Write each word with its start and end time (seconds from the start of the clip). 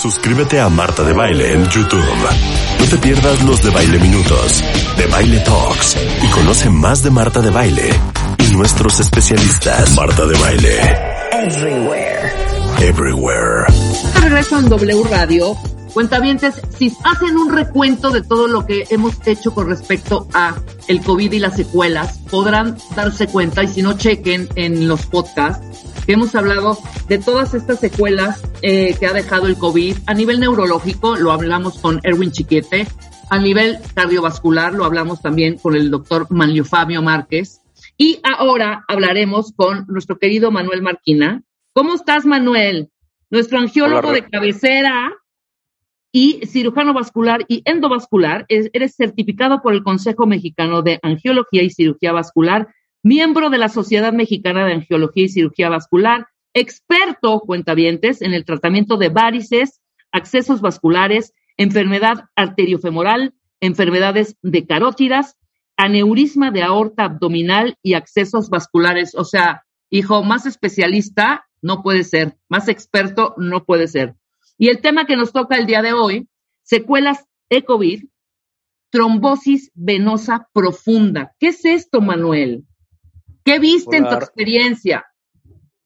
Suscríbete 0.00 0.58
a 0.58 0.70
Marta 0.70 1.04
de 1.04 1.12
Baile 1.12 1.52
en 1.52 1.68
YouTube. 1.68 2.02
No 2.78 2.86
te 2.86 2.96
pierdas 2.96 3.42
los 3.42 3.62
de 3.62 3.68
Baile 3.68 3.98
Minutos, 3.98 4.64
de 4.96 5.06
Baile 5.06 5.40
Talks 5.40 5.96
y 6.22 6.26
conoce 6.30 6.70
más 6.70 7.02
de 7.02 7.10
Marta 7.10 7.40
de 7.42 7.50
Baile 7.50 7.90
y 8.38 8.56
nuestros 8.56 8.98
especialistas. 9.00 9.94
Marta 9.94 10.24
de 10.24 10.38
Baile. 10.38 10.80
Everywhere. 11.32 12.32
Everywhere. 12.80 13.66
regreso 14.22 14.58
en 14.58 14.68
W 14.70 15.04
Radio. 15.10 15.56
Cuentavientes, 15.92 16.60
si 16.76 16.92
hacen 17.04 17.36
un 17.36 17.52
recuento 17.52 18.10
de 18.10 18.22
todo 18.22 18.48
lo 18.48 18.64
que 18.64 18.84
hemos 18.90 19.26
hecho 19.26 19.52
con 19.52 19.68
respecto 19.68 20.28
a 20.32 20.56
el 20.88 21.00
COVID 21.02 21.32
y 21.32 21.38
las 21.38 21.56
secuelas, 21.56 22.18
podrán 22.30 22.76
darse 22.94 23.26
cuenta 23.26 23.64
y 23.64 23.68
si 23.68 23.82
no 23.82 23.96
chequen 23.96 24.48
en 24.54 24.88
los 24.88 25.06
podcasts 25.06 25.86
que 26.06 26.12
hemos 26.12 26.34
hablado 26.34 26.78
de 27.08 27.18
todas 27.18 27.54
estas 27.54 27.80
secuelas 27.80 28.42
eh, 28.62 28.96
que 28.98 29.06
ha 29.06 29.12
dejado 29.12 29.46
el 29.46 29.56
COVID. 29.56 29.96
A 30.06 30.14
nivel 30.14 30.40
neurológico, 30.40 31.16
lo 31.16 31.32
hablamos 31.32 31.78
con 31.78 32.00
Erwin 32.02 32.32
Chiquete, 32.32 32.86
a 33.30 33.38
nivel 33.38 33.78
cardiovascular 33.94 34.74
lo 34.74 34.84
hablamos 34.84 35.22
también 35.22 35.56
con 35.56 35.76
el 35.76 35.90
doctor 35.90 36.26
Manlio 36.30 36.64
Fabio 36.64 37.00
Márquez. 37.00 37.60
Y 37.96 38.20
ahora 38.24 38.84
hablaremos 38.88 39.52
con 39.54 39.86
nuestro 39.88 40.18
querido 40.18 40.50
Manuel 40.50 40.82
Marquina. 40.82 41.42
¿Cómo 41.72 41.94
estás, 41.94 42.26
Manuel? 42.26 42.90
Nuestro 43.30 43.58
angiólogo 43.60 44.12
de 44.12 44.28
cabecera 44.28 45.12
y 46.12 46.46
cirujano 46.46 46.92
vascular 46.92 47.44
y 47.48 47.62
endovascular. 47.64 48.46
Eres 48.48 48.94
certificado 48.96 49.62
por 49.62 49.72
el 49.72 49.82
Consejo 49.82 50.26
Mexicano 50.26 50.82
de 50.82 50.98
Angiología 51.02 51.62
y 51.62 51.70
Cirugía 51.70 52.12
Vascular, 52.12 52.68
miembro 53.02 53.50
de 53.50 53.58
la 53.58 53.68
Sociedad 53.68 54.12
Mexicana 54.12 54.66
de 54.66 54.74
Angiología 54.74 55.24
y 55.24 55.28
Cirugía 55.28 55.68
Vascular, 55.68 56.26
experto, 56.52 57.40
cuentavientes, 57.40 58.22
en 58.22 58.34
el 58.34 58.44
tratamiento 58.44 58.96
de 58.96 59.08
varices, 59.08 59.80
accesos 60.12 60.60
vasculares, 60.60 61.32
enfermedad 61.56 62.24
arteriofemoral, 62.34 63.34
enfermedades 63.60 64.36
de 64.42 64.66
carótidas, 64.66 65.36
aneurisma 65.76 66.50
de 66.50 66.62
aorta 66.62 67.04
abdominal 67.04 67.76
y 67.82 67.94
accesos 67.94 68.50
vasculares. 68.50 69.14
O 69.14 69.24
sea, 69.24 69.64
hijo, 69.90 70.22
más 70.22 70.46
especialista 70.46 71.46
no 71.62 71.82
puede 71.82 72.04
ser, 72.04 72.36
más 72.48 72.68
experto 72.68 73.34
no 73.38 73.64
puede 73.64 73.86
ser. 73.86 74.14
Y 74.60 74.68
el 74.68 74.82
tema 74.82 75.06
que 75.06 75.16
nos 75.16 75.32
toca 75.32 75.56
el 75.56 75.64
día 75.64 75.80
de 75.80 75.94
hoy, 75.94 76.28
secuelas 76.62 77.24
de 77.48 77.64
COVID, 77.64 78.04
trombosis 78.90 79.70
venosa 79.74 80.50
profunda. 80.52 81.34
¿Qué 81.38 81.46
es 81.46 81.64
esto, 81.64 82.02
Manuel? 82.02 82.64
¿Qué 83.42 83.58
viste 83.58 83.96
en 83.96 84.06
tu 84.06 84.14
experiencia? 84.16 85.06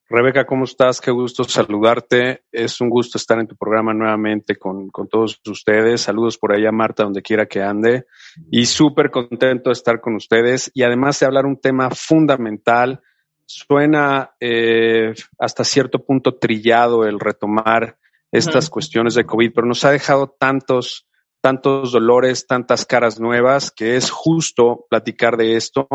Rebeca, 0.09 0.45
¿cómo 0.45 0.65
estás? 0.65 1.01
Qué 1.01 1.13
gusto 1.13 1.45
saludarte. 1.45 2.43
Es 2.51 2.81
un 2.81 2.91
gusto 2.91 3.17
estar 3.17 3.39
en 3.39 3.47
tu 3.47 3.55
programa 3.55 3.95
nuevamente 3.95 4.57
con, 4.57 4.89
con 4.89 5.07
todos 5.07 5.41
ustedes. 5.47 6.01
Saludos 6.01 6.37
por 6.37 6.53
allá, 6.53 6.73
Marta, 6.73 7.05
donde 7.05 7.23
quiera 7.23 7.47
que 7.47 7.63
ande. 7.63 8.07
Y 8.51 8.67
súper 8.67 9.13
contento 9.13 9.71
de 9.71 9.75
estar 9.75 10.01
con 10.01 10.17
ustedes 10.17 10.73
y 10.75 10.83
además 10.83 11.21
de 11.21 11.27
hablar 11.27 11.47
un 11.47 11.61
tema 11.61 11.91
fundamental. 11.91 13.01
Suena 13.47 14.33
eh, 14.41 15.15
hasta 15.39 15.63
cierto 15.63 16.05
punto 16.05 16.35
trillado 16.35 17.05
el 17.05 17.21
retomar 17.21 17.99
estas 18.35 18.69
cuestiones 18.69 19.15
de 19.15 19.25
COVID, 19.25 19.53
pero 19.55 19.67
nos 19.69 19.85
ha 19.85 19.93
dejado 19.93 20.27
tantos, 20.27 21.07
tantos 21.41 21.93
dolores, 21.93 22.49
tantas 22.49 22.85
caras 22.85 23.21
nuevas, 23.21 23.71
que 23.71 23.95
es 23.95 24.11
justo 24.11 24.87
platicar 24.91 25.37
de 25.37 25.55
esto. 25.55 25.87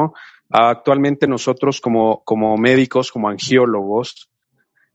Actualmente 0.49 1.27
nosotros 1.27 1.81
como, 1.81 2.23
como 2.23 2.55
médicos, 2.55 3.11
como 3.11 3.27
angiólogos, 3.27 4.31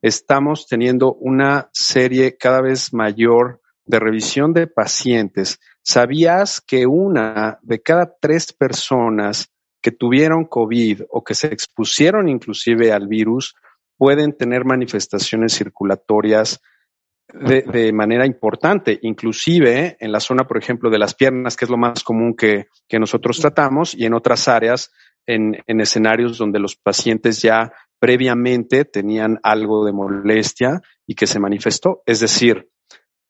estamos 0.01 0.67
teniendo 0.67 1.13
una 1.13 1.69
serie 1.75 2.39
cada 2.39 2.63
vez 2.63 2.95
mayor 2.95 3.61
de 3.85 3.99
revisión 4.01 4.55
de 4.55 4.67
pacientes. 4.67 5.61
¿Sabías 5.83 6.63
que 6.63 6.87
una 6.87 7.59
de 7.61 7.83
cada 7.83 8.17
tres 8.19 8.55
personas 8.55 9.51
que 9.83 9.91
tuvieron 9.93 10.47
COVID 10.47 11.03
o 11.11 11.23
que 11.23 11.35
se 11.35 11.49
expusieron 11.49 12.27
inclusive 12.27 12.91
al 12.91 13.07
virus 13.07 13.55
pueden 13.99 14.35
tener 14.35 14.65
manifestaciones 14.65 15.53
circulatorias 15.53 16.63
de, 17.35 17.93
manera 17.93 18.27
importante, 18.27 18.99
inclusive 19.03 19.97
en 19.99 20.13
la 20.13 20.21
zona, 20.21 20.45
por 20.45 20.59
ejemplo, 20.59 20.91
de 20.91 20.99
las 20.99 21.15
piernas, 21.15 21.57
que 21.57 21.65
es 21.65 21.71
lo 21.71 21.77
más 21.77 22.03
común 22.03 22.35
que, 22.37 22.67
nosotros 22.99 23.41
tratamos, 23.41 23.95
y 23.95 24.07
en 24.07 24.15
otras 24.15 24.49
áreas, 24.49 24.93
en, 25.27 25.57
en, 25.67 25.81
escenarios 25.81 26.39
donde 26.39 26.59
los 26.59 26.77
pacientes 26.77 27.43
ya 27.43 27.73
previamente 27.99 28.85
tenían 28.85 29.41
algo 29.43 29.85
de 29.85 29.93
molestia 29.93 30.81
y 31.07 31.15
que 31.15 31.27
se 31.27 31.41
manifestó. 31.41 32.03
Es 32.07 32.21
decir, 32.21 32.69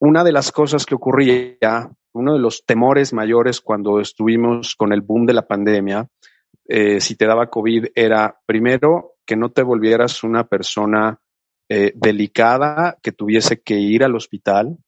una 0.01 0.25
de 0.25 0.33
las 0.33 0.53
cosas 0.53 0.85
que 0.85 0.95
ocurría, 0.95 1.91
uno 2.13 2.35
de 2.35 2.41
los 2.41 2.65
temores 2.67 3.13
mayores 3.13 3.61
cuando 3.61 4.01
estuvimos 4.01 4.75
con 4.75 4.93
el 4.93 5.01
boom 5.01 5.27
de 5.27 5.35
la 5.35 5.47
pandemia, 5.47 6.09
eh, 6.67 7.01
si 7.01 7.17
te 7.17 7.27
daba 7.27 7.51
COVID, 7.51 7.87
era 7.95 8.39
primero 8.47 9.15
que 9.25 9.37
no 9.37 9.51
te 9.51 9.63
volvieras 9.63 10.23
una 10.25 10.45
persona 10.45 11.21
eh, 11.69 11.93
delicada 11.95 12.99
que 13.03 13.13
tuviese 13.13 13.61
que 13.61 13.75
ir 13.75 14.05
al 14.05 14.15
hospital. 14.15 14.79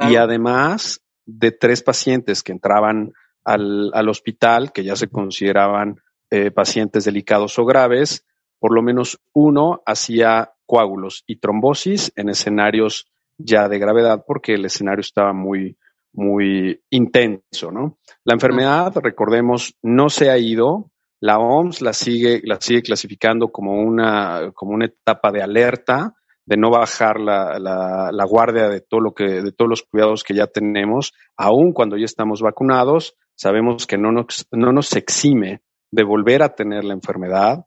Y 0.00 0.16
además 0.16 1.02
de 1.24 1.52
tres 1.52 1.82
pacientes 1.82 2.42
que 2.42 2.52
entraban 2.52 3.12
al, 3.44 3.90
al 3.94 4.08
hospital, 4.08 4.72
que 4.72 4.82
ya 4.82 4.96
se 4.96 5.08
consideraban 5.08 6.00
eh, 6.30 6.50
pacientes 6.50 7.04
delicados 7.04 7.58
o 7.58 7.64
graves, 7.64 8.26
por 8.58 8.74
lo 8.74 8.82
menos 8.82 9.20
uno 9.32 9.82
hacía 9.86 10.54
coágulos 10.66 11.22
y 11.26 11.36
trombosis 11.36 12.12
en 12.16 12.30
escenarios 12.30 13.06
ya 13.38 13.68
de 13.68 13.78
gravedad 13.78 14.24
porque 14.26 14.54
el 14.54 14.64
escenario 14.64 15.00
estaba 15.00 15.32
muy, 15.32 15.76
muy 16.12 16.82
intenso, 16.90 17.70
¿no? 17.70 17.98
La 18.24 18.34
enfermedad, 18.34 18.92
recordemos, 18.96 19.76
no 19.82 20.08
se 20.08 20.30
ha 20.30 20.38
ido, 20.38 20.90
la 21.24 21.38
OMS 21.38 21.80
la 21.80 21.94
sigue, 21.94 22.42
la 22.44 22.60
sigue 22.60 22.82
clasificando 22.82 23.50
como 23.50 23.80
una, 23.80 24.52
como 24.52 24.74
una 24.74 24.84
etapa 24.84 25.32
de 25.32 25.42
alerta, 25.42 26.12
de 26.44 26.58
no 26.58 26.68
bajar 26.68 27.18
la, 27.18 27.58
la, 27.58 28.24
guardia 28.26 28.68
de 28.68 28.82
todo 28.82 29.00
lo 29.00 29.14
que, 29.14 29.40
de 29.40 29.50
todos 29.50 29.70
los 29.70 29.82
cuidados 29.84 30.22
que 30.22 30.34
ya 30.34 30.48
tenemos, 30.48 31.14
aun 31.34 31.72
cuando 31.72 31.96
ya 31.96 32.04
estamos 32.04 32.42
vacunados, 32.42 33.16
sabemos 33.36 33.86
que 33.86 33.96
no 33.96 34.12
nos, 34.12 34.46
no 34.52 34.70
nos 34.70 34.94
exime 34.96 35.62
de 35.90 36.04
volver 36.04 36.42
a 36.42 36.54
tener 36.54 36.84
la 36.84 36.92
enfermedad, 36.92 37.64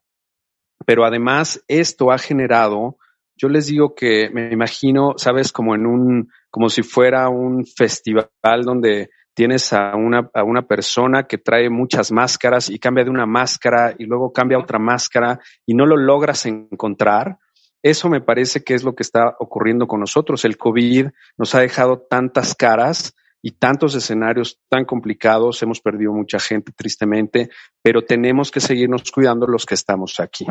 pero 0.85 1.03
además 1.03 1.63
esto 1.67 2.11
ha 2.11 2.19
generado, 2.19 2.97
yo 3.35 3.49
les 3.49 3.65
digo 3.65 3.95
que 3.95 4.29
me 4.29 4.53
imagino, 4.53 5.13
sabes, 5.17 5.51
como 5.51 5.73
en 5.73 5.87
un, 5.87 6.31
como 6.51 6.69
si 6.69 6.83
fuera 6.83 7.27
un 7.29 7.65
festival 7.65 8.29
donde 8.63 9.09
tienes 9.37 9.71
a 9.71 9.95
una, 9.95 10.31
a 10.33 10.43
una 10.43 10.63
persona 10.63 11.27
que 11.27 11.37
trae 11.37 11.69
muchas 11.69 12.11
máscaras 12.11 12.71
y 12.71 12.79
cambia 12.79 13.03
de 13.03 13.11
una 13.11 13.27
máscara 13.27 13.93
y 13.95 14.05
luego 14.05 14.33
cambia 14.33 14.57
a 14.57 14.61
otra 14.61 14.79
máscara 14.79 15.39
y 15.63 15.75
no 15.75 15.85
lo 15.85 15.95
logras 15.95 16.47
encontrar. 16.47 17.37
Eso 17.83 18.09
me 18.09 18.19
parece 18.19 18.63
que 18.63 18.73
es 18.73 18.83
lo 18.83 18.95
que 18.95 19.03
está 19.03 19.35
ocurriendo 19.37 19.85
con 19.85 19.99
nosotros. 19.99 20.43
El 20.43 20.57
COVID 20.57 21.09
nos 21.37 21.53
ha 21.53 21.59
dejado 21.59 21.99
tantas 22.09 22.55
caras 22.55 23.13
y 23.39 23.51
tantos 23.51 23.93
escenarios 23.93 24.59
tan 24.69 24.85
complicados. 24.85 25.61
Hemos 25.61 25.81
perdido 25.81 26.13
mucha 26.13 26.39
gente, 26.39 26.71
tristemente, 26.75 27.51
pero 27.83 28.01
tenemos 28.01 28.49
que 28.49 28.59
seguirnos 28.59 29.11
cuidando 29.11 29.45
los 29.45 29.67
que 29.67 29.75
estamos 29.75 30.19
aquí. 30.19 30.47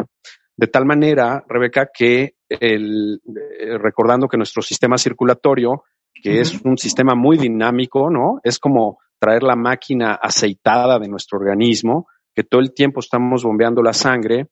De 0.57 0.69
tal 0.69 0.87
manera, 0.87 1.45
Rebeca, 1.49 1.91
que 1.93 2.37
eh, 2.49 2.79
recordando 3.81 4.29
que 4.29 4.37
nuestro 4.37 4.63
sistema 4.63 4.97
circulatorio 4.97 5.83
que 6.23 6.41
es 6.41 6.61
un 6.65 6.79
sistema 6.79 7.15
muy 7.15 7.37
dinámico, 7.37 8.11
¿no? 8.11 8.41
Es 8.43 8.59
como 8.59 8.99
traer 9.19 9.43
la 9.43 9.57
máquina 9.57 10.15
aceitada 10.15 10.99
de 10.99 11.09
nuestro 11.09 11.39
organismo, 11.39 12.07
que 12.35 12.45
todo 12.45 12.61
el 12.61 12.75
tiempo 12.75 13.01
estamos 13.01 13.45
bombeando 13.45 13.83
la 13.83 13.93
sangre. 13.93 14.49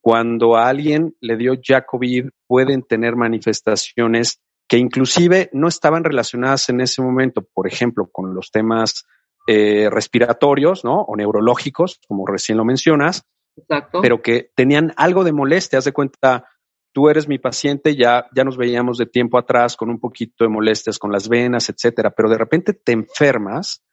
Cuando 0.00 0.56
a 0.56 0.68
alguien 0.68 1.14
le 1.20 1.36
dio 1.36 1.54
ya 1.54 1.84
COVID, 1.84 2.28
pueden 2.46 2.82
tener 2.82 3.16
manifestaciones 3.16 4.40
que 4.68 4.78
inclusive 4.78 5.50
no 5.52 5.68
estaban 5.68 6.04
relacionadas 6.04 6.68
en 6.68 6.80
ese 6.80 7.02
momento, 7.02 7.42
por 7.42 7.66
ejemplo, 7.66 8.08
con 8.12 8.34
los 8.34 8.50
temas 8.50 9.06
eh, 9.46 9.88
respiratorios, 9.90 10.84
¿no? 10.84 11.00
O 11.00 11.16
neurológicos, 11.16 12.00
como 12.06 12.26
recién 12.26 12.58
lo 12.58 12.66
mencionas, 12.66 13.24
Exacto. 13.56 14.00
pero 14.02 14.20
que 14.20 14.50
tenían 14.54 14.92
algo 14.96 15.24
de 15.24 15.32
molestia. 15.32 15.78
Haz 15.78 15.86
de 15.86 15.92
cuenta, 15.92 16.44
tú 16.92 17.08
eres 17.08 17.28
mi 17.28 17.38
paciente, 17.38 17.96
ya, 17.96 18.26
ya 18.34 18.44
nos 18.44 18.56
veíamos 18.56 18.98
de 18.98 19.06
tiempo 19.06 19.38
atrás 19.38 19.76
con 19.76 19.90
un 19.90 20.00
poquito 20.00 20.44
de 20.44 20.50
molestias 20.50 20.98
con 20.98 21.12
las 21.12 21.28
venas, 21.28 21.68
etcétera, 21.68 22.10
pero 22.10 22.28
de 22.28 22.38
repente 22.38 22.72
te 22.72 22.92
enfermas 22.92 23.84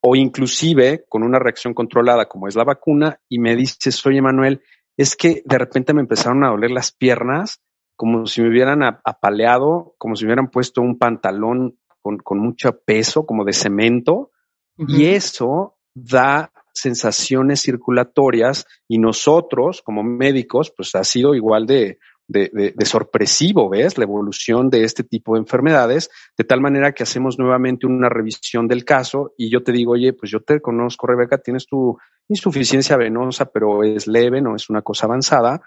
o 0.00 0.14
inclusive 0.14 1.04
con 1.08 1.22
una 1.22 1.38
reacción 1.38 1.74
controlada 1.74 2.26
como 2.26 2.46
es 2.46 2.54
la 2.54 2.64
vacuna 2.64 3.20
y 3.28 3.38
me 3.38 3.56
dices, 3.56 4.04
oye 4.06 4.22
Manuel, 4.22 4.62
es 4.96 5.16
que 5.16 5.42
de 5.44 5.58
repente 5.58 5.94
me 5.94 6.00
empezaron 6.00 6.44
a 6.44 6.50
doler 6.50 6.70
las 6.70 6.92
piernas 6.92 7.60
como 7.96 8.26
si 8.26 8.42
me 8.42 8.48
hubieran 8.48 8.84
apaleado, 8.84 9.96
como 9.98 10.14
si 10.14 10.24
me 10.24 10.28
hubieran 10.28 10.50
puesto 10.50 10.80
un 10.80 10.98
pantalón 10.98 11.80
con, 12.00 12.18
con 12.18 12.38
mucho 12.38 12.78
peso, 12.84 13.26
como 13.26 13.44
de 13.44 13.52
cemento, 13.52 14.30
y 14.76 15.06
eso 15.06 15.76
da 15.94 16.52
sensaciones 16.72 17.60
circulatorias 17.60 18.66
y 18.86 18.98
nosotros 18.98 19.82
como 19.82 20.04
médicos, 20.04 20.72
pues 20.76 20.94
ha 20.94 21.02
sido 21.02 21.34
igual 21.34 21.66
de, 21.66 21.98
de, 22.28 22.74
de, 22.76 22.84
sorpresivo, 22.84 23.70
¿ves? 23.70 23.96
La 23.96 24.04
evolución 24.04 24.68
de 24.68 24.84
este 24.84 25.02
tipo 25.02 25.34
de 25.34 25.40
enfermedades, 25.40 26.10
de 26.36 26.44
tal 26.44 26.60
manera 26.60 26.92
que 26.92 27.02
hacemos 27.02 27.38
nuevamente 27.38 27.86
una 27.86 28.10
revisión 28.10 28.68
del 28.68 28.84
caso 28.84 29.32
y 29.38 29.50
yo 29.50 29.62
te 29.62 29.72
digo, 29.72 29.92
oye, 29.92 30.12
pues 30.12 30.30
yo 30.30 30.40
te 30.40 30.60
conozco, 30.60 31.06
Rebeca, 31.06 31.38
tienes 31.38 31.66
tu 31.66 31.98
insuficiencia 32.28 32.96
venosa, 32.96 33.46
pero 33.46 33.82
es 33.82 34.06
leve, 34.06 34.42
no 34.42 34.54
es 34.54 34.68
una 34.68 34.82
cosa 34.82 35.06
avanzada. 35.06 35.62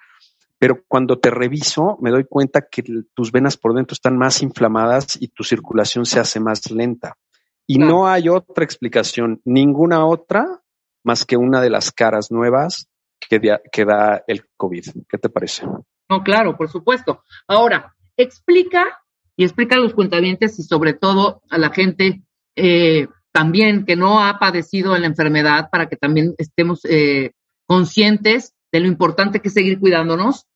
Pero 0.60 0.84
cuando 0.88 1.18
te 1.18 1.32
reviso, 1.32 1.98
me 2.02 2.12
doy 2.12 2.26
cuenta 2.26 2.68
que 2.70 2.84
tus 3.16 3.32
venas 3.32 3.58
por 3.58 3.74
dentro 3.74 3.96
están 3.96 4.16
más 4.16 4.44
inflamadas 4.44 5.20
y 5.20 5.30
tu 5.30 5.44
circulación 5.44 6.06
se 6.06 6.20
hace 6.20 6.40
más 6.40 6.70
lenta. 6.70 7.18
Y 7.66 7.80
no 7.80 8.08
hay 8.08 8.30
otra 8.30 8.64
explicación, 8.64 9.42
ninguna 9.44 10.06
otra, 10.06 10.62
más 11.04 11.26
que 11.26 11.38
una 11.38 11.62
de 11.62 11.72
las 11.72 11.92
caras 11.92 12.32
nuevas 12.32 12.88
que, 13.20 13.40
que 13.72 13.86
da 13.86 14.24
el 14.28 14.46
COVID. 14.56 14.86
¿Qué 15.10 15.18
te 15.18 15.30
parece? 15.30 15.66
No, 16.12 16.24
claro, 16.24 16.58
por 16.58 16.70
supuesto. 16.70 17.24
Ahora, 17.48 17.96
explica 18.18 19.02
y 19.38 19.46
explica 19.46 19.78
a 19.78 19.80
los 19.80 19.94
cuentavientes 19.94 20.60
y 20.60 20.64
sobre 20.64 20.94
todo 20.94 21.42
a 21.50 21.58
la 21.58 21.70
gente 21.70 22.22
eh, 22.58 23.08
también 23.32 23.86
que 23.86 23.96
no 23.96 24.22
ha 24.22 24.38
padecido 24.38 24.98
la 24.98 25.08
enfermedad 25.08 25.70
para 25.72 25.88
que 25.88 25.96
también 25.96 26.36
estemos 26.38 26.82
eh, 26.84 27.32
conscientes 27.66 28.54
de 28.74 28.82
lo 28.82 28.88
importante 28.88 29.40
que 29.40 29.48
es 29.48 29.54
seguir 29.54 29.80
cuidándonos. 29.80 30.48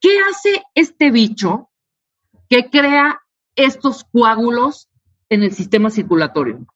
¿Qué 0.00 0.18
hace 0.28 0.64
este 0.74 1.12
bicho 1.12 1.70
que 2.48 2.68
crea 2.68 3.20
estos 3.54 4.02
coágulos 4.10 4.88
en 5.28 5.44
el 5.44 5.52
sistema 5.52 5.90
circulatorio? 5.90 6.66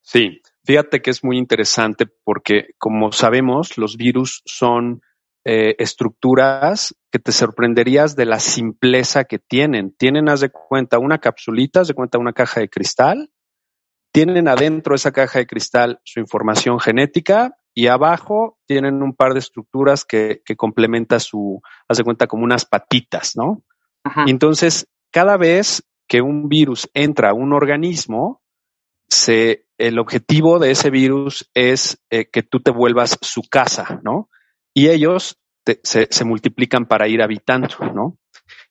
Sí, 0.00 0.40
fíjate 0.64 1.02
que 1.02 1.10
es 1.10 1.22
muy 1.22 1.36
interesante 1.36 2.06
porque, 2.24 2.68
como 2.78 3.12
sabemos, 3.12 3.76
los 3.76 3.98
virus 3.98 4.40
son 4.46 5.02
eh, 5.44 5.74
estructuras 5.78 6.94
que 7.10 7.18
te 7.18 7.32
sorprenderías 7.32 8.16
de 8.16 8.26
la 8.26 8.38
simpleza 8.38 9.24
que 9.24 9.38
tienen. 9.38 9.94
Tienen, 9.96 10.28
haz 10.28 10.40
de 10.40 10.50
cuenta, 10.50 10.98
una 10.98 11.18
capsulita, 11.18 11.80
haz 11.80 11.88
de 11.88 11.94
cuenta, 11.94 12.18
una 12.18 12.32
caja 12.32 12.60
de 12.60 12.68
cristal. 12.68 13.30
Tienen 14.12 14.48
adentro 14.48 14.92
de 14.92 14.96
esa 14.96 15.12
caja 15.12 15.38
de 15.38 15.46
cristal 15.46 16.00
su 16.04 16.20
información 16.20 16.78
genética 16.78 17.56
y 17.74 17.86
abajo 17.86 18.58
tienen 18.66 19.02
un 19.02 19.14
par 19.14 19.32
de 19.32 19.38
estructuras 19.38 20.04
que, 20.04 20.42
que 20.44 20.56
complementa 20.56 21.18
su, 21.18 21.60
haz 21.88 21.98
de 21.98 22.04
cuenta, 22.04 22.26
como 22.26 22.44
unas 22.44 22.64
patitas, 22.64 23.32
¿no? 23.36 23.64
Entonces, 24.26 24.88
cada 25.10 25.36
vez 25.36 25.84
que 26.08 26.20
un 26.20 26.48
virus 26.48 26.90
entra 26.92 27.30
a 27.30 27.34
un 27.34 27.52
organismo, 27.52 28.42
se, 29.08 29.66
el 29.78 29.98
objetivo 29.98 30.58
de 30.58 30.72
ese 30.72 30.90
virus 30.90 31.50
es 31.54 32.02
eh, 32.10 32.28
que 32.30 32.42
tú 32.42 32.60
te 32.60 32.70
vuelvas 32.70 33.18
su 33.20 33.42
casa, 33.42 34.00
¿no? 34.02 34.28
Y 34.74 34.88
ellos 34.88 35.38
se, 35.64 36.08
se, 36.10 36.24
multiplican 36.24 36.86
para 36.86 37.08
ir 37.08 37.22
habitando, 37.22 37.68
¿no? 37.94 38.18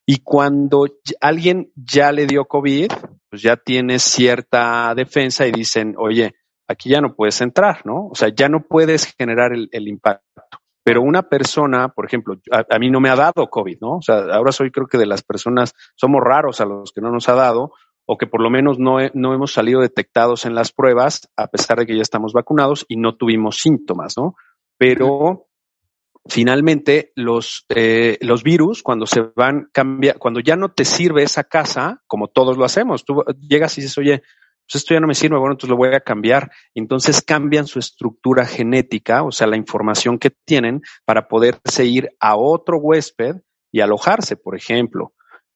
Y 0.06 0.18
cuando 0.18 0.86
alguien 1.20 1.72
ya 1.76 2.12
le 2.12 2.26
dio 2.26 2.44
COVID, 2.44 2.90
pues 3.30 3.42
ya 3.42 3.56
tiene 3.56 3.98
cierta 3.98 4.94
defensa 4.94 5.46
y 5.46 5.52
dicen, 5.52 5.94
oye, 5.96 6.34
aquí 6.68 6.90
ya 6.90 7.00
no 7.00 7.14
puedes 7.14 7.40
entrar, 7.40 7.86
¿no? 7.86 8.08
O 8.08 8.14
sea, 8.14 8.28
ya 8.28 8.48
no 8.48 8.66
puedes 8.68 9.14
generar 9.16 9.52
el, 9.52 9.88
impacto. 9.88 10.42
Pero 10.84 11.02
una 11.02 11.22
persona, 11.22 11.88
por 11.88 12.04
ejemplo, 12.04 12.36
a, 12.50 12.64
a, 12.68 12.78
mí 12.78 12.90
no 12.90 13.00
me 13.00 13.08
ha 13.08 13.16
dado 13.16 13.48
COVID, 13.48 13.78
¿no? 13.80 13.96
O 13.98 14.02
sea, 14.02 14.16
ahora 14.32 14.50
soy 14.52 14.70
creo 14.70 14.88
que 14.88 14.98
de 14.98 15.06
las 15.06 15.22
personas, 15.22 15.72
somos 15.94 16.20
raros 16.22 16.60
a 16.60 16.66
los 16.66 16.92
que 16.92 17.00
no 17.00 17.10
nos 17.10 17.28
ha 17.28 17.34
dado, 17.34 17.72
o 18.06 18.18
que 18.18 18.26
por 18.26 18.42
lo 18.42 18.50
menos 18.50 18.78
no, 18.78 18.98
no 19.14 19.34
hemos 19.34 19.52
salido 19.52 19.80
detectados 19.80 20.44
en 20.44 20.54
las 20.54 20.72
pruebas, 20.72 21.30
a 21.36 21.46
pesar 21.46 21.78
de 21.78 21.86
que 21.86 21.96
ya 21.96 22.02
estamos 22.02 22.32
vacunados 22.32 22.84
y 22.88 22.96
no 22.96 23.16
tuvimos 23.16 23.58
síntomas, 23.58 24.14
¿no? 24.16 24.34
Pero 24.76 25.46
finalmente 26.26 27.12
los, 27.16 27.64
eh, 27.68 28.18
los 28.20 28.42
virus, 28.42 28.82
cuando 28.82 29.06
se 29.06 29.22
van, 29.34 29.68
cambia, 29.72 30.14
cuando 30.14 30.40
ya 30.40 30.56
no 30.56 30.70
te 30.70 30.84
sirve 30.84 31.22
esa 31.22 31.44
casa, 31.44 32.02
como 32.06 32.28
todos 32.28 32.56
lo 32.56 32.64
hacemos, 32.64 33.04
tú 33.04 33.24
llegas 33.40 33.76
y 33.78 33.82
dices, 33.82 33.98
oye, 33.98 34.22
pues 34.66 34.82
esto 34.82 34.94
ya 34.94 35.00
no 35.00 35.06
me 35.06 35.14
sirve, 35.14 35.36
bueno, 35.36 35.52
entonces 35.52 35.70
lo 35.70 35.76
voy 35.76 35.94
a 35.94 36.00
cambiar. 36.00 36.50
Entonces 36.74 37.22
cambian 37.22 37.66
su 37.66 37.78
estructura 37.78 38.46
genética, 38.46 39.22
o 39.22 39.32
sea, 39.32 39.46
la 39.46 39.56
información 39.56 40.18
que 40.18 40.30
tienen 40.30 40.82
para 41.04 41.28
poderse 41.28 41.84
ir 41.84 42.10
a 42.20 42.36
otro 42.36 42.78
huésped 42.78 43.36
y 43.72 43.80
alojarse, 43.80 44.36
por 44.36 44.56
ejemplo. 44.56 45.12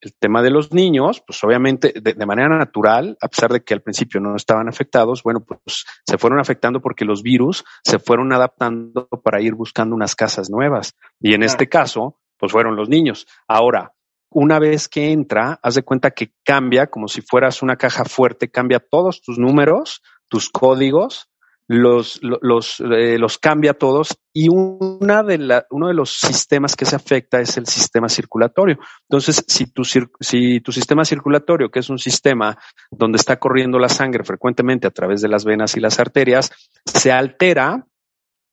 El 0.06 0.14
tema 0.14 0.40
de 0.40 0.50
los 0.50 0.72
niños, 0.72 1.20
pues 1.26 1.42
obviamente 1.42 1.92
de, 2.00 2.14
de, 2.14 2.26
manera 2.26 2.56
natural, 2.56 3.18
a 3.20 3.26
pesar 3.26 3.52
de 3.52 3.64
que 3.64 3.74
al 3.74 3.82
principio 3.82 4.20
no 4.20 4.36
estaban 4.36 4.68
afectados, 4.68 5.24
bueno, 5.24 5.40
pues 5.40 5.84
se 6.06 6.16
fueron 6.16 6.38
afectando 6.38 6.80
porque 6.80 7.04
los 7.04 7.24
virus 7.24 7.64
se 7.82 7.98
fueron 7.98 8.32
adaptando 8.32 9.08
para 9.24 9.42
ir 9.42 9.54
buscando 9.54 9.96
unas 9.96 10.14
casas 10.14 10.48
nuevas. 10.48 10.94
Y 11.20 11.34
en 11.34 11.42
este 11.42 11.68
caso, 11.68 12.20
pues 12.38 12.52
fueron 12.52 12.76
los 12.76 12.88
niños. 12.88 13.26
Ahora, 13.48 13.94
una 14.30 14.60
vez 14.60 14.88
que 14.88 15.10
entra, 15.10 15.58
haz 15.60 15.74
de 15.74 15.82
cuenta 15.82 16.12
que 16.12 16.34
cambia 16.44 16.86
como 16.86 17.08
si 17.08 17.20
fueras 17.20 17.62
una 17.62 17.74
caja 17.74 18.04
fuerte, 18.04 18.48
cambia 18.48 18.78
todos 18.78 19.22
tus 19.22 19.40
números, 19.40 20.02
tus 20.28 20.50
códigos, 20.50 21.28
los, 21.68 22.20
los, 22.22 22.80
eh, 22.80 23.18
los 23.18 23.38
cambia 23.38 23.74
todos 23.74 24.16
y 24.32 24.48
una 24.48 25.22
de 25.22 25.38
la, 25.38 25.66
uno 25.70 25.88
de 25.88 25.94
los 25.94 26.12
sistemas 26.12 26.76
que 26.76 26.84
se 26.84 26.94
afecta 26.94 27.40
es 27.40 27.56
el 27.56 27.66
sistema 27.66 28.08
circulatorio. 28.08 28.78
Entonces, 29.08 29.44
si 29.48 29.66
tu, 29.72 29.82
si 29.84 30.60
tu 30.60 30.72
sistema 30.72 31.04
circulatorio, 31.04 31.70
que 31.70 31.80
es 31.80 31.90
un 31.90 31.98
sistema 31.98 32.56
donde 32.90 33.16
está 33.16 33.38
corriendo 33.38 33.78
la 33.78 33.88
sangre 33.88 34.24
frecuentemente 34.24 34.86
a 34.86 34.92
través 34.92 35.22
de 35.22 35.28
las 35.28 35.44
venas 35.44 35.76
y 35.76 35.80
las 35.80 35.98
arterias, 35.98 36.52
se 36.84 37.10
altera, 37.10 37.86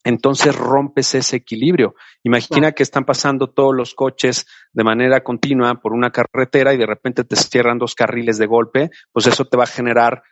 entonces 0.03 0.55
rompes 0.55 1.15
ese 1.15 1.37
equilibrio. 1.37 1.95
Imagina 2.23 2.73
que 2.73 2.83
están 2.83 3.05
pasando 3.05 3.49
todos 3.51 3.75
los 3.75 3.93
coches 3.93 4.45
de 4.73 4.83
manera 4.83 5.23
continua 5.23 5.75
por 5.75 5.93
una 5.93 6.11
carretera 6.11 6.73
y 6.73 6.77
de 6.77 6.85
repente 6.85 7.23
te 7.23 7.35
cierran 7.35 7.77
dos 7.77 7.95
carriles 7.95 8.37
de 8.37 8.47
golpe, 8.47 8.89
pues 9.11 9.27
eso 9.27 9.45
te 9.45 9.57
va 9.57 9.63
a 9.63 9.67
generar 9.67 10.23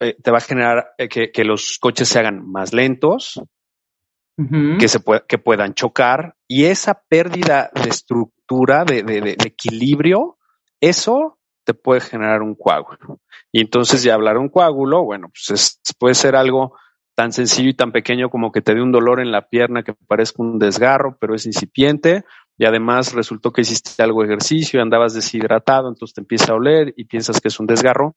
eh, 0.00 0.16
te 0.22 0.30
va 0.30 0.38
a 0.38 0.42
generar 0.42 0.94
eh, 0.98 1.08
que, 1.08 1.30
que, 1.32 1.44
los 1.44 1.78
coches 1.80 2.08
se 2.08 2.18
hagan 2.18 2.48
más 2.50 2.72
lentos, 2.72 3.36
uh 3.36 4.42
-huh. 4.42 4.78
que, 4.78 4.88
se 4.88 5.00
que 5.26 5.38
puedan 5.38 5.74
chocar 5.74 6.36
y 6.46 6.64
esa 6.66 7.02
pérdida 7.08 7.70
de 7.74 7.90
estructura, 7.90 8.84
de, 8.84 9.02
de, 9.02 9.20
de, 9.20 9.36
equilibrio, 9.44 10.38
eso 10.80 11.38
te 11.64 11.74
puede 11.74 12.00
generar 12.00 12.42
un 12.42 12.54
coágulo. 12.54 13.20
Y 13.52 13.60
entonces 13.60 14.02
ya 14.02 14.14
hablar 14.14 14.38
un 14.38 14.48
coágulo, 14.48 15.04
bueno, 15.04 15.28
pues 15.28 15.50
es, 15.50 15.80
puede 15.98 16.14
ser 16.14 16.36
algo 16.36 16.74
tan 17.14 17.32
sencillo 17.32 17.70
y 17.70 17.74
tan 17.74 17.90
pequeño 17.90 18.30
como 18.30 18.52
que 18.52 18.62
te 18.62 18.74
dé 18.74 18.80
un 18.80 18.92
dolor 18.92 19.20
en 19.20 19.32
la 19.32 19.48
pierna 19.48 19.82
que 19.82 19.92
parezca 19.92 20.40
un 20.42 20.58
desgarro, 20.58 21.18
pero 21.20 21.34
es 21.34 21.44
incipiente, 21.46 22.24
y 22.56 22.64
además 22.64 23.12
resultó 23.12 23.52
que 23.52 23.62
hiciste 23.62 24.02
algo 24.02 24.22
de 24.22 24.28
ejercicio 24.28 24.78
y 24.78 24.82
andabas 24.82 25.14
deshidratado, 25.14 25.88
entonces 25.88 26.14
te 26.14 26.20
empieza 26.20 26.52
a 26.52 26.56
oler 26.56 26.94
y 26.96 27.04
piensas 27.04 27.40
que 27.40 27.48
es 27.48 27.58
un 27.58 27.66
desgarro, 27.66 28.14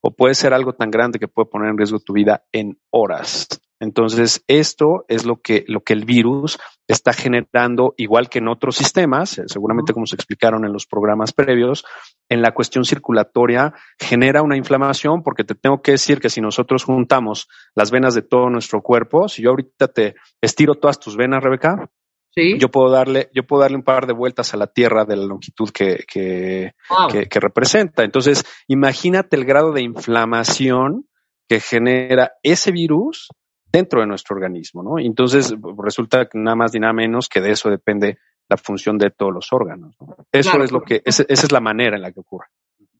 o 0.00 0.10
puede 0.10 0.34
ser 0.34 0.54
algo 0.54 0.72
tan 0.72 0.90
grande 0.90 1.18
que 1.18 1.28
puede 1.28 1.48
poner 1.48 1.70
en 1.70 1.78
riesgo 1.78 1.98
tu 2.00 2.12
vida 2.12 2.44
en 2.52 2.78
horas. 2.90 3.48
Entonces, 3.80 4.42
esto 4.48 5.04
es 5.08 5.24
lo 5.24 5.36
que, 5.36 5.64
lo 5.68 5.82
que 5.82 5.92
el 5.92 6.04
virus 6.04 6.58
está 6.88 7.12
generando, 7.12 7.94
igual 7.96 8.28
que 8.28 8.40
en 8.40 8.48
otros 8.48 8.76
sistemas, 8.76 9.40
seguramente 9.46 9.92
como 9.92 10.06
se 10.06 10.16
explicaron 10.16 10.64
en 10.64 10.72
los 10.72 10.86
programas 10.86 11.32
previos, 11.32 11.84
en 12.28 12.42
la 12.42 12.52
cuestión 12.52 12.84
circulatoria 12.84 13.74
genera 13.98 14.42
una 14.42 14.56
inflamación, 14.56 15.22
porque 15.22 15.44
te 15.44 15.54
tengo 15.54 15.80
que 15.80 15.92
decir 15.92 16.18
que 16.20 16.30
si 16.30 16.40
nosotros 16.40 16.84
juntamos 16.84 17.46
las 17.74 17.92
venas 17.92 18.14
de 18.14 18.22
todo 18.22 18.50
nuestro 18.50 18.82
cuerpo, 18.82 19.28
si 19.28 19.42
yo 19.42 19.50
ahorita 19.50 19.88
te 19.88 20.16
estiro 20.40 20.74
todas 20.74 20.98
tus 20.98 21.16
venas, 21.16 21.42
Rebeca, 21.42 21.88
¿Sí? 22.34 22.58
Yo 22.58 22.68
puedo 22.68 22.90
darle, 22.90 23.30
yo 23.34 23.44
puedo 23.44 23.62
darle 23.62 23.76
un 23.76 23.82
par 23.82 24.06
de 24.06 24.12
vueltas 24.12 24.54
a 24.54 24.56
la 24.56 24.66
Tierra 24.66 25.04
de 25.04 25.16
la 25.16 25.24
longitud 25.24 25.70
que, 25.70 26.04
que, 26.06 26.72
wow. 26.88 27.08
que, 27.08 27.26
que 27.26 27.40
representa. 27.40 28.04
Entonces, 28.04 28.44
imagínate 28.68 29.36
el 29.36 29.44
grado 29.44 29.72
de 29.72 29.82
inflamación 29.82 31.08
que 31.48 31.60
genera 31.60 32.32
ese 32.42 32.70
virus 32.70 33.28
dentro 33.72 34.00
de 34.00 34.06
nuestro 34.06 34.36
organismo, 34.36 34.82
¿no? 34.82 34.98
Entonces, 34.98 35.54
resulta 35.82 36.26
que 36.26 36.38
nada 36.38 36.56
más 36.56 36.72
ni 36.74 36.80
nada 36.80 36.92
menos 36.92 37.28
que 37.28 37.40
de 37.40 37.52
eso 37.52 37.70
depende 37.70 38.18
la 38.48 38.56
función 38.56 38.98
de 38.98 39.10
todos 39.10 39.32
los 39.32 39.52
órganos. 39.52 39.94
¿no? 40.00 40.16
Eso 40.32 40.50
claro, 40.50 40.64
es 40.64 40.72
lo 40.72 40.80
que, 40.82 41.02
esa, 41.04 41.24
esa 41.28 41.46
es 41.46 41.52
la 41.52 41.60
manera 41.60 41.96
en 41.96 42.02
la 42.02 42.12
que 42.12 42.20
ocurre. 42.20 42.46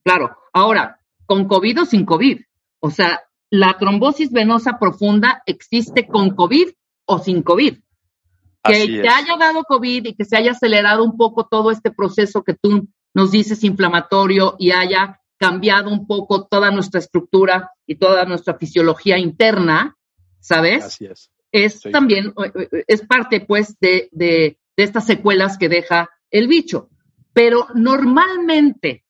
Claro. 0.03 0.37
Ahora, 0.53 0.99
con 1.25 1.47
COVID 1.47 1.81
o 1.81 1.85
sin 1.85 2.05
COVID. 2.05 2.39
O 2.81 2.91
sea, 2.91 3.21
la 3.49 3.77
trombosis 3.79 4.31
venosa 4.31 4.77
profunda 4.79 5.41
existe 5.45 6.07
con 6.07 6.35
COVID 6.35 6.69
o 7.05 7.19
sin 7.19 7.41
COVID. 7.41 7.79
Que 8.63 9.01
te 9.01 9.09
haya 9.09 9.37
dado 9.37 9.63
COVID 9.63 10.05
y 10.05 10.13
que 10.13 10.25
se 10.25 10.37
haya 10.37 10.51
acelerado 10.51 11.03
un 11.03 11.17
poco 11.17 11.47
todo 11.47 11.71
este 11.71 11.91
proceso 11.91 12.43
que 12.43 12.53
tú 12.53 12.87
nos 13.13 13.31
dices 13.31 13.63
inflamatorio 13.63 14.55
y 14.59 14.71
haya 14.71 15.19
cambiado 15.37 15.89
un 15.89 16.05
poco 16.05 16.45
toda 16.47 16.69
nuestra 16.69 16.99
estructura 16.99 17.71
y 17.85 17.95
toda 17.95 18.25
nuestra 18.25 18.55
fisiología 18.55 19.17
interna, 19.17 19.97
¿sabes? 20.39 20.83
Así 20.83 21.05
es. 21.05 21.31
Es 21.51 21.81
también, 21.81 22.33
es 22.87 23.01
parte 23.01 23.39
pues 23.39 23.75
de, 23.79 24.09
de, 24.11 24.59
de, 24.77 24.83
estas 24.83 25.07
secuelas 25.07 25.57
que 25.57 25.67
deja 25.67 26.09
el 26.29 26.47
bicho. 26.47 26.89
Pero 27.33 27.67
normalmente, 27.73 29.03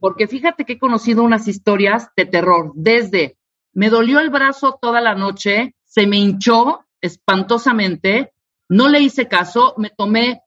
porque 0.00 0.26
fíjate 0.26 0.64
que 0.66 0.74
he 0.74 0.78
conocido 0.78 1.22
unas 1.22 1.48
historias 1.48 2.08
de 2.16 2.26
terror, 2.26 2.72
desde 2.74 3.38
me 3.72 3.88
dolió 3.88 4.20
el 4.20 4.30
brazo 4.30 4.78
toda 4.82 5.00
la 5.00 5.14
noche, 5.14 5.76
se 5.84 6.06
me 6.06 6.16
hinchó 6.16 6.84
espantosamente, 7.00 8.32
no 8.70 8.88
le 8.88 9.00
hice 9.00 9.26
caso, 9.26 9.74
me 9.78 9.90
tomé 9.90 10.42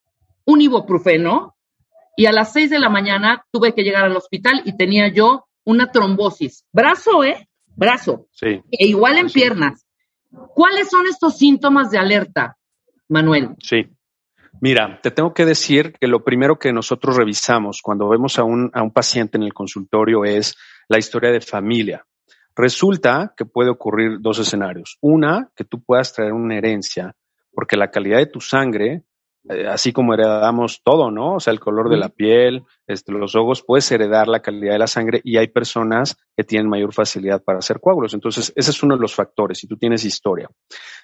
un 0.46 0.62
ibuprofeno 0.62 1.56
y 2.16 2.26
a 2.26 2.32
las 2.32 2.54
seis 2.54 2.70
de 2.70 2.80
la 2.80 2.90
mañana 2.90 3.46
tuve 3.52 3.74
que 3.74 3.84
llegar 3.84 4.06
al 4.06 4.16
hospital 4.16 4.62
y 4.64 4.78
tenía 4.78 5.10
yo 5.10 5.46
una 5.66 5.92
trombosis. 5.92 6.66
Brazo, 6.72 7.24
¿eh? 7.26 7.50
Brazo. 7.76 8.28
Sí. 8.32 8.62
E 8.72 8.88
igual 8.88 9.18
en 9.18 9.30
piernas. 9.30 9.86
¿Cuáles 10.56 10.90
son 10.90 11.06
estos 11.08 11.38
síntomas 11.38 11.92
de 11.92 11.98
alerta, 11.98 12.58
Manuel? 13.10 13.56
Sí. 13.60 13.88
Mira, 14.62 15.02
te 15.02 15.12
tengo 15.12 15.34
que 15.34 15.46
decir 15.46 15.94
que 16.00 16.08
lo 16.08 16.24
primero 16.24 16.58
que 16.58 16.72
nosotros 16.72 17.18
revisamos 17.18 17.82
cuando 17.84 18.08
vemos 18.08 18.40
a 18.40 18.46
un, 18.46 18.72
a 18.74 18.84
un 18.84 18.92
paciente 18.92 19.38
en 19.38 19.44
el 19.44 19.54
consultorio 19.54 20.24
es 20.24 20.56
la 20.88 20.98
historia 20.98 21.30
de 21.30 21.42
familia. 21.42 22.06
Resulta 22.56 23.34
que 23.36 23.44
puede 23.44 23.70
ocurrir 23.70 24.20
dos 24.22 24.40
escenarios. 24.40 24.98
Una, 25.02 25.50
que 25.56 25.66
tú 25.66 25.84
puedas 25.84 26.14
traer 26.14 26.32
una 26.32 26.56
herencia, 26.56 27.14
porque 27.54 27.78
la 27.78 27.92
calidad 27.92 28.18
de 28.18 28.26
tu 28.26 28.42
sangre, 28.42 29.04
eh, 29.50 29.68
así 29.68 29.92
como 29.92 30.14
heredamos 30.14 30.82
todo, 30.84 31.12
¿no? 31.12 31.36
O 31.36 31.40
sea, 31.40 31.52
el 31.52 31.60
color 31.60 31.90
de 31.90 31.98
la 31.98 32.10
piel, 32.10 32.64
este, 32.88 33.12
los 33.12 33.36
ojos, 33.36 33.64
puedes 33.66 33.92
heredar 33.92 34.28
la 34.28 34.42
calidad 34.42 34.74
de 34.74 34.80
la 34.80 34.88
sangre 34.88 35.22
y 35.24 35.38
hay 35.38 35.48
personas 35.48 36.18
que 36.36 36.44
tienen 36.44 36.70
mayor 36.70 36.94
facilidad 36.94 37.44
para 37.44 37.60
hacer 37.60 37.80
coágulos. 37.80 38.14
Entonces, 38.14 38.54
ese 38.56 38.72
es 38.72 38.84
uno 38.84 38.96
de 38.96 39.02
los 39.02 39.14
factores, 39.14 39.58
si 39.58 39.68
tú 39.68 39.78
tienes 39.78 40.06
historia. 40.06 40.50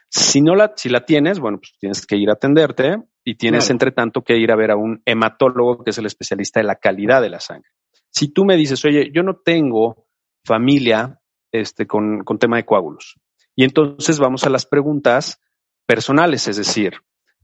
Si 0.09 0.41
no 0.41 0.55
la, 0.55 0.73
si 0.75 0.89
la 0.89 1.05
tienes, 1.05 1.39
bueno, 1.39 1.59
pues 1.59 1.75
tienes 1.79 2.05
que 2.05 2.15
ir 2.15 2.29
a 2.29 2.33
atenderte 2.33 2.97
y 3.23 3.35
tienes, 3.35 3.69
entre 3.69 3.91
tanto, 3.91 4.23
que 4.23 4.37
ir 4.37 4.51
a 4.51 4.55
ver 4.55 4.71
a 4.71 4.75
un 4.77 5.01
hematólogo, 5.05 5.83
que 5.83 5.91
es 5.91 5.97
el 5.97 6.05
especialista 6.05 6.59
de 6.59 6.65
la 6.65 6.75
calidad 6.75 7.21
de 7.21 7.29
la 7.29 7.39
sangre. 7.39 7.69
Si 8.09 8.33
tú 8.33 8.45
me 8.45 8.57
dices, 8.57 8.83
oye, 8.85 9.11
yo 9.13 9.21
no 9.21 9.35
tengo 9.35 10.07
familia 10.45 11.19
este, 11.51 11.85
con, 11.85 12.23
con 12.23 12.39
tema 12.39 12.57
de 12.57 12.65
coágulos. 12.65 13.19
Y 13.55 13.65
entonces 13.65 14.19
vamos 14.19 14.45
a 14.45 14.49
las 14.49 14.65
preguntas 14.65 15.41
personales, 15.89 16.47
es 16.47 16.57
decir, 16.57 16.93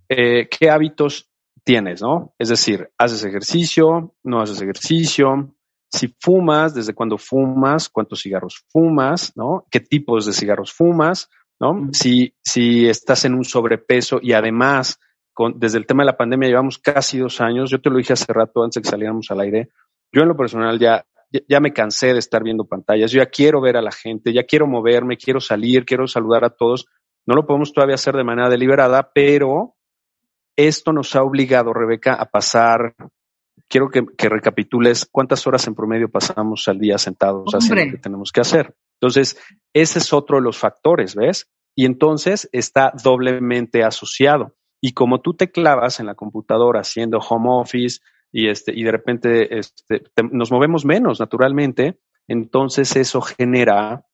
eh, 0.07 0.47
¿qué 0.47 0.69
hábitos 0.69 1.31
tienes, 1.63 2.03
no? 2.03 2.35
Es 2.37 2.49
decir, 2.49 2.91
¿haces 2.95 3.25
ejercicio? 3.25 4.13
¿No 4.23 4.39
haces 4.39 4.61
ejercicio? 4.61 5.55
Si 5.91 6.15
fumas, 6.19 6.75
¿desde 6.75 6.93
cuándo 6.93 7.17
fumas? 7.17 7.89
¿Cuántos 7.89 8.21
cigarros 8.21 8.63
fumas? 8.69 9.35
¿No? 9.35 9.65
¿Qué 9.71 9.79
tipos 9.79 10.27
de 10.27 10.33
cigarros 10.33 10.71
fumas? 10.71 11.27
¿No? 11.59 11.89
Si, 11.91 12.35
si 12.43 12.87
estás 12.87 13.25
en 13.25 13.33
un 13.33 13.45
sobrepeso 13.45 14.19
y 14.21 14.33
además, 14.33 14.99
con, 15.33 15.59
desde 15.59 15.79
el 15.79 15.87
tema 15.87 16.03
de 16.03 16.11
la 16.11 16.17
pandemia 16.17 16.49
llevamos 16.49 16.77
casi 16.77 17.17
dos 17.17 17.41
años, 17.41 17.71
yo 17.71 17.81
te 17.81 17.89
lo 17.89 17.97
dije 17.97 18.13
hace 18.13 18.31
rato 18.31 18.63
antes 18.63 18.75
de 18.75 18.81
que 18.83 18.89
saliéramos 18.91 19.31
al 19.31 19.39
aire, 19.39 19.69
yo 20.11 20.21
en 20.21 20.27
lo 20.27 20.37
personal 20.37 20.77
ya 20.77 21.03
ya 21.49 21.59
me 21.59 21.73
cansé 21.73 22.13
de 22.13 22.19
estar 22.19 22.43
viendo 22.43 22.65
pantallas, 22.65 23.11
yo 23.11 23.17
ya 23.17 23.25
quiero 23.25 23.59
ver 23.59 23.75
a 23.75 23.81
la 23.81 23.91
gente, 23.91 24.31
ya 24.31 24.43
quiero 24.43 24.67
moverme, 24.67 25.17
quiero 25.17 25.41
salir, 25.41 25.83
quiero 25.83 26.07
saludar 26.07 26.45
a 26.45 26.51
todos. 26.51 26.85
No 27.25 27.35
lo 27.35 27.45
podemos 27.45 27.73
todavía 27.73 27.95
hacer 27.95 28.15
de 28.15 28.23
manera 28.23 28.49
deliberada, 28.49 29.11
pero 29.13 29.75
esto 30.55 30.93
nos 30.93 31.15
ha 31.15 31.23
obligado, 31.23 31.73
Rebeca, 31.73 32.13
a 32.13 32.25
pasar, 32.25 32.95
quiero 33.67 33.89
que, 33.89 34.05
recapitules 34.29 35.07
cuántas 35.11 35.45
horas 35.47 35.67
en 35.67 35.75
promedio 35.75 36.09
pasamos 36.09 36.67
al 36.67 36.79
día 36.79 36.97
sentados 36.97 37.53
haciendo 37.53 37.85
lo 37.85 37.91
que 37.91 37.97
tenemos 37.97 38.31
que 38.31 38.41
hacer. 38.41 38.75
Entonces, 38.99 39.37
ese 39.73 39.99
es 39.99 40.13
otro 40.13 40.37
de 40.37 40.43
los 40.43 40.57
factores, 40.57 41.15
¿ves? 41.15 41.49
Y 41.75 41.85
entonces 41.85 42.49
está 42.53 42.93
doblemente 43.03 43.83
asociado. 43.83 44.55
Y 44.79 44.93
como 44.93 45.19
tú 45.19 45.33
te 45.33 45.51
clavas 45.51 45.99
en 45.99 46.05
la 46.05 46.15
computadora 46.15 46.81
haciendo 46.81 47.19
home 47.19 47.49
office, 47.49 47.99
y, 48.31 48.49
este, 48.49 48.73
y 48.75 48.83
de 48.83 48.91
repente 48.91 49.57
este, 49.57 50.03
nos 50.31 50.51
movemos 50.51 50.83
menos 50.85 51.19
naturalmente, 51.19 51.99
entonces 52.27 52.95
eso 52.95 53.21
genera 53.21 54.05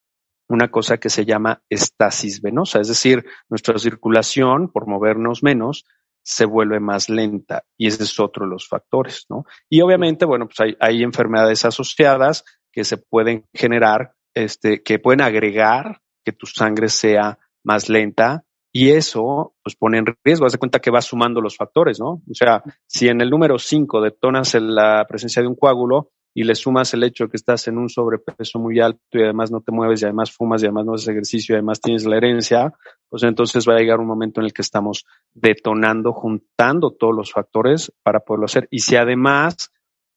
una 0.51 0.70
cosa 0.70 0.98
que 0.98 1.10
se 1.10 1.25
llama 1.25 1.63
estasis 1.70 2.41
venosa, 2.41 2.81
es 2.81 2.89
decir, 2.89 3.25
nuestra 3.50 3.79
circulación, 3.79 4.70
por 4.70 4.86
movernos 4.86 5.43
menos, 5.43 5.86
se 6.24 6.46
vuelve 6.46 6.79
más 6.79 7.10
lenta 7.10 7.63
y 7.77 7.88
ese 7.88 8.03
es 8.03 8.20
otro 8.20 8.46
de 8.46 8.51
los 8.51 8.67
factores, 8.67 9.25
¿no? 9.29 9.46
Y 9.70 9.81
obviamente, 9.81 10.25
bueno, 10.25 10.48
pues 10.48 10.75
hay, 10.79 11.03
enfermedades 11.03 11.65
asociadas 11.65 12.43
que 12.72 12.84
se 12.84 12.98
pueden 12.98 13.46
generar, 13.53 14.13
este, 14.36 14.84
que 14.84 15.00
pueden 15.00 15.22
agregar 15.22 16.01
que 16.24 16.34
tu 16.34 16.46
sangre 16.46 16.89
sea 16.89 17.39
más 17.63 17.89
lenta 17.89 18.43
y 18.74 18.91
eso, 18.91 19.55
pues 19.63 19.75
pone 19.75 19.98
en 19.98 20.05
riesgo. 20.24 20.46
Haz 20.46 20.53
de 20.53 20.60
cuenta 20.60 20.79
que 20.79 20.91
va 20.91 21.01
sumando 21.01 21.41
los 21.41 21.58
factores, 21.58 22.00
¿no? 22.00 22.22
O 22.29 22.34
sea, 22.34 22.63
si 22.88 23.08
en 23.08 23.22
el 23.22 23.29
número 23.29 23.58
5 23.58 24.01
detonas 24.01 24.53
la 24.55 25.05
presencia 25.08 25.41
de 25.41 25.48
un 25.48 25.55
coágulo 25.55 26.12
y 26.34 26.44
le 26.44 26.56
sumas 26.56 26.94
el 26.94 27.04
hecho 27.04 27.26
de 27.26 27.32
que 27.32 27.38
estás 27.38 27.68
en 27.68 27.78
un 27.78 27.90
sobrepeso 27.90 28.58
muy 28.60 28.80
alto 28.80 29.00
y 29.14 29.24
además 29.24 29.52
no 29.52 29.62
te 29.62 29.72
mueves 29.72 30.02
y 30.02 30.06
además 30.06 30.32
fumas 30.32 30.62
y 30.62 30.66
además 30.66 30.86
no 30.86 30.94
haces 30.94 31.10
ejercicio 31.10 31.54
y 31.54 31.58
además 31.58 31.82
tienes 31.82 32.06
la 32.06 32.18
herencia, 32.18 32.74
pues 33.10 33.24
entonces 33.24 33.68
va 33.68 33.76
a 33.76 33.80
llegar 33.80 34.00
un 34.00 34.08
momento 34.08 34.40
en 34.40 34.46
el 34.46 34.54
que 34.54 34.62
estamos 34.62 35.06
detonando, 35.34 36.14
juntando 36.14 36.92
todos 36.92 37.16
los 37.16 37.34
factores 37.34 37.92
para 38.04 38.22
poderlo 38.22 38.46
hacer. 38.46 38.68
Y 38.72 38.80
si 38.80 38.96
además 38.96 39.72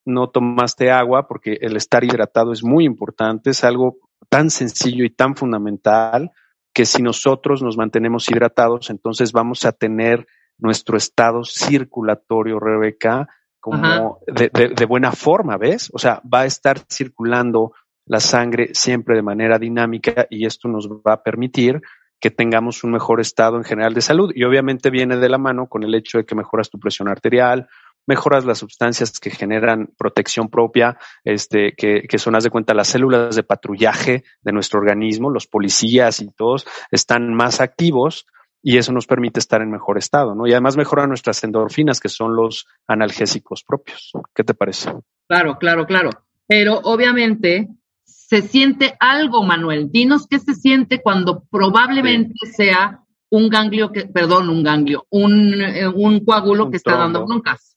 no 0.05 0.29
tomaste 0.29 0.91
agua, 0.91 1.27
porque 1.27 1.59
el 1.61 1.77
estar 1.77 2.05
hidratado 2.05 2.53
es 2.53 2.63
muy 2.63 2.85
importante, 2.85 3.51
es 3.51 3.65
algo 3.65 3.97
tan 4.29 4.51
sencillo 4.51 5.05
y 5.05 5.11
tan 5.11 5.35
fundamental 5.35 6.31
que 6.73 6.85
si 6.85 7.03
nosotros 7.03 7.63
nos 7.63 7.77
mantenemos 7.77 8.29
hidratados, 8.29 8.91
entonces 8.91 9.33
vamos 9.33 9.65
a 9.65 9.73
tener 9.73 10.27
nuestro 10.59 10.97
estado 10.97 11.45
circulatorio, 11.45 12.61
Rebeca, 12.61 13.29
como 13.65 14.19
de, 14.27 14.51
de, 14.51 14.85
buena 14.85 15.11
forma, 15.13 15.57
¿ves? 15.57 15.91
O 15.95 15.99
sea, 15.99 16.21
va 16.23 16.41
a 16.41 16.45
estar 16.45 16.81
circulando 16.87 17.73
la 18.05 18.21
sangre 18.21 18.75
siempre 18.75 19.17
de 19.17 19.23
manera 19.23 19.59
dinámica 19.59 20.27
y 20.29 20.45
esto 20.45 20.69
nos 20.69 20.87
va 20.87 21.15
a 21.15 21.23
permitir 21.23 21.81
que 22.21 22.31
tengamos 22.31 22.85
un 22.85 22.93
mejor 22.93 23.23
estado 23.23 23.57
en 23.57 23.65
general 23.65 23.95
de 23.95 24.03
salud. 24.03 24.33
Y 24.35 24.45
obviamente 24.45 24.91
viene 24.91 25.17
de 25.17 25.31
la 25.31 25.39
mano 25.39 25.67
con 25.67 25.83
el 25.83 25.95
hecho 25.95 26.19
de 26.19 26.27
que 26.27 26.35
mejoras 26.35 26.69
tu 26.69 26.79
presión 26.79 27.09
arterial, 27.09 27.67
mejoras 28.07 28.45
las 28.45 28.59
sustancias 28.59 29.19
que 29.19 29.31
generan 29.31 29.89
protección 29.97 30.51
propia, 30.51 30.99
este, 31.25 31.73
que, 31.75 32.03
que 32.03 32.19
son, 32.19 32.37
haz 32.37 32.45
de 32.45 32.51
cuenta, 32.51 32.75
las 32.75 32.89
células 32.89 33.35
de 33.35 33.45
patrullaje 33.45 34.25
de 34.43 34.53
nuestro 34.53 34.79
organismo, 34.79 35.31
los 35.31 35.47
policías 35.47 36.21
y 36.21 36.31
todos 36.31 36.67
están 36.91 37.33
más 37.33 37.63
activos 37.63 38.27
y 38.67 38.79
eso 38.79 38.93
nos 38.93 39.07
permite 39.07 39.41
estar 39.41 39.61
en 39.61 39.71
mejor 39.71 39.99
estado, 39.99 40.35
¿no? 40.35 40.47
Y 40.47 40.53
además 40.53 40.79
mejora 40.79 41.07
nuestras 41.07 41.45
endorfinas, 41.45 42.01
que 42.01 42.09
son 42.09 42.35
los 42.35 42.67
analgésicos 42.87 43.63
propios. 43.63 44.11
¿Qué 44.35 44.43
te 44.43 44.55
parece? 44.55 44.91
Claro, 45.29 45.59
claro, 45.59 45.85
claro. 45.85 46.09
Pero 46.47 46.81
obviamente 46.83 47.69
se 48.05 48.41
siente 48.41 48.97
algo, 48.99 49.43
Manuel. 49.43 49.91
Dinos 49.93 50.27
qué 50.27 50.39
se 50.39 50.55
siente 50.55 51.03
cuando 51.03 51.45
probablemente 51.51 52.35
sea 52.57 53.03
un 53.29 53.51
ganglio 53.51 53.93
que, 53.93 54.07
perdón, 54.07 54.49
un 54.49 54.63
ganglio, 54.63 55.07
un, 55.11 55.61
eh, 55.61 55.87
un 55.87 56.25
coágulo 56.25 56.71
que 56.71 56.79
está 56.79 56.97
dando 56.97 57.27
broncas. 57.27 57.77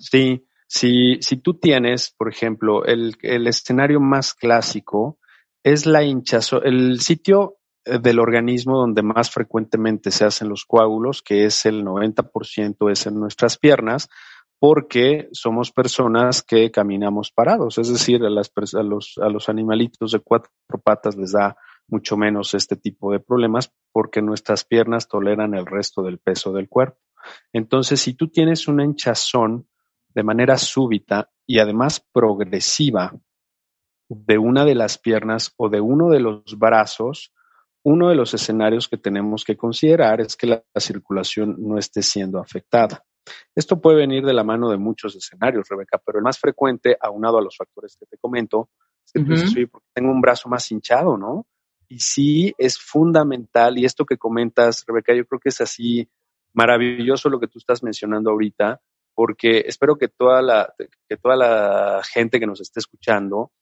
Sí, 0.00 0.44
si, 0.66 1.16
si 1.22 1.38
tú 1.38 1.54
tienes, 1.54 2.14
por 2.14 2.28
ejemplo, 2.28 2.84
el, 2.84 3.16
el 3.22 3.46
escenario 3.46 4.00
más 4.00 4.34
clásico 4.34 5.18
es 5.62 5.86
la 5.86 6.04
hinchazón, 6.04 6.60
el 6.64 7.00
sitio 7.00 7.55
del 7.86 8.18
organismo 8.18 8.78
donde 8.78 9.02
más 9.02 9.30
frecuentemente 9.30 10.10
se 10.10 10.24
hacen 10.24 10.48
los 10.48 10.64
coágulos, 10.64 11.22
que 11.22 11.44
es 11.44 11.66
el 11.66 11.84
90% 11.84 12.90
es 12.90 13.06
en 13.06 13.20
nuestras 13.20 13.58
piernas, 13.58 14.08
porque 14.58 15.28
somos 15.32 15.70
personas 15.70 16.42
que 16.42 16.70
caminamos 16.70 17.30
parados, 17.30 17.78
es 17.78 17.88
decir, 17.88 18.22
a, 18.24 18.30
los, 18.82 19.18
a 19.18 19.28
los 19.28 19.48
animalitos 19.48 20.12
de 20.12 20.20
cuatro 20.20 20.50
patas 20.82 21.16
les 21.16 21.32
da 21.32 21.56
mucho 21.88 22.16
menos 22.16 22.54
este 22.54 22.76
tipo 22.76 23.12
de 23.12 23.20
problemas 23.20 23.72
porque 23.92 24.22
nuestras 24.22 24.64
piernas 24.64 25.08
toleran 25.08 25.54
el 25.54 25.66
resto 25.66 26.02
del 26.02 26.18
peso 26.18 26.52
del 26.52 26.68
cuerpo. 26.68 26.98
Entonces, 27.52 28.00
si 28.00 28.14
tú 28.14 28.28
tienes 28.28 28.66
una 28.66 28.84
hinchazón 28.84 29.68
de 30.14 30.22
manera 30.22 30.56
súbita 30.56 31.30
y 31.46 31.58
además 31.58 32.04
progresiva 32.12 33.14
de 34.08 34.38
una 34.38 34.64
de 34.64 34.74
las 34.74 34.98
piernas 34.98 35.52
o 35.56 35.68
de 35.68 35.80
uno 35.80 36.08
de 36.08 36.20
los 36.20 36.58
brazos, 36.58 37.32
uno 37.86 38.08
de 38.08 38.16
los 38.16 38.34
escenarios 38.34 38.88
que 38.88 38.96
tenemos 38.96 39.44
que 39.44 39.56
considerar 39.56 40.20
es 40.20 40.36
que 40.36 40.48
la, 40.48 40.64
circulación 40.76 41.54
no 41.56 41.78
esté 41.78 42.02
siendo 42.02 42.40
afectada. 42.40 43.04
Esto 43.54 43.80
puede 43.80 43.98
venir 43.98 44.24
de 44.24 44.32
la 44.32 44.42
mano 44.42 44.70
de 44.70 44.76
muchos 44.76 45.14
escenarios, 45.14 45.68
Rebeca, 45.68 46.02
pero 46.04 46.18
el 46.18 46.24
más 46.24 46.36
frecuente, 46.36 46.96
aunado 47.00 47.38
a 47.38 47.42
los 47.42 47.56
factores 47.56 47.96
que 47.96 48.06
te 48.06 48.18
comento, 48.18 48.70
es 49.04 49.12
que 49.12 49.20
uh 49.20 49.68
porque 49.70 49.86
tengo 49.94 50.10
un 50.10 50.20
brazo 50.20 50.48
más 50.48 50.68
hinchado, 50.72 51.16
¿no? 51.16 51.46
Y 51.88 52.00
sí 52.00 52.52
es 52.58 52.76
fundamental, 52.76 53.78
y 53.78 53.84
esto 53.84 54.04
que 54.04 54.18
comentas, 54.18 54.84
Rebeca, 54.84 55.14
yo 55.14 55.24
creo 55.24 55.38
que 55.38 55.50
es 55.50 55.60
así 55.60 56.08
maravilloso 56.54 57.28
lo 57.28 57.38
que 57.38 57.46
tú 57.46 57.60
estás 57.60 57.84
mencionando 57.84 58.30
ahorita, 58.30 58.80
porque 59.14 59.60
espero 59.64 59.94
que 59.96 60.08
toda 60.08 60.42
la, 60.42 60.74
que 61.08 61.16
toda 61.16 61.36
la 61.36 62.02
gente 62.02 62.40
que 62.40 62.48
nos 62.48 62.60
esté 62.60 62.80
escuchando 62.80 63.52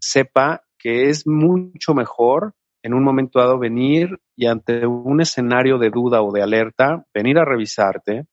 sepa 0.00 0.64
que 0.78 1.10
es 1.10 1.26
mucho 1.26 1.92
mejor 1.92 2.54
en 2.84 2.92
un 2.92 3.02
momento 3.02 3.38
dado 3.38 3.58
venir 3.58 4.20
y 4.36 4.44
ante 4.46 4.86
un 4.86 5.22
escenario 5.22 5.78
de 5.78 5.88
duda 5.88 6.22
o 6.22 6.30
de 6.30 6.42
alerta, 6.42 7.06
venir 7.14 7.38
a 7.38 7.44
revisarte, 7.46 8.26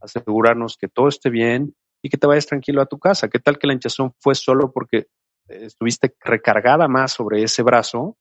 asegurarnos 0.00 0.76
que 0.76 0.86
todo 0.86 1.08
esté 1.08 1.28
bien 1.28 1.74
y 2.00 2.08
que 2.08 2.16
te 2.16 2.28
vayas 2.28 2.46
tranquilo 2.46 2.80
a 2.80 2.86
tu 2.86 3.00
casa. 3.00 3.28
¿Qué 3.28 3.40
tal 3.40 3.58
que 3.58 3.66
la 3.66 3.72
hinchazón 3.72 4.14
fue 4.20 4.36
solo 4.36 4.70
porque 4.72 5.08
estuviste 5.48 6.14
recargada 6.20 6.86
más 6.86 7.12
sobre 7.14 7.42
ese 7.42 7.64
brazo 7.64 8.16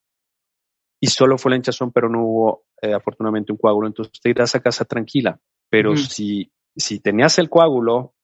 y 1.00 1.06
solo 1.06 1.38
fue 1.38 1.52
la 1.52 1.58
hinchazón, 1.58 1.92
pero 1.92 2.10
no 2.10 2.24
hubo 2.26 2.64
eh, 2.82 2.96
afortunadamente 2.96 3.52
un 3.52 3.60
coágulo? 3.60 3.86
Entonces 3.86 4.20
te 4.20 4.32
irás 4.32 4.56
a 4.56 4.62
casa 4.62 4.86
tranquila. 4.86 5.40
Pero 5.70 5.96
si, 5.96 6.52
si 6.76 7.00
tenías 7.00 7.38
el 7.38 7.48
coágulo 7.48 8.15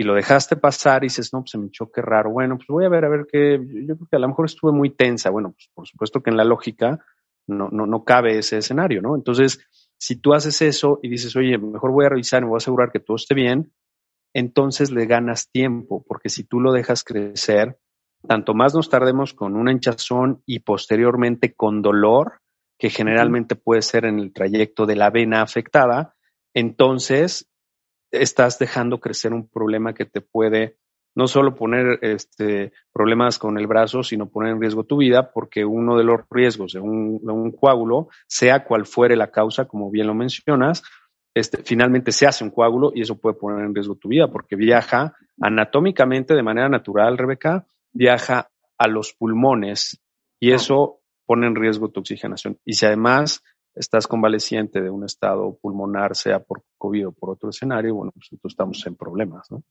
y 0.00 0.02
lo 0.02 0.14
dejaste 0.14 0.56
pasar 0.56 1.04
y 1.04 1.08
dices, 1.08 1.30
no, 1.34 1.40
pues 1.40 1.50
se 1.50 1.58
me 1.58 1.66
echó, 1.66 1.92
qué 1.92 2.00
raro. 2.00 2.30
Bueno, 2.30 2.56
pues 2.56 2.66
voy 2.68 2.86
a 2.86 2.88
ver, 2.88 3.04
a 3.04 3.10
ver 3.10 3.26
qué. 3.30 3.60
Yo 3.86 3.96
creo 3.96 4.08
que 4.10 4.16
a 4.16 4.18
lo 4.18 4.28
mejor 4.28 4.46
estuve 4.46 4.72
muy 4.72 4.88
tensa. 4.88 5.28
Bueno, 5.28 5.52
pues 5.52 5.68
por 5.74 5.86
supuesto 5.86 6.22
que 6.22 6.30
en 6.30 6.38
la 6.38 6.44
lógica 6.44 7.04
no, 7.46 7.68
no, 7.68 7.84
no 7.84 8.02
cabe 8.02 8.38
ese 8.38 8.56
escenario, 8.56 9.02
¿no? 9.02 9.14
Entonces, 9.14 9.60
si 9.98 10.16
tú 10.16 10.32
haces 10.32 10.62
eso 10.62 11.00
y 11.02 11.10
dices, 11.10 11.36
oye, 11.36 11.58
mejor 11.58 11.92
voy 11.92 12.06
a 12.06 12.08
revisar 12.08 12.40
y 12.40 12.44
me 12.44 12.48
voy 12.48 12.56
a 12.56 12.64
asegurar 12.64 12.90
que 12.90 13.00
todo 13.00 13.16
esté 13.16 13.34
bien, 13.34 13.74
entonces 14.32 14.90
le 14.90 15.04
ganas 15.04 15.50
tiempo, 15.50 16.02
porque 16.08 16.30
si 16.30 16.44
tú 16.44 16.60
lo 16.60 16.72
dejas 16.72 17.04
crecer, 17.04 17.78
tanto 18.26 18.54
más 18.54 18.74
nos 18.74 18.88
tardemos 18.88 19.34
con 19.34 19.54
una 19.54 19.70
hinchazón 19.70 20.42
y 20.46 20.60
posteriormente 20.60 21.52
con 21.52 21.82
dolor, 21.82 22.40
que 22.78 22.88
generalmente 22.88 23.54
puede 23.54 23.82
ser 23.82 24.06
en 24.06 24.18
el 24.18 24.32
trayecto 24.32 24.86
de 24.86 24.96
la 24.96 25.10
vena 25.10 25.42
afectada, 25.42 26.14
entonces 26.54 27.50
estás 28.10 28.58
dejando 28.58 29.00
crecer 29.00 29.32
un 29.32 29.48
problema 29.48 29.94
que 29.94 30.04
te 30.04 30.20
puede 30.20 30.76
no 31.14 31.26
solo 31.26 31.54
poner 31.54 31.98
este, 32.02 32.72
problemas 32.92 33.38
con 33.38 33.58
el 33.58 33.66
brazo, 33.66 34.02
sino 34.02 34.28
poner 34.28 34.52
en 34.52 34.60
riesgo 34.60 34.84
tu 34.84 34.98
vida, 34.98 35.32
porque 35.32 35.64
uno 35.64 35.96
de 35.96 36.04
los 36.04 36.20
riesgos 36.30 36.72
de 36.72 36.80
un, 36.80 37.20
de 37.24 37.32
un 37.32 37.50
coágulo, 37.50 38.08
sea 38.28 38.64
cual 38.64 38.86
fuere 38.86 39.16
la 39.16 39.30
causa, 39.30 39.66
como 39.66 39.90
bien 39.90 40.06
lo 40.06 40.14
mencionas, 40.14 40.82
este, 41.34 41.62
finalmente 41.62 42.12
se 42.12 42.26
hace 42.26 42.44
un 42.44 42.50
coágulo 42.50 42.92
y 42.94 43.02
eso 43.02 43.18
puede 43.18 43.36
poner 43.36 43.64
en 43.64 43.74
riesgo 43.74 43.96
tu 43.96 44.08
vida 44.08 44.28
porque 44.30 44.56
viaja 44.56 45.14
anatómicamente 45.40 46.34
de 46.34 46.42
manera 46.42 46.68
natural, 46.68 47.18
Rebeca, 47.18 47.66
viaja 47.92 48.50
a 48.78 48.88
los 48.88 49.12
pulmones 49.12 50.00
y 50.40 50.52
eso 50.52 51.00
pone 51.26 51.46
en 51.46 51.54
riesgo 51.54 51.90
tu 51.90 52.00
oxigenación. 52.00 52.58
Y 52.64 52.74
si 52.74 52.86
además 52.86 53.42
estás 53.74 54.06
convaleciente 54.06 54.80
de 54.80 54.90
un 54.90 55.04
estado 55.04 55.58
pulmonar, 55.60 56.16
sea 56.16 56.40
por 56.40 56.62
COVID 56.78 57.08
o 57.08 57.12
por 57.12 57.30
otro 57.30 57.50
escenario, 57.50 57.94
bueno, 57.94 58.12
pues 58.12 58.28
entonces 58.30 58.54
estamos 58.54 58.86
en 58.86 58.96
problemas, 58.96 59.50
¿no? 59.50 59.62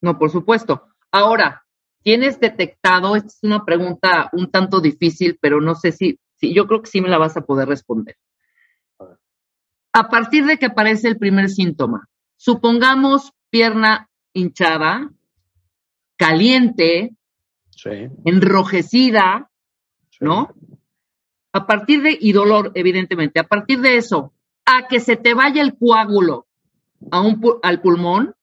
No, 0.00 0.18
por 0.18 0.30
supuesto. 0.30 0.86
Ahora, 1.10 1.64
¿tienes 2.02 2.38
detectado? 2.38 3.16
Esta 3.16 3.28
es 3.28 3.38
una 3.42 3.64
pregunta 3.64 4.30
un 4.32 4.50
tanto 4.50 4.80
difícil, 4.80 5.38
pero 5.40 5.60
no 5.60 5.74
sé 5.74 5.92
si, 5.92 6.20
si 6.36 6.54
yo 6.54 6.66
creo 6.66 6.82
que 6.82 6.90
sí 6.90 7.00
me 7.00 7.08
la 7.08 7.18
vas 7.18 7.36
a 7.36 7.42
poder 7.42 7.68
responder 7.68 8.16
a 9.98 10.08
partir 10.08 10.44
de 10.46 10.58
que 10.58 10.66
aparece 10.66 11.08
el 11.08 11.18
primer 11.18 11.48
síntoma, 11.48 12.08
supongamos 12.36 13.32
pierna 13.50 14.08
hinchada, 14.32 15.10
caliente, 16.16 17.16
enrojecida, 18.24 19.50
¿no? 20.20 20.54
A 21.52 21.66
partir 21.66 22.02
de, 22.02 22.16
y 22.18 22.32
dolor, 22.32 22.72
evidentemente, 22.74 23.40
a 23.40 23.44
partir 23.44 23.80
de 23.80 23.96
eso, 23.96 24.32
a 24.66 24.86
que 24.86 25.00
se 25.00 25.16
te 25.16 25.34
vaya 25.34 25.62
el 25.62 25.76
coágulo 25.76 26.46
a 27.10 27.20
un, 27.20 27.40
al 27.62 27.80
pulmón, 27.80 28.34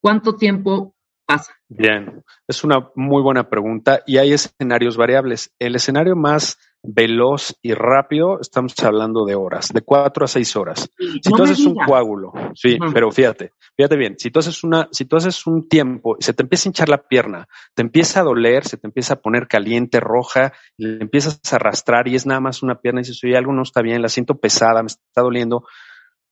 ¿cuánto 0.00 0.36
tiempo 0.36 0.94
pasa? 1.26 1.54
Bien, 1.68 2.22
es 2.46 2.64
una 2.64 2.90
muy 2.94 3.22
buena 3.22 3.48
pregunta 3.48 4.02
y 4.06 4.18
hay 4.18 4.32
escenarios 4.32 4.96
variables. 4.96 5.52
El 5.58 5.74
escenario 5.74 6.16
más 6.16 6.58
veloz 6.86 7.56
y 7.62 7.74
rápido, 7.74 8.40
estamos 8.40 8.74
hablando 8.82 9.24
de 9.24 9.34
horas, 9.34 9.72
de 9.72 9.82
cuatro 9.82 10.24
a 10.24 10.28
seis 10.28 10.54
horas. 10.56 10.88
Si 10.98 11.30
tú 11.30 11.42
haces 11.42 11.60
un 11.66 11.74
coágulo, 11.74 12.32
sí, 12.54 12.78
pero 12.92 13.10
fíjate, 13.10 13.52
fíjate 13.76 13.96
bien, 13.96 14.16
si 14.18 14.30
tú 14.30 14.38
haces 14.38 14.62
una, 14.64 14.88
si 14.92 15.04
tú 15.04 15.16
haces 15.16 15.46
un 15.46 15.68
tiempo 15.68 16.16
y 16.18 16.24
se 16.24 16.32
te 16.34 16.42
empieza 16.42 16.68
a 16.68 16.70
hinchar 16.70 16.88
la 16.88 17.02
pierna, 17.02 17.46
te 17.74 17.82
empieza 17.82 18.20
a 18.20 18.24
doler, 18.24 18.64
se 18.64 18.76
te 18.76 18.86
empieza 18.86 19.14
a 19.14 19.20
poner 19.20 19.48
caliente, 19.48 20.00
roja, 20.00 20.52
le 20.76 21.02
empiezas 21.02 21.40
a 21.52 21.56
arrastrar 21.56 22.08
y 22.08 22.14
es 22.14 22.26
nada 22.26 22.40
más 22.40 22.62
una 22.62 22.80
pierna 22.80 23.00
y 23.00 23.04
dices, 23.04 23.22
oye, 23.24 23.36
algo 23.36 23.52
no 23.52 23.62
está 23.62 23.82
bien, 23.82 24.02
la 24.02 24.08
siento 24.08 24.38
pesada, 24.38 24.82
me 24.82 24.88
está 24.88 25.22
doliendo. 25.22 25.64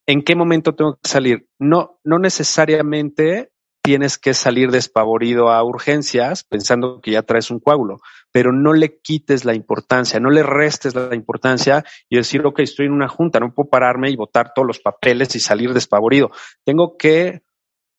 ¿En 0.07 0.23
qué 0.23 0.37
momento 0.37 0.75
tengo 0.75 0.99
que 1.03 1.09
salir? 1.09 1.49
No, 1.59 1.99
no 2.05 2.19
necesariamente 2.19 3.54
tienes 3.85 4.17
que 4.17 4.33
salir 4.33 4.71
despavorido 4.71 5.51
a 5.51 5.63
urgencias 5.63 6.43
pensando 6.43 7.03
que 7.03 7.11
ya 7.11 7.23
traes 7.23 7.51
un 7.51 7.61
coágulo, 7.61 7.99
pero 8.33 8.51
no 8.51 8.73
le 8.73 8.99
quites 9.03 9.45
la 9.45 9.55
importancia, 9.55 10.19
no 10.19 10.31
le 10.31 10.43
restes 10.43 10.95
la 10.95 11.15
importancia 11.15 11.85
y 12.09 12.17
decir, 12.17 12.41
ok, 12.47 12.61
estoy 12.61 12.87
en 12.87 12.93
una 12.93 13.09
junta, 13.09 13.41
no 13.41 13.53
puedo 13.53 13.69
pararme 13.69 14.09
y 14.09 14.17
botar 14.17 14.55
todos 14.55 14.67
los 14.67 14.79
papeles 14.81 15.37
y 15.37 15.41
salir 15.41 15.75
despavorido. 15.75 16.31
Tengo 16.65 16.97
que 16.97 17.43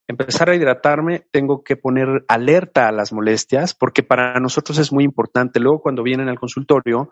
empezar 0.07 0.49
a 0.49 0.55
hidratarme, 0.55 1.27
tengo 1.31 1.63
que 1.63 1.77
poner 1.77 2.25
alerta 2.27 2.87
a 2.87 2.91
las 2.91 3.13
molestias, 3.13 3.75
porque 3.75 4.01
para 4.01 4.39
nosotros 4.39 4.79
es 4.79 4.91
muy 4.91 5.03
importante. 5.03 5.59
Luego, 5.59 5.81
cuando 5.83 6.01
vienen 6.01 6.29
al 6.29 6.39
consultorio, 6.39 7.11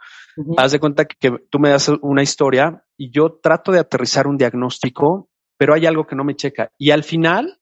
haz 0.57 0.71
de 0.71 0.79
cuenta 0.79 1.05
que, 1.05 1.15
que, 1.19 1.37
tú 1.51 1.59
me 1.59 1.69
das 1.69 1.91
una 2.01 2.23
historia 2.23 2.83
y 2.97 3.11
yo 3.11 3.39
trato 3.39 3.71
de 3.71 3.79
aterrizar 3.79 4.25
un 4.25 4.37
diagnóstico, 4.37 5.29
pero 5.59 5.75
hay 5.75 5.85
algo 5.85 6.07
que 6.07 6.15
no 6.15 6.23
me 6.23 6.35
checa. 6.35 6.71
Y 6.79 6.89
al 6.89 7.03
final, 7.03 7.59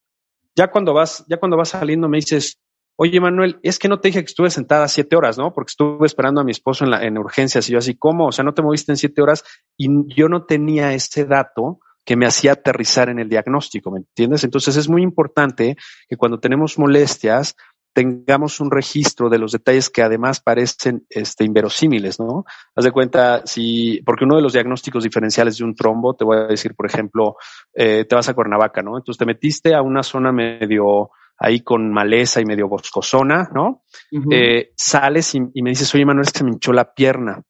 ya 0.56 0.70
cuando 0.70 0.94
vas, 0.94 1.24
ya 1.28 1.38
cuando 1.38 1.56
vas 1.56 1.70
saliendo 1.70 2.08
me 2.08 2.18
dices, 2.18 2.58
oye 2.96 3.20
Manuel, 3.20 3.58
es 3.62 3.78
que 3.78 3.88
no 3.88 4.00
te 4.00 4.08
dije 4.08 4.20
que 4.20 4.26
estuve 4.26 4.50
sentada 4.50 4.88
siete 4.88 5.16
horas, 5.16 5.38
¿no? 5.38 5.52
Porque 5.52 5.70
estuve 5.70 6.06
esperando 6.06 6.40
a 6.40 6.44
mi 6.44 6.52
esposo 6.52 6.84
en, 6.84 6.90
la, 6.90 7.02
en 7.02 7.18
urgencias 7.18 7.68
y 7.68 7.72
yo 7.72 7.78
así, 7.78 7.96
¿cómo? 7.96 8.26
O 8.26 8.32
sea, 8.32 8.44
no 8.44 8.54
te 8.54 8.62
moviste 8.62 8.92
en 8.92 8.96
siete 8.96 9.22
horas 9.22 9.44
y 9.76 9.88
yo 10.14 10.28
no 10.28 10.44
tenía 10.44 10.92
ese 10.92 11.24
dato 11.24 11.80
que 12.04 12.16
me 12.16 12.26
hacía 12.26 12.52
aterrizar 12.52 13.08
en 13.08 13.18
el 13.18 13.28
diagnóstico, 13.28 13.90
¿me 13.90 13.98
entiendes? 13.98 14.44
Entonces 14.44 14.76
es 14.76 14.88
muy 14.88 15.02
importante 15.02 15.76
que 16.08 16.16
cuando 16.16 16.40
tenemos 16.40 16.78
molestias, 16.78 17.56
tengamos 17.92 18.60
un 18.60 18.70
registro 18.70 19.28
de 19.28 19.38
los 19.38 19.52
detalles 19.52 19.90
que 19.90 20.02
además 20.02 20.40
parecen 20.40 21.06
este, 21.10 21.44
inverosímiles, 21.44 22.18
¿no? 22.18 22.44
Haz 22.74 22.84
de 22.84 22.92
cuenta, 22.92 23.42
si, 23.46 24.00
porque 24.04 24.24
uno 24.24 24.36
de 24.36 24.42
los 24.42 24.52
diagnósticos 24.52 25.04
diferenciales 25.04 25.58
de 25.58 25.64
un 25.64 25.74
trombo, 25.74 26.14
te 26.14 26.24
voy 26.24 26.38
a 26.38 26.46
decir, 26.46 26.74
por 26.74 26.86
ejemplo, 26.86 27.36
eh, 27.74 28.04
te 28.04 28.14
vas 28.14 28.28
a 28.28 28.34
Cuernavaca, 28.34 28.82
¿no? 28.82 28.96
Entonces 28.96 29.18
te 29.18 29.26
metiste 29.26 29.74
a 29.74 29.82
una 29.82 30.02
zona 30.02 30.32
medio 30.32 31.10
ahí 31.38 31.60
con 31.60 31.90
maleza 31.92 32.40
y 32.40 32.44
medio 32.44 32.68
boscosona, 32.68 33.50
¿no? 33.54 33.82
eh, 34.30 34.72
sales 34.76 35.34
y, 35.34 35.40
y, 35.54 35.62
me 35.62 35.70
dices, 35.70 35.92
oye, 35.94 36.04
Manuel, 36.04 36.26
es 36.26 36.32
que 36.32 36.38
se 36.38 36.44
me 36.44 36.52
hinchó 36.52 36.72
la 36.72 36.94
pierna. 36.94 37.42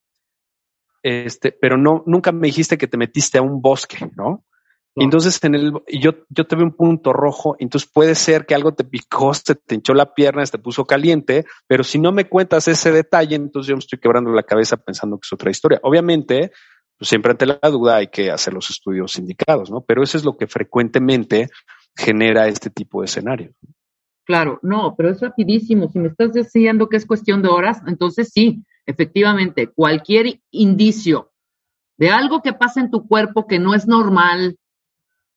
Este, 1.02 1.52
pero 1.52 1.76
no, 1.76 2.04
nunca 2.06 2.32
me 2.32 2.46
dijiste 2.46 2.78
que 2.78 2.86
te 2.86 2.96
metiste 2.96 3.38
a 3.38 3.42
un 3.42 3.60
bosque, 3.60 4.10
¿no? 4.16 4.44
Entonces, 4.94 5.42
en 5.42 5.54
el, 5.54 5.72
yo, 5.88 6.12
yo 6.28 6.46
te 6.46 6.54
veo 6.54 6.66
un 6.66 6.76
punto 6.76 7.12
rojo, 7.14 7.56
entonces 7.58 7.90
puede 7.90 8.14
ser 8.14 8.44
que 8.44 8.54
algo 8.54 8.74
te 8.74 8.84
picó, 8.84 9.32
se 9.32 9.54
te 9.54 9.74
hinchó 9.74 9.94
la 9.94 10.12
pierna, 10.12 10.44
se 10.44 10.52
te 10.52 10.58
puso 10.58 10.84
caliente, 10.84 11.46
pero 11.66 11.82
si 11.82 11.98
no 11.98 12.12
me 12.12 12.28
cuentas 12.28 12.68
ese 12.68 12.92
detalle, 12.92 13.36
entonces 13.36 13.68
yo 13.68 13.76
me 13.76 13.80
estoy 13.80 13.98
quebrando 13.98 14.30
la 14.32 14.42
cabeza 14.42 14.76
pensando 14.76 15.16
que 15.16 15.26
es 15.26 15.32
otra 15.32 15.50
historia. 15.50 15.80
Obviamente, 15.82 16.52
pues 16.98 17.08
siempre 17.08 17.32
ante 17.32 17.46
la 17.46 17.58
duda 17.70 17.96
hay 17.96 18.08
que 18.08 18.30
hacer 18.30 18.52
los 18.52 18.68
estudios 18.68 19.18
indicados, 19.18 19.70
¿no? 19.70 19.80
Pero 19.80 20.02
eso 20.02 20.18
es 20.18 20.24
lo 20.24 20.36
que 20.36 20.46
frecuentemente 20.46 21.48
genera 21.96 22.46
este 22.48 22.68
tipo 22.68 23.00
de 23.00 23.06
escenarios. 23.06 23.54
Claro, 24.24 24.58
no, 24.62 24.94
pero 24.94 25.10
es 25.10 25.20
rapidísimo. 25.20 25.88
Si 25.88 25.98
me 25.98 26.08
estás 26.08 26.32
diciendo 26.32 26.88
que 26.88 26.96
es 26.96 27.06
cuestión 27.06 27.42
de 27.42 27.48
horas, 27.48 27.80
entonces 27.86 28.30
sí, 28.32 28.62
efectivamente, 28.86 29.68
cualquier 29.68 30.40
indicio 30.50 31.32
de 31.96 32.10
algo 32.10 32.42
que 32.42 32.52
pasa 32.52 32.80
en 32.80 32.90
tu 32.90 33.06
cuerpo 33.06 33.46
que 33.46 33.58
no 33.58 33.74
es 33.74 33.86
normal, 33.86 34.58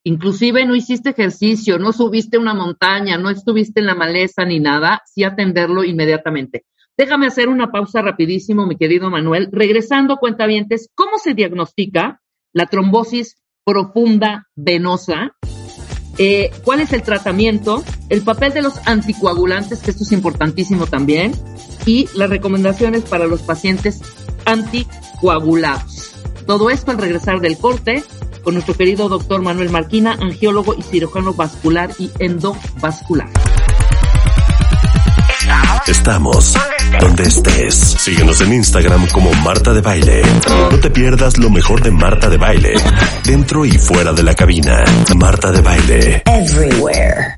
inclusive 0.05 0.65
no 0.65 0.75
hiciste 0.75 1.09
ejercicio, 1.09 1.77
no 1.79 1.91
subiste 1.91 2.37
una 2.37 2.53
montaña, 2.53 3.17
no 3.17 3.29
estuviste 3.29 3.79
en 3.81 3.87
la 3.87 3.95
maleza 3.95 4.45
ni 4.45 4.59
nada, 4.59 5.01
sí 5.05 5.23
atenderlo 5.23 5.83
inmediatamente. 5.83 6.63
Déjame 6.95 7.27
hacer 7.27 7.49
una 7.49 7.71
pausa 7.71 8.01
rapidísimo, 8.01 8.65
mi 8.67 8.77
querido 8.77 9.09
Manuel. 9.09 9.49
Regresando, 9.51 10.17
cuentavientes, 10.17 10.89
¿cómo 10.95 11.17
se 11.17 11.33
diagnostica 11.33 12.21
la 12.53 12.67
trombosis 12.67 13.41
profunda 13.65 14.47
venosa? 14.55 15.35
Eh, 16.17 16.51
¿Cuál 16.63 16.81
es 16.81 16.93
el 16.93 17.01
tratamiento? 17.01 17.83
El 18.09 18.21
papel 18.21 18.53
de 18.53 18.61
los 18.61 18.87
anticoagulantes, 18.87 19.81
que 19.81 19.91
esto 19.91 20.03
es 20.03 20.11
importantísimo 20.11 20.85
también, 20.85 21.33
y 21.85 22.07
las 22.15 22.29
recomendaciones 22.29 23.01
para 23.03 23.25
los 23.25 23.41
pacientes 23.41 24.01
anticoagulados. 24.45 26.13
Todo 26.45 26.69
esto 26.69 26.91
al 26.91 26.99
regresar 26.99 27.41
del 27.41 27.57
corte 27.57 28.03
con 28.45 28.53
nuestro 28.53 28.75
querido 28.75 29.09
doctor 29.09 29.41
Manuel 29.41 29.71
Marquina, 29.71 30.17
angiólogo 30.21 30.75
y 30.75 30.83
cirujano 30.83 31.33
vascular 31.33 31.89
y 31.99 32.11
endovascular. 32.19 33.27
Estamos 35.87 36.55
Estamos 36.55 36.55
donde 37.01 37.23
estés. 37.23 37.75
Síguenos 37.75 38.39
en 38.41 38.53
Instagram 38.53 39.07
como 39.07 39.33
Marta 39.33 39.73
de 39.73 39.81
Baile. 39.81 40.21
No 40.71 40.79
te 40.79 40.89
pierdas 40.91 41.37
lo 41.37 41.49
mejor 41.49 41.81
de 41.81 41.91
Marta 41.91 42.29
de 42.29 42.37
Baile, 42.37 42.75
dentro 43.25 43.65
y 43.65 43.71
fuera 43.71 44.13
de 44.13 44.23
la 44.23 44.35
cabina. 44.35 44.83
Marta 45.15 45.51
de 45.51 45.61
Baile. 45.61 46.23
Everywhere. 46.25 47.35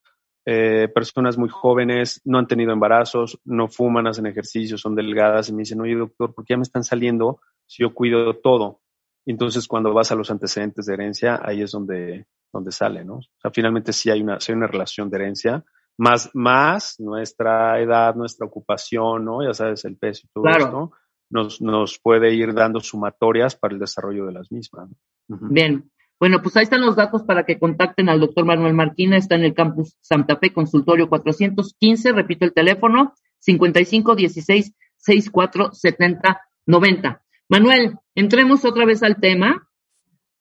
eh, 0.45 0.89
personas 0.93 1.39
muy 1.39 1.49
jóvenes, 1.49 2.21
no 2.25 2.39
han 2.39 2.49
tenido 2.49 2.73
embarazos, 2.73 3.41
no 3.45 3.69
fuman, 3.69 4.07
hacen 4.07 4.27
ejercicio, 4.27 4.77
son 4.77 4.95
delgadas 4.95 5.49
y 5.49 5.53
me 5.53 5.61
dicen, 5.61 5.81
oye 5.81 5.95
doctor, 5.95 6.35
¿por 6.35 6.45
qué 6.45 6.55
ya 6.55 6.59
me 6.59 6.65
están 6.65 6.83
saliendo 6.85 7.41
si 7.67 7.83
yo 7.83 7.95
cuido 7.95 8.35
todo? 8.35 8.81
Entonces, 9.25 9.69
cuando 9.69 9.95
vas 9.95 10.11
a 10.11 10.17
los 10.17 10.31
antecedentes 10.31 10.87
de 10.87 10.95
herencia, 10.95 11.41
ahí 11.45 11.63
es 11.63 11.71
donde, 11.71 12.27
donde 12.53 12.73
sale, 12.73 13.05
¿no? 13.05 13.17
O 13.17 13.41
sea, 13.41 13.53
finalmente 13.53 13.93
sí 13.93 14.11
hay 14.11 14.21
una, 14.21 14.41
sí 14.41 14.51
hay 14.51 14.57
una 14.57 14.67
relación 14.67 15.09
de 15.11 15.17
herencia, 15.17 15.65
más, 15.97 16.31
más 16.35 16.99
nuestra 16.99 17.81
edad, 17.81 18.17
nuestra 18.17 18.47
ocupación, 18.47 19.25
¿no? 19.25 19.45
Ya 19.45 19.55
sabes, 19.55 19.85
el 19.85 19.97
peso 19.97 20.23
y 20.27 20.31
todo 20.33 20.49
esto, 20.49 20.93
nos, 21.31 21.61
nos 21.61 22.01
puede 22.01 22.35
ir 22.35 22.53
dando 22.53 22.81
sumatorias 22.81 23.55
para 23.55 23.75
el 23.75 23.81
desarrollo 23.81 24.27
de 24.27 24.33
las 24.33 24.51
mismas. 24.51 24.91
Bien. 25.29 25.92
Bueno, 26.23 26.41
pues 26.41 26.57
ahí 26.57 26.63
están 26.63 26.83
los 26.83 26.95
datos 26.95 27.25
para 27.25 27.45
que 27.45 27.59
contacten 27.59 28.09
al 28.09 28.21
doctor 28.21 28.45
Manuel 28.45 28.75
Marquina, 28.75 29.17
está 29.17 29.35
en 29.35 29.43
el 29.43 29.55
campus 29.55 29.97
Santa 30.03 30.37
Fe, 30.37 30.53
consultorio 30.53 31.09
415, 31.09 32.13
repito 32.13 32.45
el 32.45 32.53
teléfono, 32.53 33.15
55 33.41 34.15
16 34.15 34.73
64 34.99 35.73
70 35.73 36.41
90. 36.67 37.23
Manuel, 37.49 37.97
entremos 38.15 38.65
otra 38.65 38.85
vez 38.85 39.03
al 39.03 39.17
tema, 39.17 39.69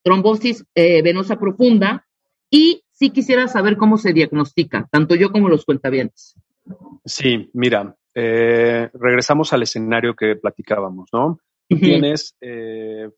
trombosis 0.04 0.64
eh, 0.76 1.02
venosa 1.02 1.40
profunda, 1.40 2.06
y 2.52 2.84
sí 2.92 3.10
quisiera 3.10 3.48
saber 3.48 3.76
cómo 3.76 3.98
se 3.98 4.14
diagnostica, 4.14 4.88
tanto 4.92 5.16
yo 5.16 5.32
como 5.32 5.50
los 5.50 5.66
cuentavientes. 5.66 6.36
Sí, 7.06 7.50
mira, 7.54 7.96
eh, 8.14 8.88
regresamos 8.94 9.52
al 9.52 9.64
escenario 9.64 10.14
que 10.16 10.36
platicábamos, 10.36 11.10
¿no? 11.12 11.40
Tienes, 11.68 12.36
eh, 12.40 13.10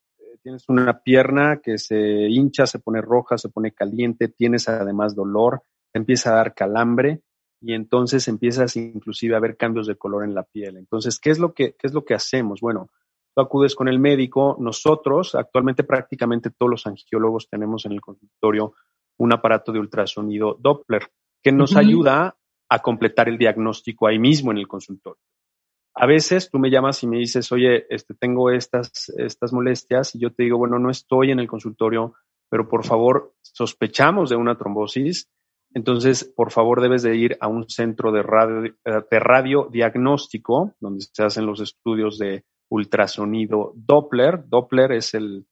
tienes 0.43 0.65
una 0.67 0.99
pierna 0.99 1.61
que 1.63 1.77
se 1.77 2.27
hincha, 2.29 2.67
se 2.67 2.79
pone 2.79 3.01
roja, 3.01 3.37
se 3.37 3.49
pone 3.49 3.71
caliente, 3.71 4.27
tienes 4.27 4.67
además 4.67 5.15
dolor, 5.15 5.63
empieza 5.93 6.31
a 6.31 6.35
dar 6.35 6.53
calambre 6.53 7.21
y 7.61 7.73
entonces 7.73 8.27
empiezas 8.27 8.75
inclusive 8.75 9.35
a 9.35 9.39
ver 9.39 9.55
cambios 9.55 9.87
de 9.87 9.95
color 9.95 10.25
en 10.25 10.35
la 10.35 10.43
piel. 10.43 10.75
Entonces, 10.75 11.17
¿qué 11.19 11.29
es 11.29 11.39
lo 11.39 11.53
que, 11.53 11.75
qué 11.79 11.87
es 11.87 11.93
lo 11.93 12.03
que 12.03 12.13
hacemos? 12.13 12.59
Bueno, 12.59 12.89
tú 13.33 13.41
acudes 13.41 13.73
con 13.73 13.87
el 13.87 13.99
médico, 13.99 14.57
nosotros, 14.59 15.33
actualmente 15.33 15.85
prácticamente 15.85 16.51
todos 16.51 16.69
los 16.69 16.87
angiólogos 16.87 17.47
tenemos 17.49 17.85
en 17.85 17.93
el 17.93 18.01
consultorio 18.01 18.73
un 19.17 19.31
aparato 19.31 19.71
de 19.71 19.79
ultrasonido 19.79 20.57
Doppler 20.59 21.09
que 21.41 21.53
nos 21.53 21.75
ayuda 21.77 22.35
a 22.69 22.79
completar 22.79 23.29
el 23.29 23.37
diagnóstico 23.37 24.07
ahí 24.07 24.19
mismo 24.19 24.51
en 24.51 24.57
el 24.57 24.67
consultorio. 24.67 25.21
A 25.95 26.07
veces 26.07 26.49
tú 26.49 26.57
me 26.57 26.71
llamas 26.71 27.03
y 27.03 27.07
me 27.07 27.19
dices, 27.19 27.51
oye, 27.51 27.85
este, 27.89 28.15
tengo 28.15 28.49
estas, 28.49 29.09
estas 29.17 29.53
molestias 29.53 30.15
y 30.15 30.19
yo 30.19 30.33
te 30.33 30.43
digo, 30.43 30.57
bueno, 30.57 30.79
no 30.79 30.89
estoy 30.89 31.31
en 31.31 31.39
el 31.39 31.47
consultorio, 31.47 32.15
pero 32.49 32.67
por 32.67 32.83
favor, 32.83 33.33
sospechamos 33.41 34.29
de 34.29 34.35
una 34.35 34.57
trombosis. 34.57 35.29
Entonces, 35.75 36.23
por 36.23 36.51
favor, 36.51 36.81
debes 36.81 37.03
de 37.03 37.15
ir 37.15 37.37
a 37.41 37.47
un 37.47 37.69
centro 37.69 38.11
de 38.11 38.23
radio, 38.23 38.73
de 38.83 39.19
radio 39.19 39.69
diagnóstico, 39.71 40.73
donde 40.79 41.05
se 41.11 41.23
hacen 41.23 41.45
los 41.45 41.61
estudios 41.61 42.17
de 42.17 42.43
ultrasonido 42.69 43.73
Doppler. 43.75 44.47
Doppler 44.47 44.93
es, 44.93 45.13
el, 45.13 45.45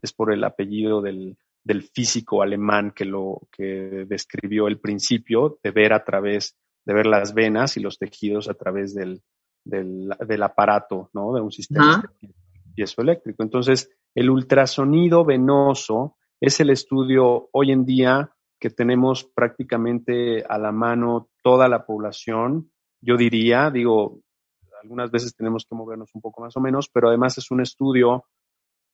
es 0.00 0.12
por 0.12 0.32
el 0.32 0.44
apellido 0.44 1.00
del, 1.00 1.36
del 1.64 1.82
físico 1.82 2.42
alemán 2.42 2.92
que 2.94 3.04
lo 3.04 3.48
que 3.50 4.04
describió 4.08 4.68
el 4.68 4.78
principio 4.78 5.58
de 5.62 5.70
ver 5.70 5.92
a 5.92 6.04
través, 6.04 6.56
de 6.84 6.94
ver 6.94 7.06
las 7.06 7.34
venas 7.34 7.76
y 7.76 7.80
los 7.80 7.98
tejidos 7.98 8.48
a 8.48 8.54
través 8.54 8.94
del, 8.94 9.22
del, 9.68 10.10
del 10.26 10.42
aparato, 10.42 11.10
¿no? 11.12 11.34
De 11.34 11.40
un 11.40 11.52
sistema 11.52 12.02
piezoeléctrico. 12.74 13.42
Entonces, 13.42 13.90
el 14.14 14.30
ultrasonido 14.30 15.24
venoso 15.24 16.16
es 16.40 16.58
el 16.60 16.70
estudio 16.70 17.48
hoy 17.52 17.72
en 17.72 17.84
día 17.84 18.32
que 18.58 18.70
tenemos 18.70 19.24
prácticamente 19.24 20.44
a 20.48 20.58
la 20.58 20.72
mano 20.72 21.28
toda 21.42 21.68
la 21.68 21.84
población. 21.84 22.70
Yo 23.00 23.16
diría, 23.16 23.70
digo, 23.70 24.20
algunas 24.82 25.10
veces 25.10 25.34
tenemos 25.34 25.66
que 25.68 25.76
movernos 25.76 26.10
un 26.14 26.20
poco 26.20 26.42
más 26.42 26.56
o 26.56 26.60
menos, 26.60 26.88
pero 26.88 27.08
además 27.08 27.38
es 27.38 27.50
un 27.50 27.60
estudio 27.60 28.24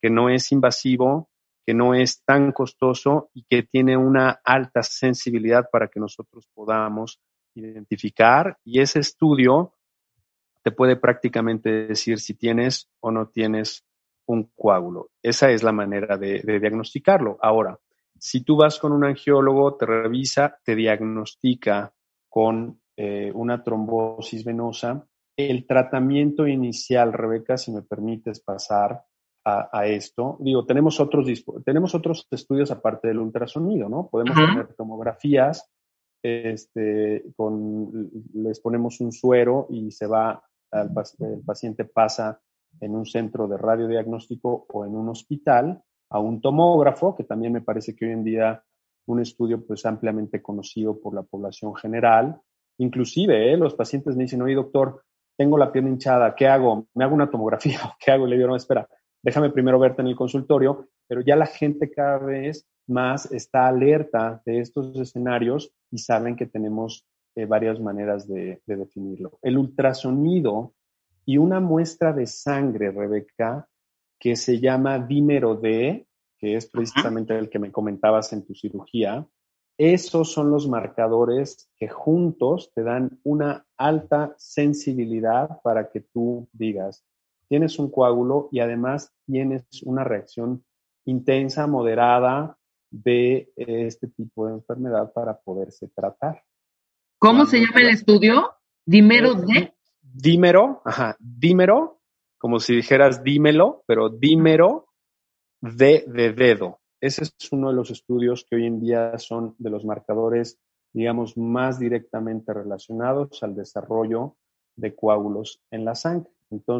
que 0.03 0.11
no 0.11 0.29
es 0.29 0.51
invasivo, 0.53 1.31
que 1.65 1.73
no 1.73 1.95
es 1.95 2.23
tan 2.25 2.53
costoso 2.53 3.31
y 3.33 3.45
que 3.45 3.63
tiene 3.63 3.97
una 3.97 4.41
alta 4.45 4.83
sensibilidad 4.83 5.69
para 5.71 5.89
que 5.89 6.01
nosotros 6.01 6.47
podamos 6.53 7.21
identificar. 7.55 8.59
Y 8.65 8.81
ese 8.81 9.01
estudio 9.01 9.73
te 10.65 10.73
puede 10.73 10.97
prácticamente 10.97 11.87
decir 11.87 12.19
si 12.19 12.35
tienes 12.35 12.91
o 13.01 13.11
no 13.11 13.29
tienes 13.29 13.85
un 14.27 14.51
coágulo. 14.57 15.11
Esa 15.23 15.51
es 15.51 15.63
la 15.63 15.73
manera 15.73 16.17
de, 16.17 16.41
diagnosticarlo. 16.43 17.37
Ahora, 17.43 17.79
si 18.19 18.43
tú 18.43 18.57
vas 18.57 18.79
con 18.79 18.93
un 18.93 19.05
angiólogo, 19.05 19.77
te 19.77 19.85
revisa, 19.85 20.59
te 20.65 20.75
diagnostica 20.75 21.93
con 22.31 22.81
eh, 22.97 23.31
una 23.35 23.63
trombosis 23.63 24.43
venosa, 24.45 25.07
el 25.37 25.67
tratamiento 25.67 26.47
inicial, 26.47 27.13
Rebeca, 27.13 27.59
si 27.59 27.71
me 27.71 27.83
permites 27.83 28.41
pasar 28.41 29.05
a, 29.47 29.87
esto, 29.87 30.39
digo, 30.41 30.65
tenemos 30.65 31.01
otros, 31.01 31.27
tenemos 31.67 31.95
otros 31.95 32.27
estudios 32.31 32.71
aparte 32.71 33.09
del 33.09 33.19
ultrasonido, 33.19 33.91
¿no? 33.91 34.09
Podemos 34.11 34.35
tener 34.37 34.73
tomografías, 34.75 35.71
este, 36.23 37.23
con, 37.37 38.11
les 38.33 38.59
ponemos 38.61 39.03
un 39.03 39.13
suero 39.13 39.67
y 39.69 39.91
se 39.91 40.07
va, 40.07 40.43
el 40.83 41.41
paciente 41.45 41.85
pasa 41.85 42.41
en 42.81 42.95
un 42.95 43.07
centro 43.07 43.47
de 43.47 43.57
radiodiagnóstico 43.57 44.67
o 44.69 44.85
en 44.85 44.95
un 44.97 45.09
hospital 45.09 45.83
a 46.11 46.19
un 46.19 46.41
tomógrafo, 46.41 47.15
que 47.15 47.25
también 47.25 47.53
me 47.53 47.61
parece 47.61 47.95
que 47.95 48.07
hoy 48.07 48.13
en 48.13 48.25
día 48.25 48.63
un 49.07 49.21
estudio 49.21 49.65
pues 49.67 49.85
ampliamente 49.87 50.43
conocido 50.43 51.01
por 51.01 51.15
la 51.15 51.23
población 51.23 51.75
general. 51.75 52.41
Inclusive 52.79 53.53
¿eh? 53.53 53.57
los 53.57 53.75
pacientes 53.75 54.17
me 54.17 54.25
dicen, 54.25 54.43
oye 54.43 54.55
doctor, 54.55 55.03
tengo 55.37 55.59
la 55.59 55.73
pierna 55.73 55.91
hinchada, 55.91 56.35
¿qué 56.35 56.47
hago? 56.47 56.87
¿Me 56.95 57.05
hago 57.05 57.15
una 57.15 57.31
tomografía? 57.31 57.79
¿Qué 57.99 58.11
hago? 58.11 58.27
Le 58.27 58.37
digo, 58.37 58.49
no, 58.49 58.57
espera, 58.57 58.89
déjame 59.23 59.51
primero 59.51 59.79
verte 59.79 60.03
en 60.03 60.09
el 60.09 60.17
consultorio, 60.17 60.89
pero 61.07 61.21
ya 61.21 61.37
la 61.37 61.47
gente 61.47 61.91
cada 61.91 62.19
vez 62.19 62.67
más 62.87 63.31
está 63.33 63.67
alerta 63.67 64.43
de 64.45 64.61
estos 64.61 64.99
escenarios 64.99 65.73
y 65.91 65.99
saben 65.99 66.37
que 66.37 66.47
tenemos 66.47 67.07
eh, 67.37 67.47
varias 67.47 67.81
maneras 67.81 68.29
de, 68.29 68.63
definirlo. 68.67 69.39
El 69.43 69.59
ultrasonido 69.59 70.75
y 71.27 71.39
una 71.39 71.61
muestra 71.61 72.13
de 72.13 72.27
sangre, 72.27 72.91
Rebeca, 72.91 73.69
que 74.19 74.37
se 74.37 74.61
llama 74.61 74.99
dímero 74.99 75.57
D, 75.57 76.07
que 76.39 76.57
es 76.57 76.67
precisamente 76.67 77.37
el 77.37 77.51
que 77.51 77.59
me 77.59 77.73
comentabas 77.73 78.33
en 78.33 78.45
tu 78.45 78.55
cirugía. 78.55 79.27
Esos 79.77 80.33
son 80.33 80.51
los 80.51 80.69
marcadores 80.69 81.69
que 81.77 81.89
juntos 81.89 82.71
te 82.75 82.85
dan 82.85 83.19
una 83.25 83.67
alta 83.77 84.35
sensibilidad 84.39 85.61
para 85.63 85.91
que 85.91 86.01
tú 86.01 86.49
digas, 86.53 87.05
tienes 87.49 87.79
un 87.79 87.91
coágulo 87.91 88.49
y 88.53 88.61
además 88.61 89.13
tienes 89.27 89.67
una 89.83 90.05
reacción 90.05 90.65
intensa, 91.05 91.67
moderada 91.67 92.57
de 92.91 93.53
este 93.57 94.07
tipo 94.07 94.47
de 94.47 94.55
enfermedad 94.55 95.13
para 95.13 95.41
poderse 95.41 95.89
tratar. 95.89 96.45
¿Cómo 97.25 97.47
se 97.47 97.59
llama 97.59 97.81
el 97.81 97.89
estudio? 97.89 98.53
Dímero 98.85 99.33
D. 99.33 99.73
Dímero, 100.03 100.83
ajá, 100.85 101.17
dímero, 101.19 102.03
como 102.37 102.61
si 102.61 102.77
dijeras 102.77 103.25
dímelo, 103.25 103.83
pero 103.87 104.11
dímero 104.11 104.89
D 105.63 106.05
de 106.07 106.35
dedo. 106.35 106.81
Ese 107.01 107.23
es 107.25 107.33
uno 107.51 107.71
de 107.71 107.77
los 107.77 107.91
estudios 107.91 108.45
que 108.45 108.57
hoy 108.57 108.67
en 108.67 108.79
día 108.79 109.17
son 109.17 109.55
de 109.57 109.71
los 109.71 109.87
marcadores, 109.87 110.61
digamos, 110.93 111.39
más 111.39 111.79
directamente 111.79 112.53
relacionados 112.53 113.43
al 113.43 113.55
desarrollo 113.55 114.37
de 114.77 114.95
coágulos 114.95 115.63
en 115.71 115.87
la 115.87 115.95
sangre. 115.95 116.31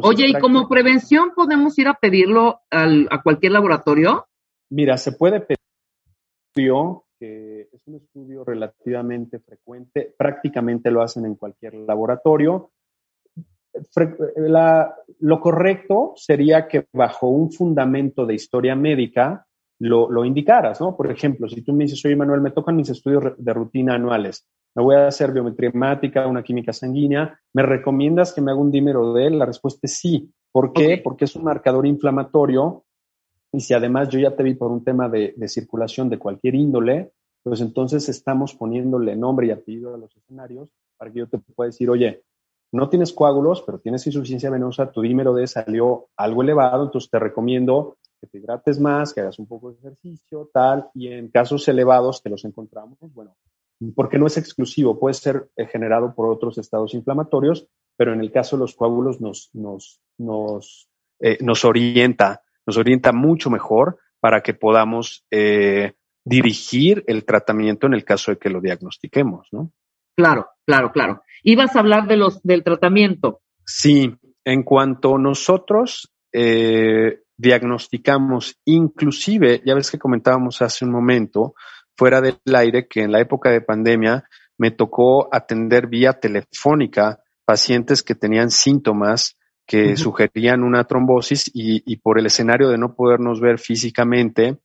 Oye, 0.03 0.27
¿y 0.27 0.39
como 0.39 0.69
prevención 0.69 1.31
podemos 1.35 1.75
ir 1.79 1.87
a 1.87 1.95
pedirlo 1.95 2.61
a 2.69 3.23
cualquier 3.23 3.53
laboratorio? 3.53 4.27
Mira, 4.69 4.97
se 4.97 5.11
puede 5.11 5.39
pedir 5.39 5.57
que 7.19 7.69
es 7.71 7.87
un 7.87 7.95
estudio 7.95 8.43
relativamente 8.43 9.39
frecuente, 9.39 10.13
prácticamente 10.17 10.91
lo 10.91 11.01
hacen 11.01 11.25
en 11.25 11.35
cualquier 11.35 11.75
laboratorio. 11.75 12.71
lo 15.19 15.39
correcto 15.39 16.13
sería 16.15 16.67
que 16.67 16.87
bajo 16.93 17.29
un 17.29 17.51
fundamento 17.51 18.25
de 18.25 18.35
historia 18.35 18.75
médica 18.75 19.45
lo, 19.79 20.09
lo, 20.09 20.23
indicaras, 20.23 20.79
¿no? 20.79 20.95
Por 20.95 21.11
ejemplo, 21.11 21.49
si 21.49 21.61
tú 21.61 21.73
me 21.73 21.83
dices, 21.83 22.03
oye 22.05 22.15
Manuel, 22.15 22.39
me 22.39 22.51
tocan 22.51 22.77
mis 22.77 22.89
estudios 22.89 23.33
de 23.37 23.53
rutina 23.53 23.95
anuales, 23.95 24.47
me 24.73 24.83
voy 24.83 24.95
a 24.95 25.07
hacer 25.07 25.31
biometría 25.31 25.69
hemática, 25.69 26.27
una 26.27 26.43
química 26.43 26.73
sanguínea, 26.73 27.39
¿me 27.53 27.63
recomiendas 27.63 28.33
que 28.33 28.41
me 28.41 28.51
haga 28.51 28.59
un 28.59 28.71
dímero 28.71 29.13
de 29.13 29.27
él? 29.27 29.39
La 29.39 29.45
respuesta 29.45 29.81
es 29.83 29.97
sí. 29.97 30.31
¿Por 30.51 30.71
qué? 30.71 31.01
Porque 31.03 31.25
es 31.25 31.35
un 31.35 31.43
marcador 31.43 31.85
inflamatorio 31.85 32.84
y 33.55 33.61
si 33.61 33.73
además 33.73 34.09
yo 34.09 34.19
ya 34.19 34.35
te 34.35 34.43
vi 34.43 34.53
por 34.53 34.71
un 34.71 34.83
tema 34.83 35.07
de, 35.07 35.33
circulación 35.47 36.09
de 36.09 36.19
cualquier 36.19 36.55
índole, 36.55 37.11
pues 37.41 37.61
entonces 37.61 38.09
estamos 38.09 38.53
poniéndole 38.53 39.15
nombre 39.15 39.47
y 39.47 39.51
apellido 39.51 39.93
a 39.93 39.97
los 39.97 40.15
escenarios 40.15 40.69
para 40.97 41.11
que 41.11 41.19
yo 41.19 41.27
te 41.27 41.37
pueda 41.37 41.69
decir, 41.69 41.89
oye, 41.89 42.23
no 42.71 42.89
tienes 42.89 43.13
coágulos, 43.13 43.61
pero 43.61 43.79
tienes 43.79 44.05
insuficiencia 44.07 44.49
venosa, 44.49 44.91
tu 44.91 45.01
dímero 45.01 45.33
D 45.33 45.47
salió 45.47 46.09
algo 46.17 46.41
elevado, 46.41 46.85
entonces 46.85 47.09
te 47.09 47.19
recomiendo 47.19 47.97
que 48.19 48.27
te 48.27 48.39
hidrates 48.39 48.79
más, 48.79 49.13
que 49.13 49.21
hagas 49.21 49.39
un 49.39 49.47
poco 49.47 49.71
de 49.71 49.77
ejercicio, 49.77 50.49
tal, 50.51 50.89
y 50.93 51.07
en 51.07 51.29
casos 51.29 51.67
elevados 51.67 52.21
que 52.21 52.29
los 52.29 52.43
encontramos, 52.43 52.97
bueno, 53.13 53.35
porque 53.95 54.17
no 54.17 54.27
es 54.27 54.37
exclusivo, 54.37 54.99
puede 54.99 55.13
ser 55.13 55.49
eh, 55.55 55.67
generado 55.67 56.13
por 56.13 56.29
otros 56.29 56.57
estados 56.57 56.93
inflamatorios, 56.93 57.67
pero 57.95 58.13
en 58.13 58.19
el 58.19 58.31
caso 58.31 58.57
de 58.57 58.61
los 58.61 58.75
coágulos 58.75 59.21
nos, 59.21 59.49
nos, 59.53 60.01
nos, 60.17 60.89
eh, 61.19 61.37
nos 61.41 61.63
orienta 61.63 62.41
nos 62.65 62.77
orienta 62.77 63.11
mucho 63.11 63.49
mejor 63.49 63.99
para 64.19 64.41
que 64.41 64.53
podamos 64.53 65.25
eh, 65.31 65.93
dirigir 66.23 67.03
el 67.07 67.25
tratamiento 67.25 67.87
en 67.87 67.93
el 67.93 68.03
caso 68.03 68.31
de 68.31 68.37
que 68.37 68.49
lo 68.49 68.61
diagnostiquemos, 68.61 69.47
¿no? 69.51 69.71
Claro, 70.17 70.47
claro, 70.65 70.91
claro. 70.91 71.23
Ibas 71.43 71.75
a 71.75 71.79
hablar 71.79 72.07
de 72.07 72.17
los, 72.17 72.41
del 72.41 72.63
tratamiento. 72.63 73.41
Sí, 73.65 74.15
en 74.43 74.63
cuanto 74.63 75.17
nosotros 75.17 76.11
eh, 76.33 77.21
diagnosticamos, 77.37 78.59
inclusive, 78.65 79.61
ya 79.65 79.75
ves 79.75 79.91
que 79.91 79.99
comentábamos 79.99 80.61
hace 80.61 80.85
un 80.85 80.91
momento, 80.91 81.53
fuera 81.97 82.21
del 82.21 82.39
aire, 82.55 82.87
que 82.87 83.03
en 83.03 83.11
la 83.11 83.19
época 83.19 83.51
de 83.51 83.61
pandemia 83.61 84.23
me 84.57 84.71
tocó 84.71 85.33
atender 85.33 85.87
vía 85.87 86.13
telefónica 86.13 87.19
pacientes 87.45 88.01
que 88.01 88.15
tenían 88.15 88.49
síntomas 88.49 89.37
que 89.65 89.97
sugerían 89.97 90.63
una 90.63 90.83
trombosis 90.83 91.49
y, 91.53 91.97
por 91.97 92.19
el 92.19 92.27
escenario 92.27 92.69
de 92.69 92.77
no 92.77 92.95
podernos 92.95 93.39
ver 93.41 93.59
físicamente, 93.59 94.59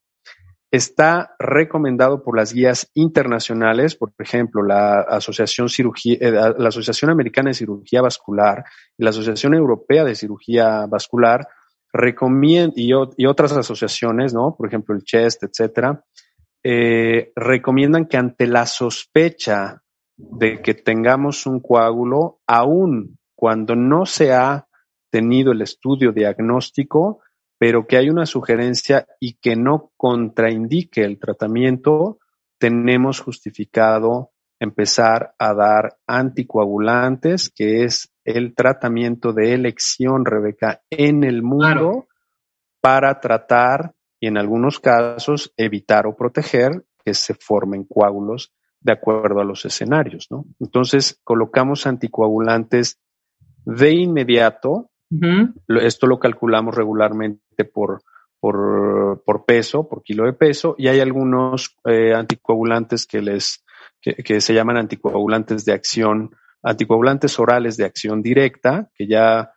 está 0.70 1.34
recomendado 1.38 2.22
por 2.22 2.36
las 2.36 2.52
guías 2.52 2.90
internacionales, 2.94 3.96
por 3.96 4.12
ejemplo, 4.18 4.62
la 4.62 5.00
Asociación, 5.00 5.68
Cirugía, 5.68 6.18
eh, 6.20 6.30
la 6.30 6.68
Asociación 6.68 7.10
Americana 7.10 7.50
de 7.50 7.54
Cirugía 7.54 8.02
Vascular 8.02 8.64
y 8.96 9.02
la 9.02 9.10
Asociación 9.10 9.54
Europea 9.54 10.04
de 10.04 10.14
Cirugía 10.14 10.86
Vascular, 10.86 11.48
recomiendan, 11.92 12.72
y, 12.76 13.26
otras 13.26 13.52
asociaciones, 13.52 14.32
¿no? 14.32 14.54
Por 14.56 14.68
ejemplo, 14.68 14.94
el 14.94 15.02
CHEST, 15.02 15.44
etcétera, 15.44 16.04
eh, 16.62 17.32
recomiendan 17.34 18.06
que 18.06 18.16
ante 18.16 18.46
la 18.46 18.66
sospecha 18.66 19.82
de 20.16 20.60
que 20.60 20.74
tengamos 20.74 21.46
un 21.46 21.60
coágulo, 21.60 22.40
aún 22.46 23.18
cuando 23.34 23.74
no 23.74 24.04
se 24.04 24.32
ha 24.32 24.68
tenido 25.11 25.53
el 25.53 25.62
estudio 25.62 26.12
diagnóstico, 26.12 27.20
pero 27.59 27.87
que 27.87 27.99
hay 27.99 28.09
una 28.09 28.27
sugerencia 28.27 29.07
y 29.18 29.35
que 29.35 29.57
no 29.57 29.92
contraindique 29.96 31.03
el 31.03 31.18
tratamiento, 31.18 32.18
tenemos 32.59 33.20
justificado 33.20 34.31
empezar 34.59 35.35
a 35.38 35.55
dar 35.55 35.96
anticoagulantes, 36.07 37.51
que 37.51 37.85
es 37.85 38.12
el 38.25 38.55
tratamiento 38.55 39.33
de 39.33 39.55
elección, 39.55 40.25
Rebeca, 40.25 40.83
en 40.90 41.25
el 41.25 41.42
mundo 41.42 42.07
para 42.81 43.20
tratar 43.20 43.94
y 44.20 44.27
en 44.27 44.37
algunos 44.37 44.79
casos 44.79 45.53
evitar 45.57 46.07
o 46.07 46.14
proteger 46.14 46.85
que 47.05 47.14
se 47.14 47.35
formen 47.35 47.85
coágulos 47.85 48.53
de 48.81 48.92
acuerdo 48.92 49.40
a 49.40 49.44
los 49.44 49.64
escenarios, 49.64 50.27
¿no? 50.31 50.44
Entonces, 50.59 51.20
colocamos 51.25 51.87
anticoagulantes 51.87 52.99
de 53.64 53.92
inmediato 53.92 54.89
esto 55.81 56.07
lo 56.07 56.18
calculamos 56.18 56.75
regularmente 56.75 57.64
por, 57.64 58.03
por, 58.40 59.44
peso, 59.46 59.88
por 59.88 60.03
kilo 60.03 60.25
de 60.25 60.33
peso, 60.33 60.75
y 60.79 60.88
hay 60.88 61.01
algunos 61.01 61.77
eh, 61.85 62.14
anticoagulantes 62.14 63.07
que 63.07 63.20
les, 63.20 63.64
que, 64.01 64.40
se 64.40 64.55
llaman 64.55 64.77
anticoagulantes 64.77 65.64
de 65.64 65.73
acción, 65.73 66.35
anticoagulantes 66.62 67.38
orales 67.38 67.77
de 67.77 67.85
acción 67.85 68.23
directa, 68.23 68.90
que 68.94 69.07
ya 69.07 69.53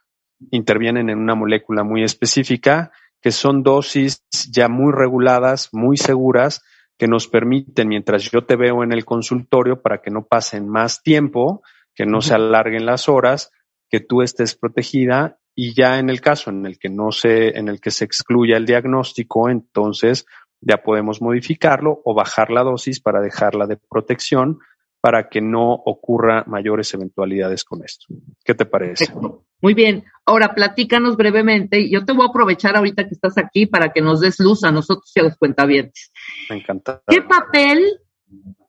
intervienen 0.51 1.09
en 1.09 1.19
una 1.19 1.35
molécula 1.35 1.83
muy 1.83 2.03
específica, 2.03 2.91
que 3.21 3.31
son 3.31 3.63
dosis 3.63 4.25
ya 4.51 4.67
muy 4.67 4.91
reguladas, 4.91 5.69
muy 5.71 5.95
seguras, 5.95 6.61
que 6.97 7.07
nos 7.07 7.27
permiten, 7.27 7.87
mientras 7.87 8.29
yo 8.29 8.45
te 8.45 8.55
veo 8.55 8.83
en 8.83 8.91
el 8.91 9.05
consultorio, 9.05 9.81
para 9.81 10.01
que 10.01 10.11
no 10.11 10.25
pasen 10.25 10.67
más 10.67 11.01
tiempo, 11.03 11.61
que 11.95 12.05
no 12.05 12.21
se 12.21 12.33
alarguen 12.33 12.85
las 12.85 13.07
horas, 13.07 13.51
que 13.89 13.99
tú 13.99 14.21
estés 14.21 14.55
protegida 14.55 15.39
y 15.55 15.73
ya 15.73 15.99
en 15.99 16.09
el 16.09 16.21
caso 16.21 16.49
en 16.49 16.65
el 16.65 16.79
que 16.79 16.89
no 16.89 17.11
se, 17.11 17.57
en 17.57 17.67
el 17.67 17.79
que 17.79 17.91
se 17.91 18.05
excluya 18.05 18.57
el 18.57 18.65
diagnóstico, 18.65 19.49
entonces 19.49 20.25
ya 20.61 20.77
podemos 20.77 21.21
modificarlo 21.21 22.01
o 22.05 22.13
bajar 22.13 22.49
la 22.49 22.63
dosis 22.63 22.99
para 23.01 23.21
dejarla 23.21 23.67
de 23.67 23.77
protección 23.77 24.59
para 25.01 25.27
que 25.27 25.41
no 25.41 25.73
ocurra 25.73 26.45
mayores 26.47 26.93
eventualidades 26.93 27.65
con 27.65 27.83
esto. 27.83 28.05
¿Qué 28.45 28.55
te 28.55 28.65
parece? 28.65 29.13
Muy 29.61 29.73
bien. 29.73 30.05
Ahora 30.25 30.55
platícanos 30.55 31.17
brevemente. 31.17 31.89
Yo 31.89 32.05
te 32.05 32.13
voy 32.13 32.25
a 32.25 32.29
aprovechar 32.29 32.77
ahorita 32.77 33.03
que 33.03 33.13
estás 33.13 33.37
aquí 33.37 33.65
para 33.65 33.91
que 33.91 34.01
nos 34.01 34.21
des 34.21 34.39
luz 34.39 34.63
a 34.63 34.71
nosotros 34.71 35.11
y 35.13 35.19
a 35.19 35.23
los 35.23 35.35
cuentavientes. 35.35 36.09
Me 36.49 36.55
encanta. 36.55 37.01
¿Qué 37.07 37.21
papel 37.21 37.83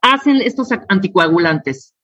hacen 0.00 0.40
estos 0.40 0.70
anticoagulantes? 0.88 1.94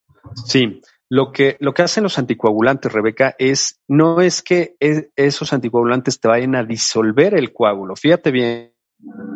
Sí, 0.44 0.80
lo 1.10 1.32
que, 1.32 1.56
lo 1.58 1.74
que 1.74 1.82
hacen 1.82 2.04
los 2.04 2.18
anticoagulantes, 2.18 2.92
Rebeca, 2.92 3.34
es, 3.36 3.80
no 3.88 4.20
es 4.20 4.42
que 4.42 4.76
esos 5.16 5.52
anticoagulantes 5.52 6.20
te 6.20 6.28
vayan 6.28 6.54
a 6.54 6.62
disolver 6.62 7.34
el 7.34 7.52
coágulo. 7.52 7.96
Fíjate 7.96 8.30
bien, 8.30 8.72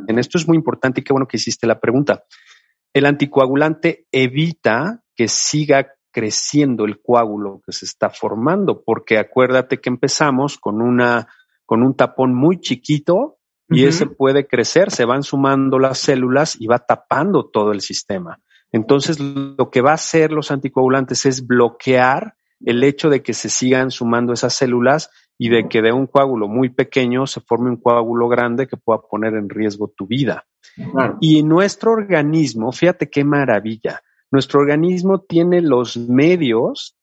en 0.06 0.18
esto 0.20 0.38
es 0.38 0.46
muy 0.46 0.56
importante 0.56 1.00
y 1.00 1.04
qué 1.04 1.12
bueno 1.12 1.26
que 1.26 1.36
hiciste 1.36 1.66
la 1.66 1.80
pregunta. 1.80 2.24
El 2.92 3.06
anticoagulante 3.06 4.06
evita 4.12 5.02
que 5.16 5.26
siga 5.26 5.94
creciendo 6.12 6.84
el 6.84 7.02
coágulo 7.02 7.60
que 7.66 7.72
se 7.72 7.86
está 7.86 8.08
formando, 8.08 8.84
porque 8.84 9.18
acuérdate 9.18 9.80
que 9.80 9.90
empezamos 9.90 10.58
con 10.58 10.80
una, 10.80 11.26
con 11.66 11.82
un 11.82 11.96
tapón 11.96 12.36
muy 12.36 12.60
chiquito 12.60 13.38
y 13.68 13.86
ese 13.86 14.06
puede 14.06 14.46
crecer, 14.46 14.92
se 14.92 15.04
van 15.06 15.24
sumando 15.24 15.80
las 15.80 15.98
células 15.98 16.54
y 16.60 16.68
va 16.68 16.78
tapando 16.78 17.50
todo 17.50 17.72
el 17.72 17.80
sistema. 17.80 18.38
Entonces, 18.74 19.20
lo 19.20 19.70
que 19.70 19.82
va 19.82 19.92
a 19.92 19.94
hacer 19.94 20.32
los 20.32 20.50
anticoagulantes 20.50 21.26
es 21.26 21.46
bloquear 21.46 22.34
el 22.64 22.82
hecho 22.82 23.08
de 23.08 23.22
que 23.22 23.32
se 23.32 23.48
sigan 23.48 23.92
sumando 23.92 24.32
esas 24.32 24.52
células 24.52 25.12
y 25.38 25.48
de 25.48 25.68
que 25.68 25.80
de 25.80 25.92
un 25.92 26.08
coágulo 26.08 26.48
muy 26.48 26.70
pequeño 26.70 27.28
se 27.28 27.40
forme 27.40 27.70
un 27.70 27.76
coágulo 27.76 28.26
grande 28.26 28.66
que 28.66 28.76
pueda 28.76 29.00
poner 29.02 29.34
en 29.34 29.48
riesgo 29.48 29.92
tu 29.96 30.08
vida. 30.08 30.46
Y 31.20 31.44
nuestro 31.44 31.92
organismo, 31.92 32.72
fíjate 32.72 33.08
qué 33.08 33.22
maravilla, 33.22 34.02
nuestro 34.32 34.58
organismo 34.58 35.20
tiene 35.20 35.60
los 35.60 35.96
medios 35.96 36.96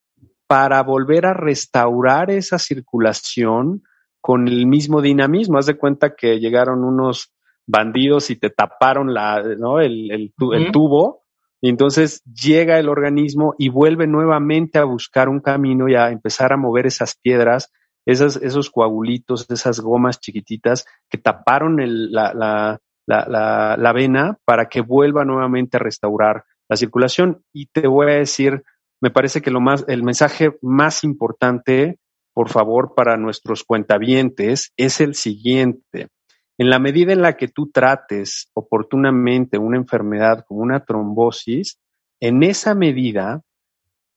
para 0.48 0.84
volver 0.84 1.26
a 1.26 1.34
restaurar 1.34 2.32
esa 2.32 2.60
circulación 2.60 3.84
con 4.20 4.50
el 4.50 4.68
mismo 4.68 5.02
dinamismo. 5.02 5.58
Haz 5.58 5.68
de 5.68 5.78
cuenta 5.78 6.16
que 6.18 6.42
llegaron 6.42 6.84
unos 6.84 7.34
bandidos 7.66 8.30
y 8.30 8.36
te 8.36 8.50
taparon 8.50 9.14
la, 9.14 9.42
¿no? 9.58 9.80
el, 9.80 10.12
el, 10.12 10.34
el 10.54 10.72
tubo 10.74 11.21
y 11.62 11.70
entonces 11.70 12.24
llega 12.24 12.80
el 12.80 12.90
organismo 12.90 13.54
y 13.58 13.70
vuelve 13.70 14.08
nuevamente 14.08 14.80
a 14.80 14.84
buscar 14.84 15.30
un 15.30 15.40
camino 15.40 15.88
y 15.88 15.96
a 15.96 16.10
empezar 16.10 16.52
a 16.52 16.58
mover 16.58 16.88
esas 16.88 17.16
piedras, 17.16 17.72
esos 18.06 18.72
coagulitos, 18.72 19.48
esas 19.50 19.80
gomas 19.80 20.20
chiquititas 20.20 20.86
que 21.08 21.20
taparon 21.20 21.78
la, 22.12 22.80
la, 23.06 23.94
vena 23.94 24.40
para 24.44 24.70
que 24.70 24.82
vuelva 24.82 25.24
nuevamente 25.24 25.78
a 25.78 25.82
restaurar 25.82 26.46
la 26.68 26.78
circulación. 26.78 27.44
Y 27.54 27.68
te 27.68 27.88
voy 27.88 28.10
a 28.10 28.16
decir, 28.16 28.64
me 29.00 29.12
parece 29.12 29.42
que 29.42 29.52
lo 29.52 29.62
más, 29.62 29.86
el 29.88 30.02
mensaje 30.02 30.58
más 30.64 31.04
importante, 31.04 32.00
por 32.34 32.50
favor, 32.50 32.96
para 32.96 33.18
nuestros 33.18 33.64
cuentavientes 33.64 34.74
es 34.78 35.00
el 35.00 35.14
siguiente. 35.14 36.08
En 36.58 36.70
la 36.70 36.80
medida 36.80 37.14
en 37.14 37.22
la 37.22 37.38
que 37.38 37.48
tú 37.48 37.72
trates 37.72 38.50
oportunamente 38.54 39.58
una 39.58 39.78
enfermedad 39.78 40.46
como 40.48 40.62
una 40.62 40.86
trombosis, 40.86 41.80
en 42.20 42.44
esa 42.44 42.76
medida 42.76 43.42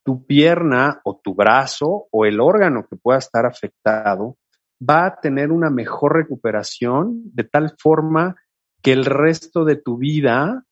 tu 0.05 0.27
pierna 0.27 1.01
o 1.05 1.19
tu 1.23 1.35
brazo 1.35 2.07
o 2.11 2.27
el 2.27 2.41
órgano 2.41 2.87
que 2.87 2.97
pueda 2.97 3.19
estar 3.19 3.47
afectado 3.47 4.37
va 4.79 5.07
a 5.07 5.21
tener 5.21 5.51
una 5.51 5.71
mejor 5.71 6.15
recuperación 6.15 7.23
de 7.33 7.45
tal 7.45 7.75
forma 7.79 8.37
que 8.83 8.93
el 8.93 9.07
resto 9.07 9.65
de 9.65 9.77
tu 9.77 9.97
vida 9.97 10.65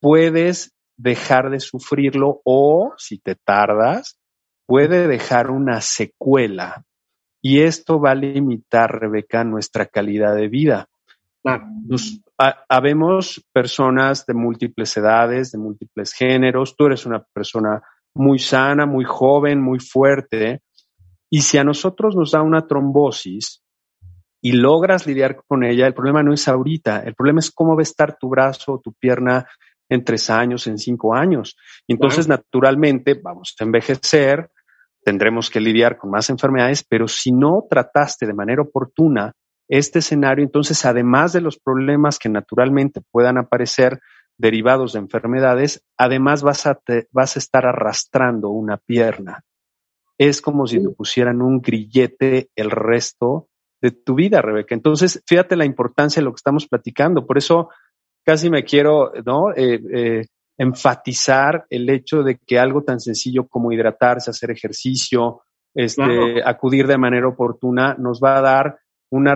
puedes 0.00 0.72
dejar 0.96 1.50
de 1.50 1.60
sufrirlo 1.60 2.40
o, 2.44 2.94
si 2.96 3.18
te 3.18 3.34
tardas, 3.34 4.18
puede 4.66 5.08
dejar 5.08 5.50
una 5.50 5.80
secuela. 5.80 6.84
Y 7.46 7.60
esto 7.60 8.00
va 8.00 8.12
a 8.12 8.14
limitar, 8.14 8.98
Rebeca, 8.98 9.44
nuestra 9.44 9.84
calidad 9.84 10.34
de 10.34 10.48
vida. 10.48 10.88
Nos, 11.86 12.22
habemos 12.70 13.44
personas 13.52 14.24
de 14.24 14.32
múltiples 14.32 14.96
edades, 14.96 15.52
de 15.52 15.58
múltiples 15.58 16.14
géneros. 16.14 16.74
Tú 16.74 16.86
eres 16.86 17.04
una 17.04 17.22
persona 17.22 17.82
muy 18.14 18.38
sana, 18.38 18.86
muy 18.86 19.04
joven, 19.04 19.60
muy 19.60 19.78
fuerte. 19.78 20.62
Y 21.28 21.42
si 21.42 21.58
a 21.58 21.64
nosotros 21.64 22.16
nos 22.16 22.30
da 22.30 22.40
una 22.40 22.66
trombosis 22.66 23.62
y 24.40 24.52
logras 24.52 25.06
lidiar 25.06 25.36
con 25.46 25.64
ella, 25.64 25.86
el 25.86 25.92
problema 25.92 26.22
no 26.22 26.32
es 26.32 26.48
ahorita, 26.48 27.00
el 27.00 27.14
problema 27.14 27.40
es 27.40 27.50
cómo 27.50 27.76
va 27.76 27.82
a 27.82 27.82
estar 27.82 28.16
tu 28.16 28.30
brazo 28.30 28.72
o 28.72 28.80
tu 28.80 28.94
pierna 28.94 29.46
en 29.90 30.02
tres 30.02 30.30
años, 30.30 30.66
en 30.66 30.78
cinco 30.78 31.14
años. 31.14 31.58
Entonces, 31.86 32.26
naturalmente, 32.26 33.20
vamos 33.22 33.54
a 33.60 33.64
envejecer, 33.64 34.50
tendremos 35.04 35.50
que 35.50 35.60
lidiar 35.60 35.96
con 35.96 36.10
más 36.10 36.30
enfermedades, 36.30 36.84
pero 36.88 37.06
si 37.08 37.30
no 37.30 37.66
trataste 37.68 38.26
de 38.26 38.34
manera 38.34 38.62
oportuna 38.62 39.32
este 39.68 40.00
escenario, 40.00 40.44
entonces, 40.44 40.84
además 40.84 41.32
de 41.32 41.40
los 41.40 41.58
problemas 41.58 42.18
que 42.18 42.28
naturalmente 42.28 43.00
puedan 43.10 43.38
aparecer 43.38 44.00
derivados 44.36 44.92
de 44.92 44.98
enfermedades, 44.98 45.84
además 45.96 46.42
vas 46.42 46.66
a, 46.66 46.78
vas 47.12 47.36
a 47.36 47.38
estar 47.38 47.66
arrastrando 47.66 48.50
una 48.50 48.76
pierna. 48.76 49.42
Es 50.18 50.40
como 50.40 50.66
si 50.66 50.82
te 50.82 50.90
pusieran 50.90 51.42
un 51.42 51.60
grillete 51.60 52.48
el 52.56 52.70
resto 52.70 53.48
de 53.80 53.90
tu 53.90 54.14
vida, 54.14 54.42
Rebeca. 54.42 54.74
Entonces, 54.74 55.22
fíjate 55.26 55.56
la 55.56 55.64
importancia 55.64 56.20
de 56.20 56.24
lo 56.24 56.32
que 56.32 56.38
estamos 56.38 56.66
platicando. 56.66 57.26
Por 57.26 57.38
eso 57.38 57.68
casi 58.24 58.48
me 58.48 58.64
quiero 58.64 59.12
¿no? 59.24 59.52
Eh, 59.54 59.80
eh, 59.92 60.26
enfatizar 60.56 61.66
el 61.68 61.88
hecho 61.90 62.22
de 62.22 62.38
que 62.38 62.58
algo 62.58 62.82
tan 62.82 63.00
sencillo 63.00 63.48
como 63.48 63.72
hidratarse, 63.72 64.30
hacer 64.30 64.50
ejercicio, 64.50 65.42
este, 65.74 66.42
acudir 66.44 66.86
de 66.86 66.98
manera 66.98 67.28
oportuna, 67.28 67.96
nos 67.98 68.20
va 68.20 68.38
a 68.38 68.42
dar 68.42 68.78
una, 69.10 69.34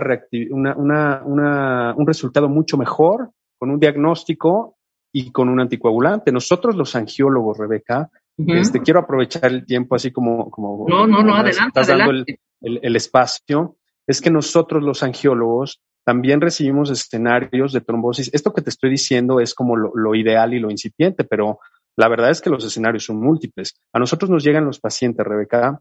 una, 0.51 1.21
una, 1.25 1.93
un 1.95 2.07
resultado 2.07 2.47
mucho 2.47 2.77
mejor 2.77 3.31
con 3.57 3.69
un 3.69 3.79
diagnóstico 3.79 4.77
y 5.11 5.31
con 5.31 5.49
un 5.49 5.59
anticoagulante. 5.59 6.31
Nosotros 6.31 6.75
los 6.75 6.95
angiólogos, 6.95 7.57
Rebeca, 7.57 8.09
este, 8.37 8.81
quiero 8.81 9.01
aprovechar 9.01 9.45
el 9.45 9.65
tiempo 9.65 9.95
así 9.95 10.11
como... 10.11 10.49
como 10.49 10.85
no, 10.87 11.05
no, 11.05 11.21
no, 11.23 11.35
adelante. 11.35 11.79
Estás 11.79 11.87
dando 11.87 12.11
el, 12.11 12.39
el, 12.61 12.95
espacio. 12.95 13.75
Es 14.07 14.21
que 14.21 14.29
nosotros 14.29 14.81
los 14.83 15.03
angiólogos 15.03 15.81
también 16.09 16.41
recibimos 16.41 16.89
escenarios 16.89 17.71
de 17.71 17.81
trombosis. 17.81 18.31
Esto 18.33 18.51
que 18.51 18.63
te 18.63 18.71
estoy 18.71 18.89
diciendo 18.89 19.39
es 19.39 19.53
como 19.53 19.75
lo, 19.77 20.15
ideal 20.15 20.55
y 20.55 20.59
lo 20.59 20.71
incipiente, 20.71 21.23
pero 21.23 21.59
la 21.95 22.07
verdad 22.07 22.31
es 22.31 22.41
que 22.41 22.49
los 22.49 22.65
escenarios 22.65 23.05
son 23.05 23.21
múltiples. 23.21 23.79
A 23.93 23.99
nosotros 23.99 24.31
nos 24.31 24.43
llegan 24.43 24.65
los 24.65 24.79
pacientes, 24.79 25.23
Rebeca, 25.23 25.79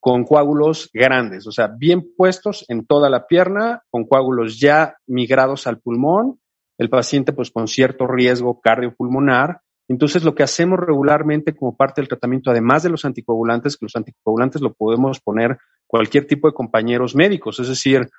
con 0.00 0.24
coágulos 0.24 0.90
grandes, 0.92 1.46
o 1.46 1.52
sea, 1.52 1.68
bien 1.68 2.16
puestos 2.16 2.64
en 2.66 2.84
toda 2.84 3.08
la 3.08 3.28
pierna, 3.28 3.84
con 3.90 4.06
coágulos 4.08 4.58
ya 4.58 4.96
migrados 5.06 5.68
al 5.68 5.78
pulmón, 5.78 6.40
el 6.76 6.90
paciente 6.90 7.32
pues 7.32 7.52
con 7.52 7.68
cierto 7.68 8.08
riesgo 8.08 8.60
cardiopulmonar. 8.60 9.60
Entonces 9.86 10.24
lo 10.24 10.34
que 10.34 10.42
hacemos 10.42 10.80
regularmente 10.80 11.54
como 11.54 11.76
parte 11.76 12.00
del 12.00 12.08
tratamiento, 12.08 12.50
además 12.50 12.82
de 12.82 12.90
los 12.90 13.04
anticoagulantes, 13.04 13.76
que 13.76 13.84
los 13.84 13.94
anticoagulantes 13.94 14.60
lo 14.62 14.74
podemos 14.74 15.20
poner 15.20 15.58
cualquier 15.86 16.26
tipo 16.26 16.48
de 16.48 16.54
compañeros 16.54 17.14
médicos, 17.14 17.60
es 17.60 17.68
decir, 17.68 18.10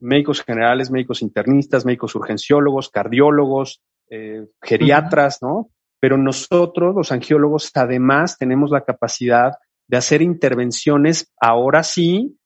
médicos 0.00 0.42
generales, 0.42 0.90
médicos 0.90 1.22
internistas, 1.22 1.84
médicos 1.84 2.14
urgenciólogos, 2.14 2.90
cardiólogos, 2.90 3.82
eh, 4.10 4.46
geriatras, 4.62 5.42
¿no? 5.42 5.70
Pero 6.00 6.18
nosotros, 6.18 6.94
los 6.94 7.12
angiólogos, 7.12 7.70
además 7.74 8.36
tenemos 8.38 8.70
la 8.70 8.84
capacidad 8.84 9.52
de 9.88 9.96
hacer 9.96 10.22
intervenciones 10.22 11.32
ahora 11.40 11.82
sí 11.82 12.38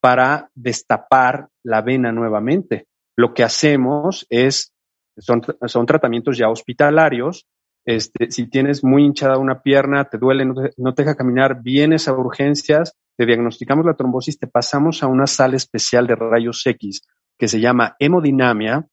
para 0.00 0.50
destapar 0.54 1.48
la 1.64 1.82
vena 1.82 2.12
nuevamente. 2.12 2.86
Lo 3.16 3.34
que 3.34 3.42
hacemos 3.42 4.26
es, 4.30 4.72
son, 5.16 5.42
son 5.66 5.86
tratamientos 5.86 6.38
ya 6.38 6.48
hospitalarios. 6.48 7.46
Este, 7.84 8.30
si 8.30 8.48
tienes 8.48 8.84
muy 8.84 9.04
hinchada 9.04 9.38
una 9.38 9.62
pierna, 9.62 10.04
te 10.04 10.18
duele, 10.18 10.44
no 10.44 10.94
te, 10.94 11.02
deja 11.02 11.16
caminar, 11.16 11.62
vienes 11.62 12.06
a 12.06 12.12
urgencias, 12.12 12.94
te 13.18 13.26
diagnosticamos 13.26 13.84
la 13.84 13.94
trombosis, 13.94 14.38
te 14.38 14.46
pasamos 14.46 15.02
a 15.02 15.08
una 15.08 15.26
sala 15.26 15.56
especial 15.56 16.06
de 16.06 16.14
rayos 16.14 16.64
X 16.64 17.02
que 17.36 17.48
se 17.48 17.60
llama 17.60 17.96
hemodinamia 17.98 18.86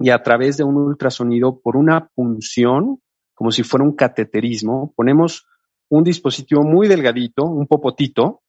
y 0.00 0.10
a 0.10 0.20
través 0.24 0.56
de 0.56 0.64
un 0.64 0.76
ultrasonido 0.76 1.60
por 1.60 1.76
una 1.76 2.08
punción, 2.16 3.00
como 3.32 3.52
si 3.52 3.62
fuera 3.62 3.84
un 3.84 3.94
cateterismo, 3.94 4.92
ponemos 4.96 5.46
un 5.88 6.02
dispositivo 6.02 6.64
muy 6.64 6.88
delgadito, 6.88 7.44
un 7.44 7.68
popotito, 7.68 8.42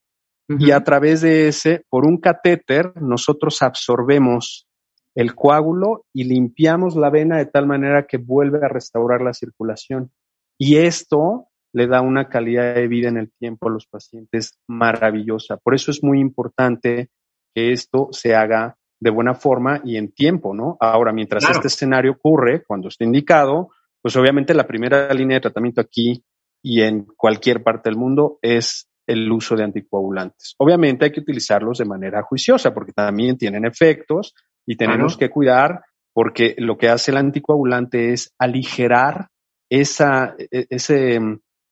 y 0.47 0.71
a 0.71 0.83
través 0.83 1.21
de 1.21 1.47
ese, 1.47 1.85
por 1.89 2.05
un 2.05 2.17
catéter, 2.17 2.91
nosotros 2.99 3.61
absorbemos 3.61 4.67
el 5.13 5.35
coágulo 5.35 6.05
y 6.13 6.23
limpiamos 6.23 6.95
la 6.95 7.11
vena 7.11 7.37
de 7.37 7.45
tal 7.45 7.67
manera 7.67 8.07
que 8.07 8.17
vuelve 8.17 8.59
a 8.63 8.69
restaurar 8.69 9.21
la 9.21 9.33
circulación. 9.33 10.11
Y 10.57 10.77
esto 10.77 11.47
le 11.75 11.87
da 11.87 11.99
una 11.99 12.29
calidad 12.29 12.73
de 12.73 12.87
vida 12.87 13.09
en 13.09 13.17
el 13.17 13.33
tiempo 13.37 13.67
a 13.67 13.71
los 13.71 13.85
pacientes 13.85 14.57
maravillosa. 14.65 15.57
Por 15.57 15.75
eso 15.75 15.91
es 15.91 16.01
muy 16.01 16.21
importante 16.21 17.09
que 17.53 17.73
esto 17.73 18.07
se 18.11 18.33
haga 18.33 18.77
de 18.97 19.09
buena 19.09 19.33
forma 19.33 19.81
y 19.83 19.97
en 19.97 20.13
tiempo, 20.13 20.55
¿no? 20.55 20.77
Ahora, 20.79 21.11
mientras 21.11 21.43
este 21.49 21.67
escenario 21.67 22.13
ocurre, 22.13 22.63
cuando 22.65 22.87
esté 22.87 23.03
indicado, 23.03 23.71
pues 24.01 24.15
obviamente 24.15 24.53
la 24.53 24.65
primera 24.65 25.13
línea 25.13 25.35
de 25.35 25.41
tratamiento 25.41 25.81
aquí 25.81 26.23
y 26.63 26.81
en 26.81 27.07
cualquier 27.17 27.61
parte 27.61 27.89
del 27.89 27.99
mundo 27.99 28.39
es 28.41 28.89
el 29.05 29.29
uso 29.29 29.57
de 29.57 29.65
anticoagulantes. 29.65 30.55
Obviamente 30.57 31.03
hay 31.03 31.11
que 31.11 31.19
utilizarlos 31.19 31.79
de 31.79 31.85
manera 31.85 32.23
juiciosa 32.23 32.73
porque 32.73 32.93
también 32.93 33.37
tienen 33.37 33.65
efectos 33.65 34.33
y 34.65 34.77
tenemos 34.77 35.17
que 35.17 35.29
cuidar 35.29 35.81
porque 36.13 36.55
lo 36.57 36.77
que 36.77 36.87
hace 36.87 37.11
el 37.11 37.17
anticoagulante 37.17 38.13
es 38.13 38.33
aligerar 38.39 39.27
esa, 39.69 40.35
e, 40.37 40.67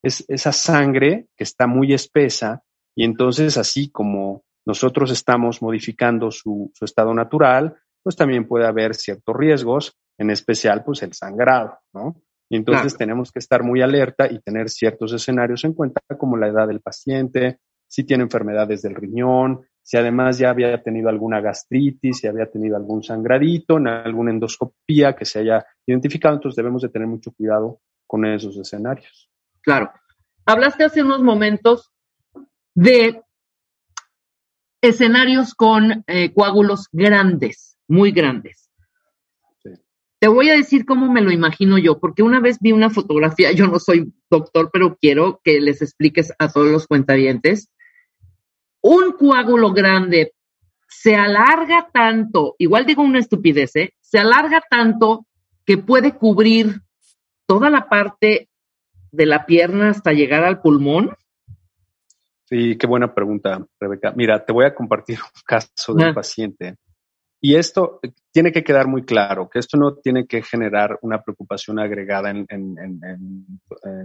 ese, 0.04 0.26
esa 0.28 0.52
sangre 0.52 1.28
que 1.36 1.44
está 1.44 1.66
muy 1.66 1.94
espesa 1.94 2.62
y 2.96 3.06
entonces 3.06 3.58
así 3.58 3.90
como 3.90 4.44
nosotros 4.66 5.12
estamos 5.12 5.62
modificando 5.62 6.32
su, 6.32 6.72
su 6.74 6.86
estado 6.86 7.14
natural, 7.14 7.76
pues 8.04 8.16
también 8.16 8.48
puede 8.48 8.68
haber 8.68 8.96
ciertos 8.96 9.36
riesgos, 9.36 9.98
en 10.18 10.30
especial 10.30 10.84
pues 10.84 11.02
el 11.04 11.14
sangrado, 11.14 11.80
¿no? 11.94 12.22
Y 12.50 12.58
entonces 12.58 12.96
tenemos 12.96 13.32
que 13.32 13.40
estar 13.40 13.64
muy 13.64 13.82
alerta 13.82 14.32
y 14.32 14.40
tener 14.40 14.70
ciertos 14.70 15.12
escenarios 15.12 15.64
en 15.64 15.74
cuenta, 15.74 16.02
como 16.20 16.38
la 16.38 16.50
edad 16.50 16.68
del 16.68 16.82
paciente, 16.82 17.60
si 17.88 18.04
tiene 18.04 18.24
enfermedades 18.24 18.84
del 18.84 18.94
riñón, 18.94 19.62
si 19.82 19.98
además 19.98 20.38
ya 20.38 20.52
había 20.52 20.82
tenido 20.84 21.10
alguna 21.10 21.42
gastritis, 21.42 22.20
si 22.20 22.28
había 22.28 22.46
tenido 22.52 22.76
algún 22.76 23.02
sangradito, 23.02 23.78
en 23.78 23.88
alguna 23.88 24.32
endoscopía 24.32 25.16
que 25.16 25.26
se 25.26 25.40
haya 25.40 25.66
identificado, 25.86 26.36
entonces 26.36 26.56
debemos 26.56 26.84
de 26.84 26.90
tener 26.90 27.08
mucho 27.08 27.32
cuidado 27.32 27.80
con 28.06 28.24
esos 28.26 28.56
escenarios. 28.58 29.33
Claro. 29.64 29.92
Hablaste 30.46 30.84
hace 30.84 31.02
unos 31.02 31.22
momentos 31.22 31.92
de 32.76 33.22
escenarios 34.82 35.56
con 35.56 36.04
eh, 36.08 36.34
coágulos 36.34 36.88
grandes, 36.92 37.78
muy 37.88 38.12
grandes. 38.12 38.70
Te 40.20 40.28
voy 40.28 40.50
a 40.50 40.56
decir 40.56 40.86
cómo 40.86 41.12
me 41.12 41.22
lo 41.22 41.32
imagino 41.32 41.78
yo, 41.78 42.00
porque 42.00 42.24
una 42.24 42.40
vez 42.40 42.58
vi 42.60 42.72
una 42.72 42.90
fotografía, 42.90 43.52
yo 43.52 43.68
no 43.68 43.80
soy 43.80 44.14
doctor, 44.30 44.70
pero 44.72 44.98
quiero 44.98 45.42
que 45.44 45.60
les 45.60 45.82
expliques 45.82 46.34
a 46.40 46.50
todos 46.50 46.68
los 46.68 46.88
cuentavientes. 46.88 47.70
Un 48.82 49.14
coágulo 49.14 49.72
grande 49.74 50.34
se 50.88 51.16
alarga 51.16 51.90
tanto, 51.92 52.56
igual 52.58 52.86
digo 52.86 53.02
una 53.02 53.20
estupidez, 53.20 53.76
¿eh? 53.76 53.94
se 54.00 54.20
alarga 54.20 54.62
tanto 54.70 55.26
que 55.66 55.78
puede 55.78 56.16
cubrir 56.16 56.82
toda 57.46 57.70
la 57.70 57.90
parte 57.90 58.50
de 59.14 59.26
la 59.28 59.46
pierna 59.46 59.90
hasta 59.92 60.12
llegar 60.12 60.44
al 60.44 60.60
pulmón. 60.60 61.16
Sí, 62.46 62.78
qué 62.78 62.88
buena 62.88 63.14
pregunta, 63.14 63.66
Rebeca. 63.80 64.12
Mira, 64.16 64.44
te 64.44 64.52
voy 64.52 64.66
a 64.66 64.76
compartir 64.76 65.20
un 65.20 65.42
caso 65.46 65.94
de 65.94 66.08
un 66.08 66.14
paciente 66.14 66.78
y 67.40 67.56
esto 67.56 68.00
tiene 68.32 68.52
que 68.52 68.64
quedar 68.64 68.88
muy 68.88 69.04
claro, 69.04 69.50
que 69.50 69.60
esto 69.60 69.78
no 69.78 69.96
tiene 69.96 70.26
que 70.26 70.42
generar 70.42 70.98
una 71.02 71.22
preocupación 71.22 71.78
agregada 71.78 72.32
en, 72.32 72.48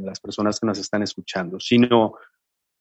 las 0.02 0.20
personas 0.20 0.58
que 0.58 0.66
nos 0.66 0.78
están 0.78 1.02
escuchando, 1.04 1.60
sino 1.60 2.14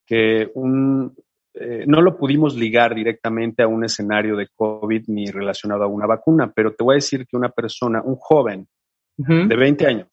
que 0.05 0.49
un, 0.55 1.15
eh, 1.53 1.85
no 1.85 2.01
lo 2.01 2.17
pudimos 2.17 2.55
ligar 2.55 2.95
directamente 2.95 3.61
a 3.61 3.67
un 3.67 3.85
escenario 3.85 4.35
de 4.35 4.47
COVID 4.53 5.03
ni 5.09 5.27
relacionado 5.27 5.83
a 5.83 5.87
una 5.87 6.07
vacuna, 6.07 6.51
pero 6.53 6.73
te 6.73 6.83
voy 6.83 6.95
a 6.95 7.01
decir 7.03 7.27
que 7.27 7.37
una 7.37 7.49
persona, 7.49 8.01
un 8.03 8.15
joven 8.15 8.67
de 9.15 9.55
20 9.55 9.85
años, 9.85 10.07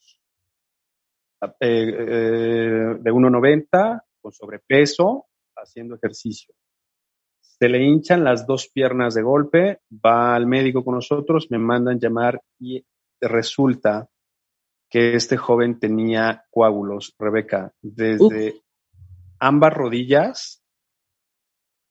eh, 1.60 1.88
eh, 1.88 2.96
de 3.00 3.12
1,90, 3.12 4.02
con 4.20 4.32
sobrepeso, 4.32 5.26
haciendo 5.56 5.96
ejercicio, 5.96 6.54
se 7.40 7.68
le 7.68 7.82
hinchan 7.82 8.24
las 8.24 8.46
dos 8.46 8.68
piernas 8.68 9.14
de 9.14 9.22
golpe, 9.22 9.80
va 10.04 10.34
al 10.34 10.46
médico 10.46 10.84
con 10.84 10.94
nosotros, 10.96 11.46
me 11.50 11.58
mandan 11.58 12.00
llamar 12.00 12.42
y 12.58 12.84
resulta 13.20 14.08
que 14.90 15.14
este 15.14 15.36
joven 15.36 15.78
tenía 15.78 16.44
coágulos, 16.50 17.14
Rebeca, 17.18 17.72
desde 17.80 18.62
ambas 19.38 19.72
rodillas 19.74 20.62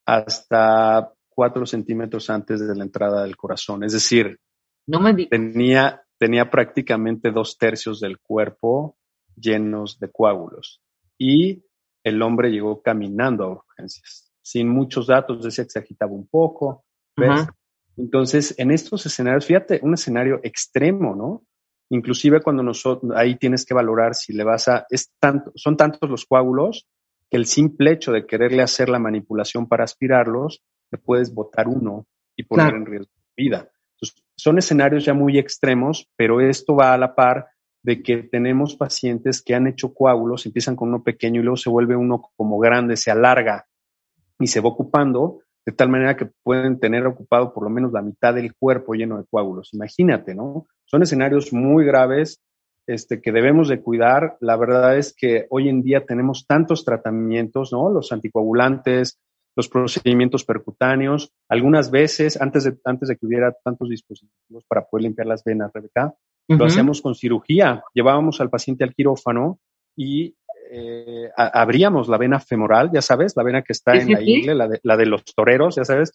hasta 0.05 1.13
cuatro 1.29 1.65
centímetros 1.65 2.29
antes 2.29 2.65
de 2.65 2.75
la 2.75 2.83
entrada 2.83 3.23
del 3.23 3.35
corazón. 3.35 3.83
Es 3.83 3.93
decir, 3.93 4.39
no 4.87 4.99
me 4.99 5.13
tenía, 5.25 6.03
tenía 6.17 6.49
prácticamente 6.49 7.31
dos 7.31 7.57
tercios 7.57 7.99
del 7.99 8.19
cuerpo 8.19 8.97
llenos 9.35 9.99
de 9.99 10.11
coágulos. 10.11 10.81
Y 11.17 11.63
el 12.03 12.21
hombre 12.21 12.51
llegó 12.51 12.81
caminando 12.81 13.43
a 13.43 13.49
urgencias 13.49 14.33
sin 14.43 14.69
muchos 14.69 15.07
datos, 15.07 15.43
decía 15.43 15.63
que 15.63 15.71
se 15.71 15.79
agitaba 15.79 16.11
un 16.11 16.27
poco. 16.27 16.83
Entonces, 17.95 18.53
en 18.57 18.71
estos 18.71 19.05
escenarios, 19.05 19.45
fíjate, 19.45 19.79
un 19.81 19.93
escenario 19.93 20.39
extremo, 20.43 21.15
¿no? 21.15 21.43
Inclusive 21.89 22.41
cuando 22.41 22.61
nosotros, 22.61 23.13
ahí 23.15 23.35
tienes 23.37 23.65
que 23.65 23.73
valorar 23.73 24.15
si 24.15 24.33
le 24.33 24.43
vas 24.43 24.67
a, 24.67 24.85
es 24.89 25.11
tanto, 25.19 25.51
son 25.55 25.77
tantos 25.77 26.09
los 26.09 26.25
coágulos 26.25 26.87
que 27.29 27.37
el 27.37 27.45
simple 27.45 27.91
hecho 27.91 28.11
de 28.11 28.25
quererle 28.25 28.61
hacer 28.61 28.89
la 28.89 28.99
manipulación 28.99 29.67
para 29.67 29.83
aspirarlos, 29.83 30.61
le 30.91 30.97
puedes 30.97 31.33
botar 31.33 31.67
uno 31.67 32.07
y 32.35 32.43
poner 32.43 32.75
en 32.75 32.85
riesgo 32.85 33.11
de 33.15 33.43
vida. 33.43 33.69
son 34.35 34.57
escenarios 34.57 35.05
ya 35.05 35.13
muy 35.13 35.37
extremos, 35.37 36.09
pero 36.15 36.41
esto 36.41 36.75
va 36.75 36.93
a 36.93 36.97
la 36.97 37.15
par 37.15 37.47
de 37.83 38.01
que 38.01 38.23
tenemos 38.23 38.75
pacientes 38.75 39.41
que 39.41 39.55
han 39.55 39.67
hecho 39.67 39.93
coágulos, 39.93 40.45
empiezan 40.45 40.75
con 40.75 40.89
uno 40.89 41.03
pequeño 41.03 41.41
y 41.41 41.43
luego 41.43 41.57
se 41.57 41.69
vuelve 41.69 41.95
uno 41.95 42.31
como 42.35 42.57
grande, 42.57 42.95
se 42.95 43.11
alarga 43.11 43.67
y 44.39 44.47
se 44.47 44.61
va 44.61 44.69
ocupando 44.69 45.39
de 45.65 45.71
tal 45.71 45.89
manera 45.89 46.17
que 46.17 46.29
pueden 46.43 46.79
tener 46.79 47.05
ocupado 47.05 47.53
por 47.53 47.63
lo 47.63 47.69
menos 47.69 47.91
la 47.93 48.01
mitad 48.01 48.33
del 48.33 48.53
cuerpo 48.55 48.93
lleno 48.93 49.17
de 49.17 49.25
coágulos. 49.29 49.73
Imagínate, 49.73 50.35
¿no? 50.35 50.65
Son 50.85 51.03
escenarios 51.03 51.53
muy 51.53 51.85
graves 51.85 52.41
este, 52.85 53.21
que 53.21 53.31
debemos 53.31 53.69
de 53.69 53.81
cuidar. 53.81 54.37
La 54.41 54.57
verdad 54.57 54.97
es 54.97 55.13
que 55.13 55.47
hoy 55.49 55.69
en 55.69 55.81
día 55.81 56.05
tenemos 56.05 56.45
tantos 56.47 56.83
tratamientos, 56.83 57.71
¿no? 57.71 57.89
Los 57.89 58.11
anticoagulantes, 58.11 59.19
los 59.55 59.69
procedimientos 59.69 60.43
percutáneos. 60.43 61.31
Algunas 61.47 61.91
veces, 61.91 62.39
antes 62.41 62.65
de, 62.65 62.77
antes 62.83 63.07
de 63.07 63.15
que 63.15 63.25
hubiera 63.25 63.55
tantos 63.63 63.89
dispositivos 63.89 64.65
para 64.67 64.85
poder 64.85 65.03
limpiar 65.03 65.27
las 65.27 65.43
venas, 65.45 65.71
Rebeca, 65.73 66.13
lo 66.47 66.65
hacemos 66.65 67.01
con 67.01 67.15
cirugía. 67.15 67.83
Llevábamos 67.93 68.41
al 68.41 68.49
paciente 68.49 68.83
al 68.83 68.93
quirófano 68.93 69.59
y 69.95 70.35
eh, 70.71 71.29
abríamos 71.35 72.07
la 72.07 72.17
vena 72.17 72.39
femoral, 72.39 72.89
ya 72.91 73.01
sabes, 73.01 73.35
la 73.35 73.43
vena 73.43 73.61
que 73.61 73.73
está 73.73 73.93
en 73.93 74.11
la 74.11 74.21
ingle, 74.21 74.55
la 74.55 74.67
de, 74.67 74.79
la 74.83 74.97
de 74.97 75.05
los 75.05 75.23
toreros, 75.23 75.75
ya 75.75 75.85
sabes, 75.85 76.13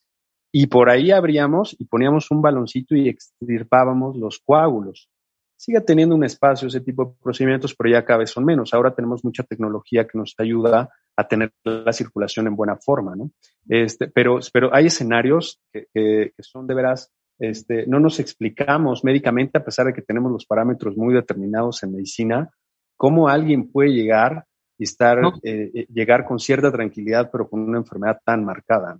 y 0.52 0.66
por 0.66 0.90
ahí 0.90 1.10
abríamos 1.10 1.76
y 1.78 1.84
poníamos 1.84 2.30
un 2.30 2.42
baloncito 2.42 2.96
y 2.96 3.08
extirpábamos 3.08 4.16
los 4.16 4.40
coágulos. 4.44 5.08
Sigue 5.56 5.80
teniendo 5.80 6.14
un 6.14 6.24
espacio 6.24 6.68
ese 6.68 6.80
tipo 6.80 7.04
de 7.04 7.12
procedimientos, 7.22 7.74
pero 7.74 7.90
ya 7.90 8.04
cada 8.04 8.20
vez 8.20 8.30
son 8.30 8.44
menos. 8.44 8.72
Ahora 8.72 8.94
tenemos 8.94 9.24
mucha 9.24 9.42
tecnología 9.42 10.06
que 10.06 10.16
nos 10.16 10.34
ayuda 10.38 10.88
a 11.16 11.28
tener 11.28 11.52
la 11.64 11.92
circulación 11.92 12.46
en 12.46 12.54
buena 12.54 12.76
forma, 12.76 13.16
¿no? 13.16 13.30
Este, 13.68 14.08
pero, 14.08 14.38
pero 14.52 14.72
hay 14.72 14.86
escenarios 14.86 15.60
que, 15.72 15.86
que, 15.92 16.32
que 16.36 16.42
son 16.42 16.66
de 16.68 16.74
veras, 16.74 17.12
este, 17.38 17.86
no 17.86 18.00
nos 18.00 18.20
explicamos 18.20 19.04
médicamente, 19.04 19.58
a 19.58 19.64
pesar 19.64 19.86
de 19.86 19.92
que 19.92 20.02
tenemos 20.02 20.32
los 20.32 20.46
parámetros 20.46 20.96
muy 20.96 21.14
determinados 21.14 21.82
en 21.82 21.92
medicina, 21.92 22.50
cómo 22.96 23.28
alguien 23.28 23.70
puede 23.70 23.90
llegar 23.90 24.44
y 24.76 24.84
estar, 24.84 25.18
eh, 25.42 25.70
eh, 25.74 25.86
llegar 25.92 26.24
con 26.24 26.38
cierta 26.38 26.70
tranquilidad, 26.70 27.30
pero 27.30 27.48
con 27.48 27.60
una 27.60 27.78
enfermedad 27.78 28.20
tan 28.24 28.44
marcada. 28.44 28.98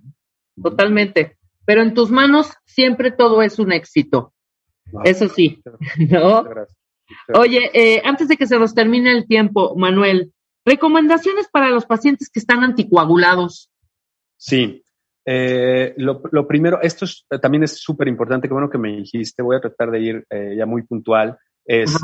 Totalmente. 0.61 1.39
Pero 1.65 1.83
en 1.83 1.95
tus 1.95 2.11
manos 2.11 2.53
siempre 2.65 3.11
todo 3.11 3.43
es 3.43 3.59
un 3.59 3.73
éxito. 3.73 4.33
Eso 5.05 5.29
sí, 5.29 5.63
¿no? 6.11 6.45
Oye, 7.35 7.71
eh, 7.75 8.03
antes 8.05 8.29
de 8.29 8.37
que 8.37 8.47
se 8.47 8.59
nos 8.59 8.75
termine 8.75 9.13
el 9.13 9.27
tiempo, 9.27 9.75
Manuel, 9.77 10.33
recomendaciones 10.65 11.49
para 11.49 11.71
los 11.71 11.87
pacientes 11.87 12.29
que 12.31 12.41
están 12.41 12.63
anticoagulados. 12.63 13.71
Sí, 14.37 14.83
lo, 15.97 16.47
primero, 16.47 16.81
esto 16.81 17.07
también 17.41 17.65
es 17.65 17.79
súper 17.79 18.09
importante, 18.09 18.49
que 18.49 18.55
bueno 18.55 18.71
que 18.71 18.79
me 18.79 18.97
dijiste, 18.97 19.43
voy 19.43 19.57
a 19.57 19.61
tratar 19.61 19.91
de 19.91 20.01
ir 20.01 20.27
ya 20.57 20.67
muy 20.67 20.83
puntual, 20.83 21.39
es 21.65 21.99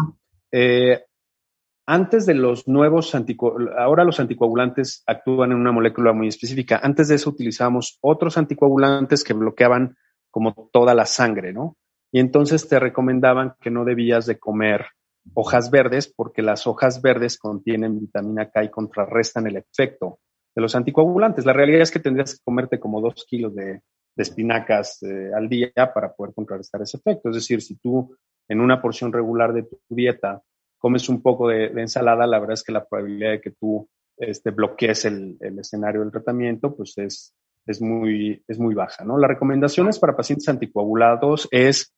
antes 1.86 2.24
de 2.24 2.34
los 2.34 2.66
nuevos 2.66 3.14
anticoagulantes, 3.14 3.78
ahora 3.78 4.04
los 4.04 4.18
anticoagulantes 4.18 5.02
actúan 5.06 5.52
en 5.52 5.58
una 5.58 5.70
molécula 5.70 6.14
muy 6.14 6.28
específica. 6.28 6.80
Antes 6.82 7.08
de 7.08 7.16
eso 7.16 7.28
utilizábamos 7.28 7.98
otros 8.00 8.38
anticoagulantes 8.38 9.22
que 9.22 9.34
bloqueaban 9.34 9.96
como 10.30 10.70
toda 10.72 10.94
la 10.94 11.04
sangre, 11.04 11.52
¿no? 11.52 11.76
Y 12.10 12.20
entonces 12.20 12.68
te 12.68 12.78
recomendaban 12.78 13.56
que 13.60 13.70
no 13.70 13.84
debías 13.84 14.24
de 14.24 14.38
comer 14.38 14.86
hojas 15.34 15.70
verdes 15.70 16.10
porque 16.10 16.40
las 16.40 16.66
hojas 16.66 17.02
verdes 17.02 17.36
contienen 17.36 18.00
vitamina 18.00 18.48
K 18.48 18.64
y 18.64 18.70
contrarrestan 18.70 19.46
el 19.46 19.56
efecto 19.56 20.20
de 20.54 20.62
los 20.62 20.74
anticoagulantes. 20.74 21.44
La 21.44 21.52
realidad 21.52 21.82
es 21.82 21.90
que 21.90 21.98
tendrías 21.98 22.34
que 22.34 22.44
comerte 22.44 22.78
como 22.78 23.00
dos 23.00 23.24
kilos 23.28 23.54
de, 23.54 23.80
espinacas 24.16 25.02
eh, 25.02 25.30
al 25.34 25.48
día 25.48 25.72
para 25.92 26.12
poder 26.14 26.34
contrarrestar 26.34 26.82
ese 26.82 26.98
efecto. 26.98 27.30
Es 27.30 27.36
decir, 27.36 27.60
si 27.60 27.76
tú 27.76 28.16
en 28.48 28.60
una 28.60 28.80
porción 28.80 29.12
regular 29.12 29.52
de 29.52 29.64
tu 29.64 29.78
dieta 29.88 30.42
comes 30.78 31.08
un 31.08 31.22
poco 31.22 31.48
de, 31.48 31.66
ensalada, 31.66 32.26
la 32.26 32.38
verdad 32.38 32.54
es 32.54 32.62
que 32.62 32.72
la 32.72 32.84
probabilidad 32.84 33.30
de 33.30 33.40
que 33.40 33.50
tú 33.50 33.88
este, 34.16 34.50
bloquees 34.50 35.06
el, 35.06 35.36
escenario 35.58 36.02
del 36.02 36.12
tratamiento, 36.12 36.76
pues 36.76 36.96
es, 36.98 37.34
es, 37.66 37.80
muy, 37.80 38.44
es 38.46 38.58
muy 38.58 38.74
baja, 38.74 39.04
¿no? 39.04 39.18
Las 39.18 39.28
recomendaciones 39.28 39.98
para 39.98 40.14
pacientes 40.16 40.48
anticoagulados 40.48 41.48
es 41.50 41.92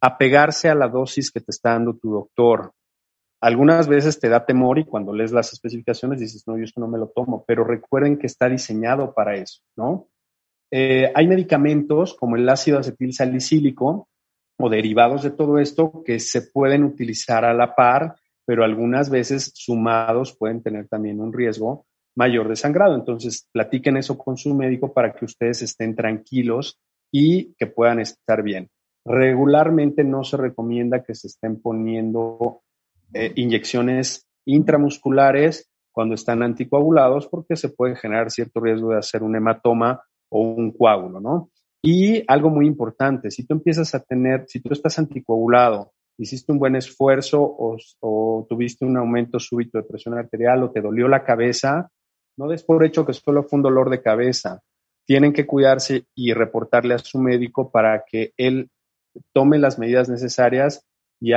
apegarse 0.00 0.68
a 0.68 0.74
la 0.74 0.88
dosis 0.88 1.32
que 1.32 1.40
te 1.40 1.50
está 1.50 1.70
dando 1.70 1.96
tu 1.96 2.12
doctor. 2.12 2.72
Algunas 3.40 3.86
veces 3.86 4.18
te 4.18 4.28
da 4.28 4.44
temor 4.44 4.78
y 4.78 4.84
cuando 4.84 5.12
lees 5.12 5.32
las 5.32 5.52
especificaciones 5.52 6.18
dices, 6.18 6.42
no, 6.46 6.56
yo 6.58 6.64
esto 6.64 6.80
no 6.80 6.88
me 6.88 6.98
lo 6.98 7.08
tomo, 7.08 7.44
pero 7.46 7.64
recuerden 7.64 8.18
que 8.18 8.26
está 8.26 8.48
diseñado 8.48 9.14
para 9.14 9.36
eso, 9.36 9.60
¿no? 9.76 10.08
Eh, 10.70 11.10
hay 11.14 11.26
medicamentos 11.28 12.14
como 12.14 12.36
el 12.36 12.48
ácido 12.48 12.78
acetil 12.78 13.12
salicílico 13.14 14.08
o 14.58 14.68
derivados 14.68 15.22
de 15.22 15.30
todo 15.30 15.58
esto 15.58 16.02
que 16.04 16.18
se 16.18 16.42
pueden 16.42 16.84
utilizar 16.84 17.44
a 17.44 17.54
la 17.54 17.74
par, 17.74 18.16
pero 18.44 18.64
algunas 18.64 19.08
veces 19.08 19.52
sumados 19.54 20.36
pueden 20.36 20.62
tener 20.62 20.88
también 20.88 21.20
un 21.20 21.32
riesgo 21.32 21.86
mayor 22.16 22.48
de 22.48 22.56
sangrado. 22.56 22.96
Entonces, 22.96 23.48
platiquen 23.52 23.96
eso 23.96 24.18
con 24.18 24.36
su 24.36 24.54
médico 24.54 24.92
para 24.92 25.14
que 25.14 25.24
ustedes 25.24 25.62
estén 25.62 25.94
tranquilos 25.94 26.78
y 27.12 27.54
que 27.54 27.66
puedan 27.66 28.00
estar 28.00 28.42
bien. 28.42 28.68
Regularmente 29.04 30.02
no 30.02 30.24
se 30.24 30.36
recomienda 30.36 31.02
que 31.02 31.14
se 31.14 31.28
estén 31.28 31.62
poniendo 31.62 32.62
eh, 33.14 33.32
inyecciones 33.36 34.26
intramusculares 34.44 35.70
cuando 35.92 36.14
están 36.14 36.42
anticoagulados 36.42 37.26
porque 37.26 37.56
se 37.56 37.70
puede 37.70 37.96
generar 37.96 38.30
cierto 38.30 38.60
riesgo 38.60 38.90
de 38.92 38.98
hacer 38.98 39.22
un 39.22 39.36
hematoma 39.36 40.02
o 40.30 40.42
un 40.42 40.72
coágulo, 40.72 41.20
¿no? 41.20 41.50
Y 41.82 42.24
algo 42.26 42.50
muy 42.50 42.66
importante, 42.66 43.30
si 43.30 43.46
tú 43.46 43.54
empiezas 43.54 43.94
a 43.94 44.00
tener, 44.00 44.44
si 44.48 44.60
tú 44.60 44.72
estás 44.72 44.98
anticoagulado, 44.98 45.92
hiciste 46.18 46.52
un 46.52 46.58
buen 46.58 46.76
esfuerzo 46.76 47.40
o, 47.40 48.46
tuviste 48.48 48.84
un 48.84 48.96
aumento 48.96 49.38
súbito 49.38 49.78
de 49.78 49.84
presión 49.84 50.18
arterial 50.18 50.62
o 50.62 50.70
te 50.70 50.80
dolió 50.80 51.08
la 51.08 51.24
cabeza, 51.24 51.90
no 52.36 52.48
des 52.48 52.64
por 52.64 52.84
hecho 52.84 53.06
que 53.06 53.12
solo 53.12 53.44
fue 53.44 53.58
un 53.58 53.62
dolor 53.62 53.90
de 53.90 54.02
cabeza. 54.02 54.60
Tienen 55.06 55.32
que 55.32 55.46
cuidarse 55.46 56.04
y 56.14 56.32
reportarle 56.32 56.94
a 56.94 56.98
su 56.98 57.18
médico 57.18 57.70
para 57.70 58.04
que 58.04 58.32
él 58.36 58.70
tome 59.32 59.58
las 59.58 59.78
medidas 59.78 60.08
necesarias 60.08 60.84
y 61.20 61.32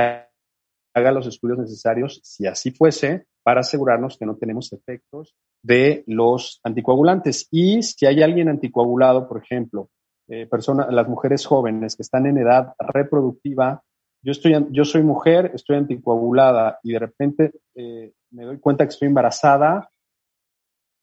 los 0.94 1.26
estudios 1.26 1.58
necesarios, 1.58 2.20
si 2.22 2.46
así 2.46 2.70
fuese, 2.70 3.26
para 3.42 3.60
asegurarnos 3.60 4.18
que 4.18 4.26
no 4.26 4.36
tenemos 4.36 4.72
efectos 4.72 5.34
de 5.62 6.04
los 6.06 6.60
anticoagulantes. 6.62 7.48
Y 7.50 7.82
si 7.82 8.06
hay 8.06 8.22
alguien 8.22 8.48
anticoagulado, 8.48 9.28
por 9.28 9.42
ejemplo, 9.42 9.88
eh, 10.28 10.48
las 10.90 11.08
mujeres 11.08 11.46
jóvenes 11.46 11.96
que 11.96 12.02
están 12.02 12.26
en 12.26 12.38
edad 12.38 12.74
reproductiva, 12.78 13.82
yo, 14.22 14.32
estoy, 14.32 14.54
yo 14.70 14.84
soy 14.84 15.02
mujer, 15.02 15.50
estoy 15.54 15.76
anticoagulada 15.76 16.78
y 16.82 16.92
de 16.92 16.98
repente 16.98 17.52
eh, 17.74 18.12
me 18.30 18.44
doy 18.44 18.58
cuenta 18.58 18.84
que 18.84 18.90
estoy 18.90 19.08
embarazada, 19.08 19.88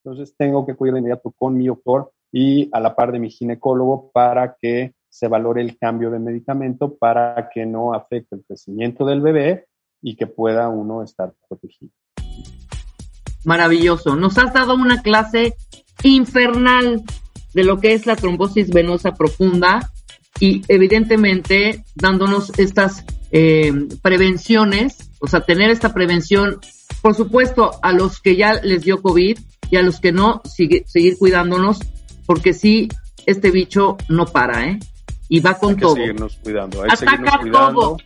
entonces 0.04 0.36
tengo 0.38 0.66
que 0.66 0.72
acudir 0.72 0.94
de 0.94 1.00
inmediato 1.00 1.32
con 1.32 1.58
mi 1.58 1.68
doctor 1.68 2.12
y 2.32 2.70
a 2.72 2.80
la 2.80 2.96
par 2.96 3.12
de 3.12 3.20
mi 3.20 3.30
ginecólogo 3.30 4.10
para 4.12 4.56
que 4.60 4.94
se 5.10 5.28
valore 5.28 5.62
el 5.62 5.78
cambio 5.78 6.12
de 6.12 6.20
medicamento 6.20 6.96
para 6.96 7.50
que 7.54 7.66
no 7.66 7.94
afecte 7.94 8.36
el 8.36 8.46
crecimiento 8.46 9.06
del 9.06 9.22
bebé 9.22 9.66
y 10.02 10.16
que 10.16 10.28
pueda 10.28 10.70
uno 10.70 11.04
estar 11.04 11.34
protegido. 11.48 11.92
Maravilloso. 13.46 14.16
Nos 14.16 14.38
has 14.38 14.54
dado 14.54 14.76
una 14.76 15.02
clase 15.02 15.56
infernal 16.04 17.04
de 17.54 17.64
lo 17.64 17.80
que 17.80 17.94
es 17.94 18.06
la 18.06 18.16
trombosis 18.16 18.70
venosa 18.70 19.14
profunda 19.14 19.92
y 20.40 20.62
evidentemente 20.68 21.84
dándonos 21.96 22.58
estas 22.58 23.06
eh, 23.32 23.72
prevenciones, 24.02 25.12
o 25.20 25.28
sea, 25.28 25.42
tener 25.42 25.70
esta 25.70 25.94
prevención, 25.94 26.60
por 27.02 27.16
supuesto, 27.16 27.72
a 27.82 27.92
los 27.92 28.20
que 28.22 28.36
ya 28.36 28.54
les 28.54 28.84
dio 28.84 29.02
COVID 29.02 29.38
y 29.70 29.76
a 29.78 29.82
los 29.82 30.00
que 30.00 30.12
no, 30.12 30.42
seguir 30.46 31.18
cuidándonos, 31.18 31.80
porque 32.26 32.54
sí, 32.54 32.90
este 33.26 33.52
bicho 33.52 33.98
no 34.08 34.26
para, 34.26 34.66
¿eh? 34.66 34.80
Y 35.28 35.42
va 35.42 35.58
con 35.60 35.72
hay 35.72 35.76
que 35.76 35.82
todo. 35.82 35.96
Seguirnos 35.96 36.38
cuidando, 36.38 36.84
hay 36.84 36.98
seguirnos 36.98 37.38
cuidando. 37.38 37.98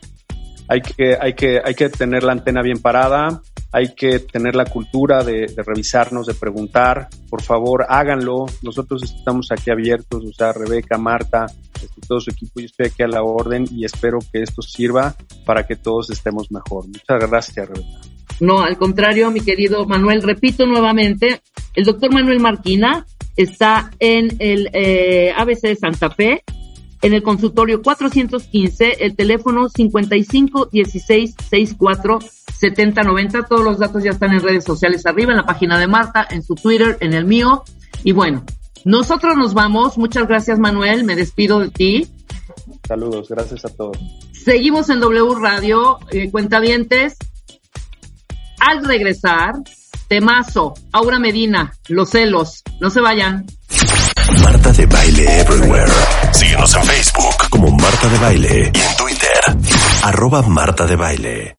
Hay 0.74 0.82
que, 0.82 1.15
hay 1.21 1.34
que, 1.36 1.61
hay 1.63 1.76
que 1.76 1.88
tener 1.89 2.24
la 2.24 2.32
antena 2.32 2.63
bien 2.63 2.82
parada, 2.82 3.43
hay 3.71 3.93
que 3.93 4.17
tener 4.17 4.55
la 4.55 4.65
cultura 4.65 5.24
de, 5.24 5.45
revisarnos, 5.55 6.26
de 6.26 6.34
preguntar. 6.34 7.09
Por 7.30 7.43
favor, 7.43 7.86
háganlo. 7.88 8.47
Nosotros 8.63 9.03
estamos 9.03 9.51
aquí 9.51 9.69
abiertos, 9.69 10.24
o 10.26 10.34
sea, 10.34 10.51
Rebeca, 10.51 10.97
Marta, 10.97 11.45
este, 11.76 12.01
todo 12.07 12.19
su 12.19 12.32
equipo, 12.32 12.59
yo 12.59 12.65
estoy 12.65 12.88
aquí 12.88 13.03
a 13.03 13.07
la 13.07 13.21
orden 13.21 13.67
y 13.69 13.86
espero 13.86 14.17
que 14.32 14.41
esto 14.41 14.63
sirva 14.63 15.13
para 15.45 15.67
que 15.67 15.76
todos 15.76 16.09
estemos 16.09 16.51
mejor. 16.51 16.88
Muchas 16.88 17.30
gracias, 17.30 17.69
Rebeca. 17.69 17.99
No, 18.39 18.63
al 18.63 18.76
contrario, 18.76 19.30
mi 19.30 19.41
querido 19.41 19.86
Manuel, 19.86 20.24
repito 20.24 20.65
nuevamente, 20.65 21.41
el 21.76 21.84
doctor 21.84 22.11
Manuel 22.11 22.39
Marquina 22.39 23.05
está 23.36 23.91
en 23.99 24.38
el 24.39 24.71
eh, 24.74 25.32
ABC 25.38 25.61
de 25.61 25.76
Santa 25.76 26.09
Fe, 26.09 26.41
en 27.03 27.13
el 27.13 27.21
consultorio 27.21 27.81
415, 27.81 29.03
el 29.05 29.15
teléfono 29.15 29.69
55 29.69 30.69
16 30.71 31.35
64 31.49 32.19
70 32.57 33.03
90. 33.03 33.43
Todos 33.43 33.63
los 33.63 33.77
datos 33.77 34.03
ya 34.03 34.11
están 34.11 34.31
en 34.31 34.39
redes 34.39 34.63
sociales 34.63 35.05
arriba, 35.05 35.31
en 35.31 35.37
la 35.37 35.45
página 35.45 35.77
de 35.77 35.87
Marta, 35.87 36.25
en 36.29 36.41
su 36.41 36.55
Twitter, 36.55 36.97
en 37.01 37.13
el 37.13 37.25
mío. 37.25 37.63
Y 38.05 38.13
bueno, 38.13 38.45
nosotros 38.85 39.35
nos 39.35 39.53
vamos. 39.53 39.97
Muchas 39.97 40.27
gracias, 40.27 40.59
Manuel. 40.59 41.03
Me 41.03 41.15
despido 41.15 41.59
de 41.59 41.69
ti. 41.69 42.07
Saludos, 42.87 43.27
gracias 43.29 43.65
a 43.65 43.69
todos. 43.69 43.97
Seguimos 44.31 44.89
en 44.89 45.01
W 45.01 45.35
Radio, 45.35 45.99
eh, 46.09 46.31
Cuentavientes. 46.31 47.17
Al 48.61 48.85
regresar, 48.85 49.55
temazo, 50.07 50.73
Aura 50.93 51.19
Medina, 51.19 51.73
los 51.89 52.11
celos. 52.11 52.63
No 52.79 52.89
se 52.89 53.01
vayan. 53.01 53.45
Marta 54.41 54.71
de 54.71 54.86
Baile 54.86 55.39
Everywhere. 55.41 55.91
Síguenos 56.31 56.73
en 56.75 56.84
Facebook 56.84 57.49
como 57.49 57.71
Marta 57.71 58.07
de 58.07 58.17
Baile 58.17 58.71
y 58.73 58.79
en 58.79 58.95
Twitter, 58.97 59.57
arroba 60.03 60.41
Marta 60.41 60.86
de 60.86 60.95
Baile. 60.95 61.57